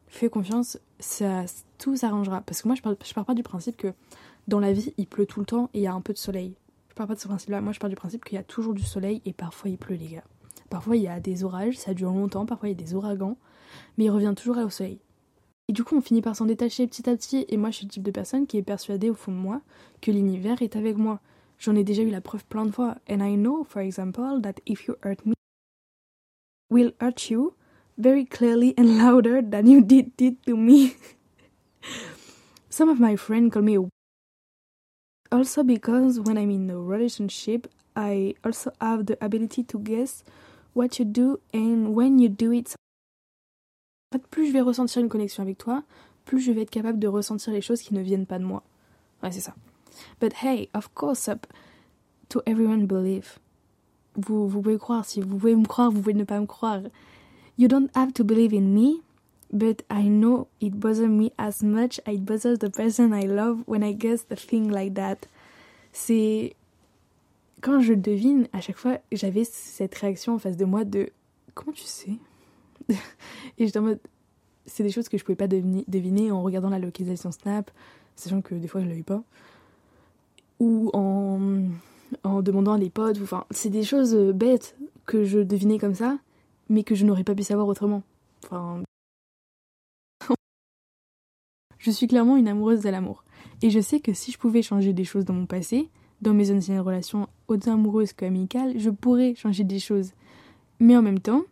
Fais 0.08 0.28
confiance, 0.28 0.78
ça, 0.98 1.44
tout 1.78 1.96
s'arrangera. 1.96 2.40
Parce 2.40 2.62
que 2.62 2.68
moi, 2.68 2.74
je 2.74 2.82
pars, 2.82 2.94
je 3.04 3.14
pars 3.14 3.26
pas 3.26 3.34
du 3.34 3.42
principe 3.42 3.76
que 3.76 3.92
dans 4.48 4.58
la 4.58 4.72
vie, 4.72 4.92
il 4.96 5.06
pleut 5.06 5.26
tout 5.26 5.40
le 5.40 5.46
temps 5.46 5.70
et 5.74 5.78
il 5.78 5.82
y 5.82 5.86
a 5.86 5.92
un 5.92 6.00
peu 6.00 6.12
de 6.12 6.18
soleil 6.18 6.54
pars 6.98 7.06
pas 7.06 7.14
de 7.14 7.20
ce 7.20 7.28
principe-là. 7.28 7.60
Moi, 7.60 7.72
je 7.72 7.78
pars 7.78 7.88
du 7.88 7.96
principe 7.96 8.24
qu'il 8.24 8.36
y 8.36 8.38
a 8.38 8.44
toujours 8.44 8.74
du 8.74 8.82
soleil 8.82 9.22
et 9.24 9.32
parfois 9.32 9.70
il 9.70 9.78
pleut, 9.78 9.94
les 9.94 10.08
gars. 10.08 10.24
Parfois, 10.68 10.96
il 10.96 11.02
y 11.02 11.08
a 11.08 11.20
des 11.20 11.44
orages, 11.44 11.78
ça 11.78 11.94
dure 11.94 12.10
longtemps, 12.10 12.44
parfois 12.44 12.68
il 12.68 12.72
y 12.72 12.82
a 12.82 12.84
des 12.84 12.94
ouragans, 12.94 13.38
mais 13.96 14.04
il 14.04 14.10
revient 14.10 14.34
toujours 14.36 14.58
au 14.58 14.68
soleil. 14.68 14.98
Et 15.68 15.72
du 15.72 15.84
coup, 15.84 15.96
on 15.96 16.00
finit 16.00 16.22
par 16.22 16.34
s'en 16.34 16.46
détacher 16.46 16.86
petit 16.86 17.08
à 17.10 17.16
petit, 17.16 17.44
et 17.48 17.56
moi, 17.58 17.70
je 17.70 17.76
suis 17.76 17.86
le 17.86 17.90
type 17.90 18.02
de 18.02 18.10
personne 18.10 18.46
qui 18.46 18.56
est 18.56 18.62
persuadée 18.62 19.10
au 19.10 19.14
fond 19.14 19.32
de 19.32 19.36
moi 19.36 19.60
que 20.00 20.10
l'univers 20.10 20.62
est 20.62 20.76
avec 20.76 20.96
moi. 20.96 21.20
J'en 21.58 21.76
ai 21.76 21.84
déjà 21.84 22.02
eu 22.02 22.10
la 22.10 22.20
preuve 22.20 22.44
plein 22.46 22.64
de 22.64 22.70
fois. 22.70 22.96
And 23.10 23.20
I 23.20 23.36
know, 23.36 23.64
for 23.64 23.82
example, 23.82 24.40
that 24.40 24.54
if 24.66 24.86
you 24.86 24.96
hurt 25.02 25.26
me, 25.26 25.34
will 26.70 26.92
hurt 27.00 27.30
you 27.30 27.54
very 27.98 28.24
clearly 28.24 28.74
and 28.78 28.96
louder 28.96 29.42
than 29.42 29.66
you 29.66 29.82
did 29.82 30.12
it 30.20 30.42
to 30.46 30.56
me. 30.56 30.94
Some 32.70 32.88
of 32.88 33.00
my 33.00 33.16
friends 33.16 33.52
call 33.52 33.62
me 33.62 33.76
a 33.76 33.88
also 35.30 35.62
because 35.62 36.20
when 36.20 36.38
I'm 36.38 36.50
in 36.50 36.70
a 36.70 36.78
relationship, 36.78 37.66
I 37.94 38.34
also 38.44 38.70
have 38.80 39.06
the 39.06 39.22
ability 39.22 39.64
to 39.64 39.78
guess 39.78 40.24
what 40.72 40.98
you 40.98 41.04
do 41.04 41.40
and 41.52 41.94
when 41.94 42.18
you 42.18 42.28
do 42.28 42.52
it. 42.52 42.74
Plus 44.30 44.46
je 44.46 44.52
vais 44.52 44.60
ressentir 44.60 45.02
une 45.02 45.08
connexion 45.08 45.42
avec 45.42 45.58
toi, 45.58 45.82
plus 46.24 46.40
je 46.40 46.52
vais 46.52 46.62
être 46.62 46.70
capable 46.70 46.98
de 46.98 47.08
ressentir 47.08 47.52
les 47.52 47.60
choses 47.60 47.82
qui 47.82 47.94
ne 47.94 48.00
viennent 48.00 48.26
pas 48.26 48.38
de 48.38 48.44
moi. 48.44 48.62
Ouais, 49.22 49.30
c'est 49.30 49.40
ça. 49.40 49.54
But 50.20 50.32
hey, 50.42 50.68
of 50.74 50.88
course, 50.94 51.28
up 51.28 51.46
to 52.28 52.40
everyone 52.46 52.86
believe. 52.86 53.38
Vous, 54.16 54.48
vous 54.48 54.62
pouvez 54.62 54.78
croire, 54.78 55.04
si 55.04 55.20
vous 55.20 55.28
pouvez 55.28 55.54
me 55.54 55.66
croire, 55.66 55.90
vous 55.90 56.00
pouvez 56.00 56.14
ne 56.14 56.24
pas 56.24 56.40
me 56.40 56.46
croire. 56.46 56.82
You 57.58 57.68
don't 57.68 57.88
have 57.94 58.12
to 58.14 58.24
believe 58.24 58.54
in 58.54 58.72
me, 58.72 59.02
but 59.52 59.84
I 59.90 60.08
know 60.08 60.48
it 60.60 60.74
bothers 60.74 61.08
me 61.08 61.32
as 61.38 61.62
much 61.62 62.00
as 62.06 62.14
it 62.14 62.24
bothers 62.24 62.58
the 62.58 62.70
person 62.70 63.12
I 63.12 63.26
love 63.26 63.62
when 63.66 63.82
I 63.82 63.92
guess 63.92 64.24
the 64.28 64.36
thing 64.36 64.70
like 64.70 64.94
that. 64.94 65.26
C'est 65.92 66.54
quand 67.60 67.80
je 67.80 67.94
devine, 67.94 68.48
à 68.52 68.60
chaque 68.60 68.76
fois, 68.76 68.98
j'avais 69.12 69.44
cette 69.44 69.94
réaction 69.94 70.34
en 70.34 70.38
face 70.38 70.56
de 70.56 70.64
moi 70.64 70.84
de 70.84 71.10
comment 71.54 71.72
tu 71.72 71.84
sais? 71.84 72.18
Et 73.58 73.66
j'étais 73.66 73.78
en 73.78 73.82
mode 73.82 74.00
c'est 74.68 74.82
des 74.82 74.90
choses 74.90 75.08
que 75.08 75.18
je 75.18 75.24
pouvais 75.24 75.36
pas 75.36 75.48
deviner, 75.48 76.30
en 76.30 76.42
regardant 76.42 76.68
la 76.68 76.78
localisation 76.78 77.32
Snap, 77.32 77.70
sachant 78.16 78.42
que 78.42 78.54
des 78.54 78.68
fois 78.68 78.80
je 78.80 78.86
l'avais 78.86 79.02
pas, 79.02 79.22
ou 80.60 80.90
en, 80.92 81.40
en 82.22 82.42
demandant 82.42 82.74
à 82.74 82.78
des 82.78 82.90
potes, 82.90 83.18
enfin, 83.22 83.44
c'est 83.50 83.70
des 83.70 83.82
choses 83.82 84.14
bêtes 84.34 84.76
que 85.06 85.24
je 85.24 85.40
devinais 85.40 85.78
comme 85.78 85.94
ça, 85.94 86.18
mais 86.68 86.84
que 86.84 86.94
je 86.94 87.04
n'aurais 87.04 87.24
pas 87.24 87.34
pu 87.34 87.42
savoir 87.42 87.66
autrement. 87.66 88.02
Enfin, 88.44 88.82
je 91.78 91.90
suis 91.90 92.06
clairement 92.06 92.36
une 92.36 92.48
amoureuse 92.48 92.82
de 92.82 92.90
l'amour. 92.90 93.24
Et 93.62 93.70
je 93.70 93.80
sais 93.80 94.00
que 94.00 94.12
si 94.12 94.30
je 94.30 94.38
pouvais 94.38 94.62
changer 94.62 94.92
des 94.92 95.04
choses 95.04 95.24
dans 95.24 95.34
mon 95.34 95.46
passé, 95.46 95.88
dans 96.20 96.34
mes 96.34 96.50
anciennes 96.50 96.80
relations, 96.80 97.28
autant 97.46 97.72
amoureuses 97.72 98.12
qu'amicales, 98.12 98.78
je 98.78 98.90
pourrais 98.90 99.34
changer 99.34 99.64
des 99.64 99.78
choses. 99.78 100.12
Mais 100.80 100.96
en 100.96 101.02
même 101.02 101.20
temps, 101.20 101.42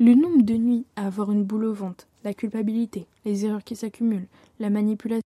le 0.00 0.14
nombre 0.14 0.42
de 0.42 0.54
nuits 0.54 0.86
à 0.96 1.06
avoir 1.06 1.30
une 1.30 1.44
boule 1.44 1.66
au 1.66 1.74
ventre, 1.74 2.08
la 2.24 2.32
culpabilité, 2.32 3.06
les 3.26 3.44
erreurs 3.44 3.62
qui 3.62 3.76
s'accumulent, 3.76 4.26
la 4.58 4.70
manipulation. 4.70 5.20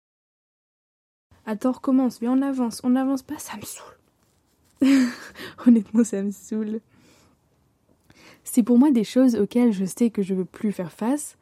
Attends, 1.47 1.73
recommence, 1.73 2.21
mais 2.21 2.27
on 2.27 2.43
avance, 2.43 2.81
on 2.83 2.91
n'avance 2.91 3.23
pas, 3.23 3.39
ça 3.39 3.57
me 3.57 3.63
saoule. 3.63 5.07
Honnêtement, 5.67 6.03
ça 6.03 6.23
me 6.23 6.33
saoule. 6.33 6.81
C'est 8.43 8.65
pour 8.65 8.77
moi 8.77 8.91
des 8.91 9.05
choses 9.05 9.37
auxquelles 9.37 9.73
je 9.73 9.85
sais 9.85 10.11
que 10.11 10.23
je 10.23 10.35
veux 10.35 10.45
plus 10.45 10.73
faire 10.73 10.91
face, 10.91 11.39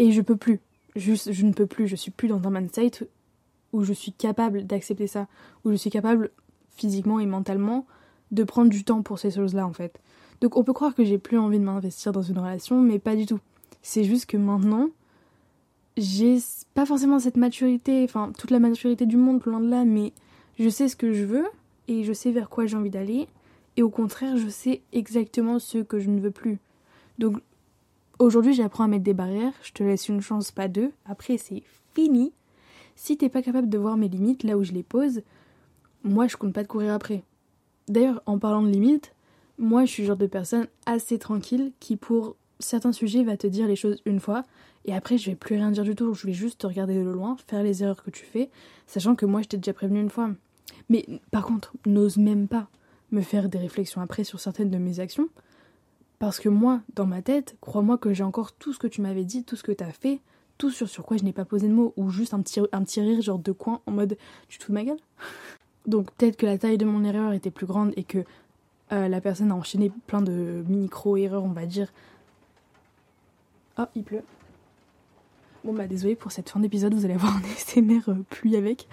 et 0.00 0.10
je 0.10 0.20
peux 0.20 0.36
plus. 0.36 0.58
Juste, 0.96 1.30
je 1.30 1.46
ne 1.46 1.52
peux 1.52 1.66
plus, 1.66 1.86
je 1.86 1.94
suis 1.94 2.10
plus 2.10 2.26
dans 2.26 2.44
un 2.44 2.50
mindset 2.50 3.08
où 3.72 3.84
je 3.84 3.92
suis 3.92 4.12
capable 4.12 4.66
d'accepter 4.66 5.06
ça, 5.06 5.28
où 5.64 5.70
je 5.70 5.76
suis 5.76 5.90
capable 5.90 6.30
physiquement 6.74 7.20
et 7.20 7.26
mentalement 7.26 7.86
de 8.32 8.42
prendre 8.42 8.70
du 8.70 8.82
temps 8.82 9.02
pour 9.02 9.20
ces 9.20 9.30
choses-là 9.30 9.68
en 9.68 9.72
fait. 9.72 10.00
Donc 10.40 10.56
on 10.56 10.64
peut 10.64 10.72
croire 10.72 10.94
que 10.94 11.04
j'ai 11.04 11.18
plus 11.18 11.38
envie 11.38 11.58
de 11.58 11.64
m'investir 11.64 12.12
dans 12.12 12.22
une 12.22 12.38
relation, 12.38 12.80
mais 12.80 12.98
pas 12.98 13.16
du 13.16 13.26
tout. 13.26 13.40
C'est 13.82 14.04
juste 14.04 14.26
que 14.26 14.36
maintenant, 14.36 14.88
j'ai 15.96 16.38
pas 16.74 16.86
forcément 16.86 17.18
cette 17.18 17.36
maturité, 17.36 18.04
enfin 18.04 18.32
toute 18.36 18.50
la 18.50 18.58
maturité 18.58 19.06
du 19.06 19.16
monde, 19.16 19.42
loin 19.44 19.60
de 19.60 19.68
là, 19.68 19.84
mais 19.84 20.12
je 20.58 20.68
sais 20.68 20.88
ce 20.88 20.96
que 20.96 21.12
je 21.12 21.24
veux 21.24 21.46
et 21.88 22.04
je 22.04 22.12
sais 22.12 22.30
vers 22.30 22.48
quoi 22.48 22.66
j'ai 22.66 22.76
envie 22.76 22.90
d'aller. 22.90 23.28
Et 23.76 23.82
au 23.82 23.90
contraire, 23.90 24.36
je 24.36 24.48
sais 24.48 24.82
exactement 24.92 25.58
ce 25.58 25.78
que 25.78 25.98
je 25.98 26.10
ne 26.10 26.20
veux 26.20 26.30
plus. 26.30 26.58
Donc 27.18 27.38
aujourd'hui, 28.18 28.54
j'apprends 28.54 28.84
à 28.84 28.88
mettre 28.88 29.04
des 29.04 29.14
barrières. 29.14 29.52
Je 29.62 29.72
te 29.72 29.82
laisse 29.82 30.08
une 30.08 30.20
chance, 30.20 30.50
pas 30.50 30.68
deux. 30.68 30.92
Après, 31.06 31.38
c'est 31.38 31.62
fini. 31.94 32.32
Si 32.96 33.16
t'es 33.16 33.28
pas 33.28 33.42
capable 33.42 33.68
de 33.68 33.78
voir 33.78 33.96
mes 33.96 34.08
limites 34.08 34.44
là 34.44 34.56
où 34.56 34.62
je 34.62 34.72
les 34.72 34.84
pose, 34.84 35.22
moi 36.04 36.28
je 36.28 36.36
compte 36.36 36.52
pas 36.52 36.62
de 36.62 36.68
courir 36.68 36.92
après. 36.92 37.22
D'ailleurs, 37.88 38.22
en 38.26 38.38
parlant 38.38 38.62
de 38.62 38.68
limites, 38.68 39.13
moi 39.58 39.84
je 39.84 39.90
suis 39.90 40.02
le 40.02 40.08
genre 40.08 40.16
de 40.16 40.26
personne 40.26 40.66
assez 40.86 41.18
tranquille 41.18 41.72
qui 41.80 41.96
pour 41.96 42.36
certains 42.60 42.92
sujets 42.92 43.22
va 43.24 43.36
te 43.36 43.46
dire 43.46 43.66
les 43.66 43.76
choses 43.76 44.00
une 44.06 44.20
fois 44.20 44.44
et 44.84 44.94
après 44.94 45.18
je 45.18 45.30
vais 45.30 45.36
plus 45.36 45.56
rien 45.56 45.70
dire 45.70 45.84
du 45.84 45.94
tout, 45.94 46.14
je 46.14 46.26
vais 46.26 46.32
juste 46.32 46.60
te 46.60 46.66
regarder 46.66 47.02
de 47.02 47.08
loin, 47.08 47.36
faire 47.46 47.62
les 47.62 47.82
erreurs 47.82 48.02
que 48.02 48.10
tu 48.10 48.24
fais, 48.24 48.50
sachant 48.86 49.14
que 49.14 49.26
moi 49.26 49.42
je 49.42 49.48
t'ai 49.48 49.56
déjà 49.56 49.72
prévenu 49.72 50.00
une 50.00 50.10
fois. 50.10 50.30
Mais 50.88 51.06
par 51.30 51.46
contre, 51.46 51.72
n'ose 51.86 52.16
même 52.16 52.48
pas 52.48 52.68
me 53.10 53.22
faire 53.22 53.48
des 53.48 53.58
réflexions 53.58 54.00
après 54.00 54.24
sur 54.24 54.40
certaines 54.40 54.70
de 54.70 54.78
mes 54.78 55.00
actions, 55.00 55.28
parce 56.18 56.40
que 56.40 56.48
moi, 56.48 56.80
dans 56.94 57.06
ma 57.06 57.22
tête, 57.22 57.56
crois-moi 57.60 57.98
que 57.98 58.12
j'ai 58.12 58.24
encore 58.24 58.52
tout 58.52 58.72
ce 58.72 58.78
que 58.78 58.86
tu 58.86 59.00
m'avais 59.00 59.24
dit, 59.24 59.44
tout 59.44 59.56
ce 59.56 59.62
que 59.62 59.72
t'as 59.72 59.92
fait, 59.92 60.20
tout 60.58 60.70
sur, 60.70 60.88
sur 60.88 61.04
quoi 61.04 61.16
je 61.16 61.24
n'ai 61.24 61.32
pas 61.32 61.44
posé 61.44 61.68
de 61.68 61.72
mots, 61.72 61.92
ou 61.96 62.10
juste 62.10 62.34
un 62.34 62.40
petit, 62.40 62.60
un 62.72 62.82
petit 62.82 63.00
rire 63.00 63.20
genre 63.22 63.38
de 63.38 63.52
coin 63.52 63.80
en 63.86 63.92
mode 63.92 64.16
tu 64.48 64.58
te 64.58 64.64
fous 64.64 64.72
de 64.72 64.74
ma 64.74 64.84
gueule? 64.84 65.00
Donc 65.86 66.10
peut-être 66.12 66.36
que 66.36 66.46
la 66.46 66.56
taille 66.58 66.78
de 66.78 66.86
mon 66.86 67.04
erreur 67.04 67.32
était 67.32 67.50
plus 67.50 67.66
grande 67.66 67.92
et 67.96 68.04
que 68.04 68.24
euh, 68.92 69.08
la 69.08 69.20
personne 69.20 69.50
a 69.50 69.54
enchaîné 69.54 69.90
plein 70.06 70.22
de 70.22 70.64
micro-erreurs, 70.68 71.44
on 71.44 71.52
va 71.52 71.66
dire. 71.66 71.92
Oh, 73.78 73.84
il 73.94 74.04
pleut. 74.04 74.22
Bon 75.64 75.72
bah 75.72 75.86
désolé 75.86 76.14
pour 76.14 76.30
cette 76.30 76.50
fin 76.50 76.60
d'épisode, 76.60 76.92
vous 76.92 77.06
allez 77.06 77.14
avoir 77.14 77.36
un 77.36 77.42
SMR 77.56 78.08
euh, 78.08 78.22
pluie 78.28 78.56
avec. 78.56 78.86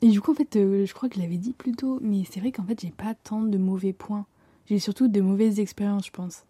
Et 0.00 0.08
du 0.08 0.20
coup 0.20 0.32
en 0.32 0.34
fait, 0.34 0.56
euh, 0.56 0.86
je 0.86 0.94
crois 0.94 1.08
que 1.08 1.16
je 1.16 1.20
l'avais 1.20 1.36
dit 1.36 1.52
plus 1.52 1.72
tôt, 1.72 1.98
mais 2.02 2.24
c'est 2.30 2.40
vrai 2.40 2.52
qu'en 2.52 2.64
fait 2.64 2.80
j'ai 2.80 2.90
pas 2.90 3.14
tant 3.14 3.42
de 3.42 3.58
mauvais 3.58 3.92
points. 3.92 4.24
J'ai 4.66 4.78
surtout 4.78 5.08
de 5.08 5.20
mauvaises 5.20 5.60
expériences, 5.60 6.06
je 6.06 6.10
pense. 6.10 6.44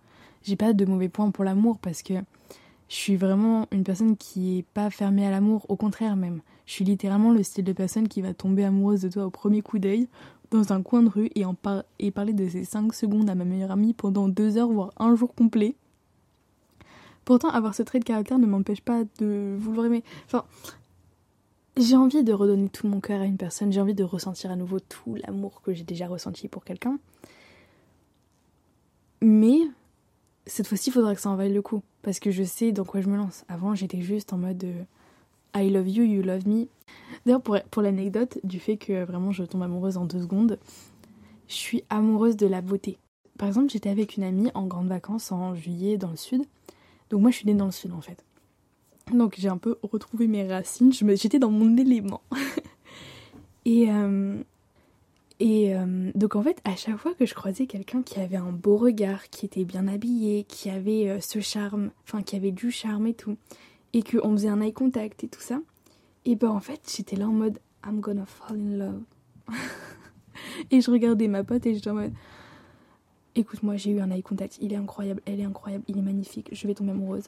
J'ai 0.45 0.57
pas 0.57 0.73
de 0.73 0.85
mauvais 0.85 1.09
points 1.09 1.31
pour 1.33 1.43
l'amour 1.43 1.79
parce 1.79 2.03
que 2.03 2.15
je 2.89 2.95
suis 2.95 3.17
vraiment 3.17 3.67
une 3.73 3.83
personne 3.83 4.17
qui 4.17 4.59
est 4.59 4.63
pas 4.63 4.89
fermée 4.91 5.27
à 5.27 5.31
l'amour, 5.31 5.67
au 5.69 5.77
contraire 5.77 6.15
même. 6.15 6.41
Je 6.67 6.73
suis 6.73 6.85
littéralement 6.85 7.33
le 7.33 7.43
style 7.43 7.65
de 7.65 7.73
personne 7.73 8.09
qui 8.09 8.23
va 8.23 8.35
tomber 8.35 8.65
amoureuse 8.65 9.03
de 9.03 9.09
toi 9.09 9.27
au 9.27 9.31
premier 9.31 9.63
coup 9.63 9.79
d'œil, 9.79 10.09
dans 10.51 10.73
un 10.73 10.83
coin 10.83 11.03
de 11.03 11.09
rue, 11.09 11.31
et, 11.35 11.45
en 11.45 11.55
parler 11.55 12.33
de 12.33 12.49
ces 12.49 12.65
5 12.65 12.95
secondes 12.95 13.29
à 13.29 13.35
ma 13.35 13.45
meilleure 13.45 13.71
amie 13.71 13.95
pendant 13.95 14.29
2 14.29 14.57
heures, 14.57 14.69
voire 14.71 14.93
un 14.99 15.15
jour 15.17 15.35
complet. 15.35 15.75
Pourtant, 17.25 17.49
avoir 17.49 17.75
ce 17.75 17.83
trait 17.83 18.01
de 18.01 18.05
caractère 18.05 18.39
ne 18.39 18.47
m'empêche 18.47 18.83
pas 18.83 19.03
de 19.19 19.57
vouloir 19.59 19.87
aimer. 19.87 20.05
Enfin, 20.27 20.45
j'ai 21.77 21.97
envie 21.97 22.23
de 22.23 22.33
redonner 22.33 22.69
tout 22.69 22.87
mon 22.87 23.01
cœur 23.01 23.21
à 23.21 23.25
une 23.25 23.39
personne, 23.39 23.73
j'ai 23.73 23.81
envie 23.81 23.95
de 23.95 24.05
ressentir 24.05 24.51
à 24.51 24.57
nouveau 24.57 24.79
tout 24.79 25.17
l'amour 25.17 25.63
que 25.63 25.73
j'ai 25.73 25.85
déjà 25.85 26.07
ressenti 26.07 26.49
pour 26.49 26.65
quelqu'un. 26.65 26.99
Mais 29.23 29.61
cette 30.47 30.67
fois-ci, 30.67 30.91
il 30.91 30.93
faudra 30.93 31.15
que 31.15 31.21
ça 31.21 31.31
en 31.31 31.37
vaille 31.37 31.53
le 31.53 31.63
coup. 31.63 31.83
Parce 32.03 32.21
que 32.21 32.31
je 32.31 32.43
sais 32.43 32.73
dans 32.73 32.85
quoi 32.85 33.01
je 33.01 33.09
me 33.09 33.17
lance. 33.17 33.45
Avant, 33.49 33.75
j'étais 33.75 34.03
juste 34.03 34.33
en 34.33 34.39
mode 34.39 34.63
euh, 34.65 34.83
I 35.55 35.71
love 35.71 35.89
you, 35.89 36.05
you 36.05 36.23
love 36.23 36.47
me. 36.47 36.67
D'ailleurs, 37.25 37.43
pour, 37.43 37.59
pour 37.71 37.83
l'anecdote 37.83 38.39
du 38.45 38.59
fait 38.59 38.77
que 38.77 39.05
vraiment 39.05 39.33
je 39.33 39.45
tombe 39.45 39.63
amoureuse 39.63 39.97
en 39.97 40.05
deux 40.05 40.23
secondes, 40.23 40.59
je 41.49 41.55
suis 41.55 41.85
amoureuse 41.91 42.37
de 42.37 42.47
la 42.47 42.61
beauté. 42.61 42.99
Par 43.39 43.49
exemple, 43.49 43.71
j'étais 43.71 43.91
avec 43.91 44.17
une 44.17 44.23
amie 44.25 44.51
en 44.55 44.67
grandes 44.67 44.89
vacances 44.89 45.33
en 45.33 45.55
juillet 45.55 45.97
dans 45.97 46.11
le 46.11 46.17
sud. 46.17 46.43
Donc 47.11 47.21
moi, 47.21 47.31
je 47.31 47.37
suis 47.37 47.47
née 47.47 47.55
dans 47.55 47.67
le 47.67 47.73
sud 47.73 47.93
en 47.93 48.01
fait. 48.01 48.25
Donc 49.13 49.35
j'ai 49.39 49.49
un 49.49 49.59
peu 49.59 49.77
retrouvé 49.83 50.27
mes 50.27 50.47
racines. 50.47 50.93
J'étais 50.93 51.39
dans 51.39 51.51
mon 51.51 51.77
élément. 51.77 52.23
Et 53.67 53.91
euh, 53.91 54.43
et 55.41 55.75
euh, 55.75 56.11
donc 56.15 56.37
en 56.37 56.43
fait, 56.43 56.61
à 56.65 56.77
chaque 56.77 56.97
fois 56.97 57.15
que 57.15 57.27
je 57.27 57.35
croisais 57.35 57.67
quelqu'un 57.67 58.03
qui 58.03 58.21
avait 58.21 58.37
un 58.37 58.53
beau 58.53 58.77
regard, 58.77 59.29
qui 59.31 59.47
était 59.47 59.65
bien 59.65 59.89
habillé, 59.89 60.45
qui 60.45 60.71
avait 60.71 61.09
euh, 61.09 61.21
ce 61.21 61.41
charme, 61.41 61.91
enfin 62.05 62.23
qui 62.23 62.37
avait 62.37 62.53
du 62.53 62.71
charme 62.71 63.07
et 63.09 63.15
tout, 63.15 63.37
et 63.95 64.03
qu'on 64.03 64.33
faisait 64.33 64.49
un 64.49 64.61
eye 64.61 64.73
contact 64.73 65.25
et 65.25 65.29
tout 65.29 65.41
ça, 65.41 65.61
et 66.27 66.37
ben 66.37 66.51
en 66.51 66.61
fait 66.61 66.81
j'étais 66.95 67.17
là 67.17 67.27
en 67.27 67.33
mode 67.33 67.59
I'm 67.87 68.01
gonna 68.01 68.27
fall 68.27 68.59
in 68.59 68.77
love. 68.77 69.01
et 70.71 70.81
je 70.81 70.91
regardais 70.91 71.29
ma 71.29 71.45
pote 71.45 71.65
et 71.65 71.75
j'étais 71.75 71.91
en 71.91 71.95
mode 71.95 72.13
écoute 73.37 73.63
moi 73.63 73.77
j'ai 73.77 73.93
eu 73.93 74.01
un 74.01 74.11
eye 74.11 74.23
contact, 74.23 74.59
il 74.61 74.73
est 74.73 74.77
incroyable, 74.77 75.23
elle 75.25 75.41
est 75.41 75.45
incroyable, 75.45 75.85
il 75.89 75.97
est 75.97 76.03
magnifique, 76.03 76.51
je 76.53 76.67
vais 76.67 76.75
tomber 76.75 76.91
amoureuse. 76.91 77.25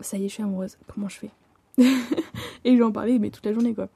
Ça 0.00 0.16
y 0.16 0.24
est, 0.24 0.28
je 0.28 0.34
suis 0.34 0.42
amoureuse, 0.42 0.76
comment 0.92 1.08
je 1.08 1.18
fais? 1.18 1.30
Et 2.64 2.76
j'en 2.76 2.92
parlais 2.92 3.18
mais 3.18 3.30
toute 3.30 3.46
la 3.46 3.52
journée 3.52 3.74
quoi, 3.74 3.88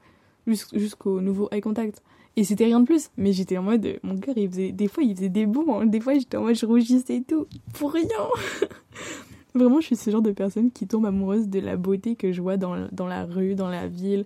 jusqu'au 0.45 1.21
nouveau 1.21 1.47
eye 1.51 1.61
contact. 1.61 2.01
Et 2.35 2.43
c'était 2.45 2.65
rien 2.65 2.79
de 2.79 2.85
plus. 2.85 3.09
Mais 3.17 3.33
j'étais 3.33 3.57
en 3.57 3.63
mode, 3.63 3.99
mon 4.01 4.17
cœur, 4.17 4.37
il 4.37 4.49
faisait, 4.49 4.71
des 4.71 4.87
fois, 4.87 5.03
il 5.03 5.13
faisait 5.13 5.27
des 5.27 5.45
bons. 5.45 5.81
Hein. 5.81 5.87
Des 5.87 5.99
fois, 5.99 6.13
j'étais 6.13 6.37
en 6.37 6.43
mode, 6.43 6.55
je 6.55 6.65
rougissais 6.65 7.17
et 7.17 7.21
tout. 7.21 7.47
Pour 7.73 7.91
rien. 7.91 8.07
Vraiment, 9.55 9.81
je 9.81 9.87
suis 9.87 9.95
ce 9.95 10.11
genre 10.11 10.21
de 10.21 10.31
personne 10.31 10.71
qui 10.71 10.87
tombe 10.87 11.05
amoureuse 11.05 11.47
de 11.47 11.59
la 11.59 11.75
beauté 11.75 12.15
que 12.15 12.31
je 12.31 12.41
vois 12.41 12.57
dans, 12.57 12.87
dans 12.91 13.07
la 13.07 13.25
rue, 13.25 13.55
dans 13.55 13.69
la 13.69 13.87
ville. 13.87 14.25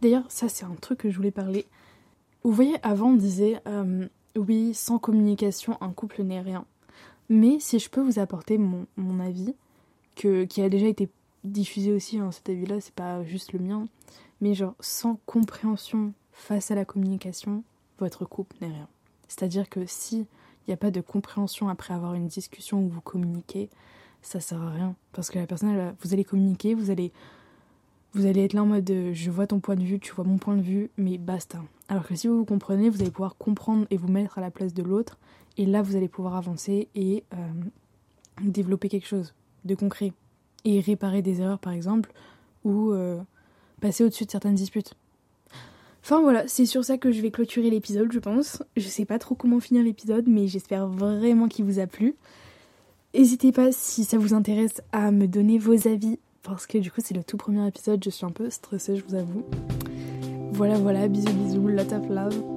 D'ailleurs, 0.00 0.24
ça, 0.28 0.48
c'est 0.48 0.64
un 0.64 0.74
truc 0.80 1.00
que 1.00 1.10
je 1.10 1.16
voulais 1.16 1.30
parler. 1.30 1.66
Vous 2.42 2.52
voyez, 2.52 2.76
avant, 2.82 3.10
on 3.10 3.16
disait, 3.16 3.60
euh, 3.68 4.06
oui, 4.36 4.74
sans 4.74 4.98
communication, 4.98 5.76
un 5.80 5.90
couple 5.90 6.22
n'est 6.22 6.40
rien. 6.40 6.64
Mais 7.28 7.58
si 7.60 7.78
je 7.78 7.90
peux 7.90 8.00
vous 8.00 8.18
apporter 8.18 8.58
mon, 8.58 8.86
mon 8.96 9.20
avis, 9.20 9.54
que, 10.16 10.44
qui 10.44 10.62
a 10.62 10.68
déjà 10.68 10.86
été 10.86 11.08
diffusé 11.44 11.92
aussi, 11.92 12.18
hein, 12.18 12.30
cet 12.30 12.48
avis-là, 12.48 12.80
c'est 12.80 12.94
pas 12.94 13.24
juste 13.24 13.52
le 13.52 13.58
mien, 13.58 13.86
mais 14.40 14.54
genre, 14.54 14.74
sans 14.80 15.18
compréhension 15.26 16.12
face 16.32 16.70
à 16.70 16.74
la 16.74 16.84
communication, 16.84 17.62
votre 17.98 18.24
couple 18.24 18.56
n'est 18.60 18.68
rien. 18.68 18.88
C'est-à-dire 19.28 19.68
que 19.68 19.86
si 19.86 20.26
il 20.66 20.70
n'y 20.70 20.74
a 20.74 20.78
pas 20.78 20.90
de 20.90 21.00
compréhension 21.00 21.68
après 21.68 21.94
avoir 21.94 22.14
une 22.14 22.28
discussion 22.28 22.80
où 22.80 22.88
vous 22.88 23.00
communiquez, 23.00 23.68
ça 24.22 24.40
sert 24.40 24.62
à 24.62 24.70
rien. 24.70 24.94
Parce 25.12 25.30
que 25.30 25.38
la 25.38 25.46
personne, 25.46 25.94
vous 26.00 26.12
allez 26.14 26.24
communiquer, 26.24 26.74
vous 26.74 26.90
allez, 26.90 27.12
vous 28.14 28.26
allez 28.26 28.44
être 28.44 28.54
là 28.54 28.62
en 28.62 28.66
mode 28.66 28.90
je 29.12 29.30
vois 29.30 29.46
ton 29.46 29.60
point 29.60 29.76
de 29.76 29.82
vue, 29.84 29.98
tu 29.98 30.12
vois 30.12 30.24
mon 30.24 30.38
point 30.38 30.56
de 30.56 30.62
vue, 30.62 30.90
mais 30.96 31.18
basta. 31.18 31.62
Alors 31.88 32.06
que 32.06 32.14
si 32.14 32.28
vous 32.28 32.38
vous 32.38 32.44
comprenez, 32.44 32.88
vous 32.88 33.02
allez 33.02 33.10
pouvoir 33.10 33.36
comprendre 33.36 33.86
et 33.90 33.96
vous 33.96 34.08
mettre 34.08 34.38
à 34.38 34.40
la 34.40 34.50
place 34.50 34.72
de 34.72 34.82
l'autre, 34.82 35.18
et 35.58 35.66
là 35.66 35.82
vous 35.82 35.96
allez 35.96 36.08
pouvoir 36.08 36.36
avancer 36.36 36.88
et 36.94 37.24
euh, 37.34 37.36
développer 38.42 38.88
quelque 38.88 39.06
chose 39.06 39.34
de 39.64 39.74
concret. 39.74 40.12
Et 40.64 40.80
réparer 40.80 41.22
des 41.22 41.40
erreurs 41.40 41.58
par 41.58 41.72
exemple, 41.72 42.12
ou 42.64 42.92
euh, 42.92 43.20
passer 43.80 44.04
au-dessus 44.04 44.24
de 44.24 44.30
certaines 44.30 44.54
disputes. 44.54 44.94
Enfin 46.04 46.20
voilà, 46.20 46.48
c'est 46.48 46.66
sur 46.66 46.84
ça 46.84 46.98
que 46.98 47.12
je 47.12 47.20
vais 47.20 47.30
clôturer 47.30 47.70
l'épisode, 47.70 48.10
je 48.12 48.18
pense. 48.18 48.62
Je 48.76 48.88
sais 48.88 49.04
pas 49.04 49.18
trop 49.18 49.34
comment 49.34 49.60
finir 49.60 49.84
l'épisode, 49.84 50.26
mais 50.26 50.48
j'espère 50.48 50.88
vraiment 50.88 51.46
qu'il 51.48 51.64
vous 51.64 51.78
a 51.78 51.86
plu. 51.86 52.16
N'hésitez 53.14 53.52
pas, 53.52 53.72
si 53.72 54.04
ça 54.04 54.16
vous 54.16 54.32
intéresse, 54.32 54.80
à 54.90 55.10
me 55.10 55.26
donner 55.26 55.58
vos 55.58 55.86
avis, 55.86 56.18
parce 56.42 56.66
que 56.66 56.78
du 56.78 56.90
coup 56.90 57.02
c'est 57.04 57.14
le 57.14 57.22
tout 57.22 57.36
premier 57.36 57.66
épisode, 57.66 58.02
je 58.02 58.10
suis 58.10 58.24
un 58.24 58.30
peu 58.30 58.48
stressée, 58.48 58.96
je 58.96 59.04
vous 59.04 59.14
avoue. 59.14 59.44
Voilà, 60.52 60.78
voilà, 60.78 61.08
bisous, 61.08 61.32
bisous, 61.32 61.68
lot 61.68 61.92
of 61.92 62.08
love. 62.08 62.51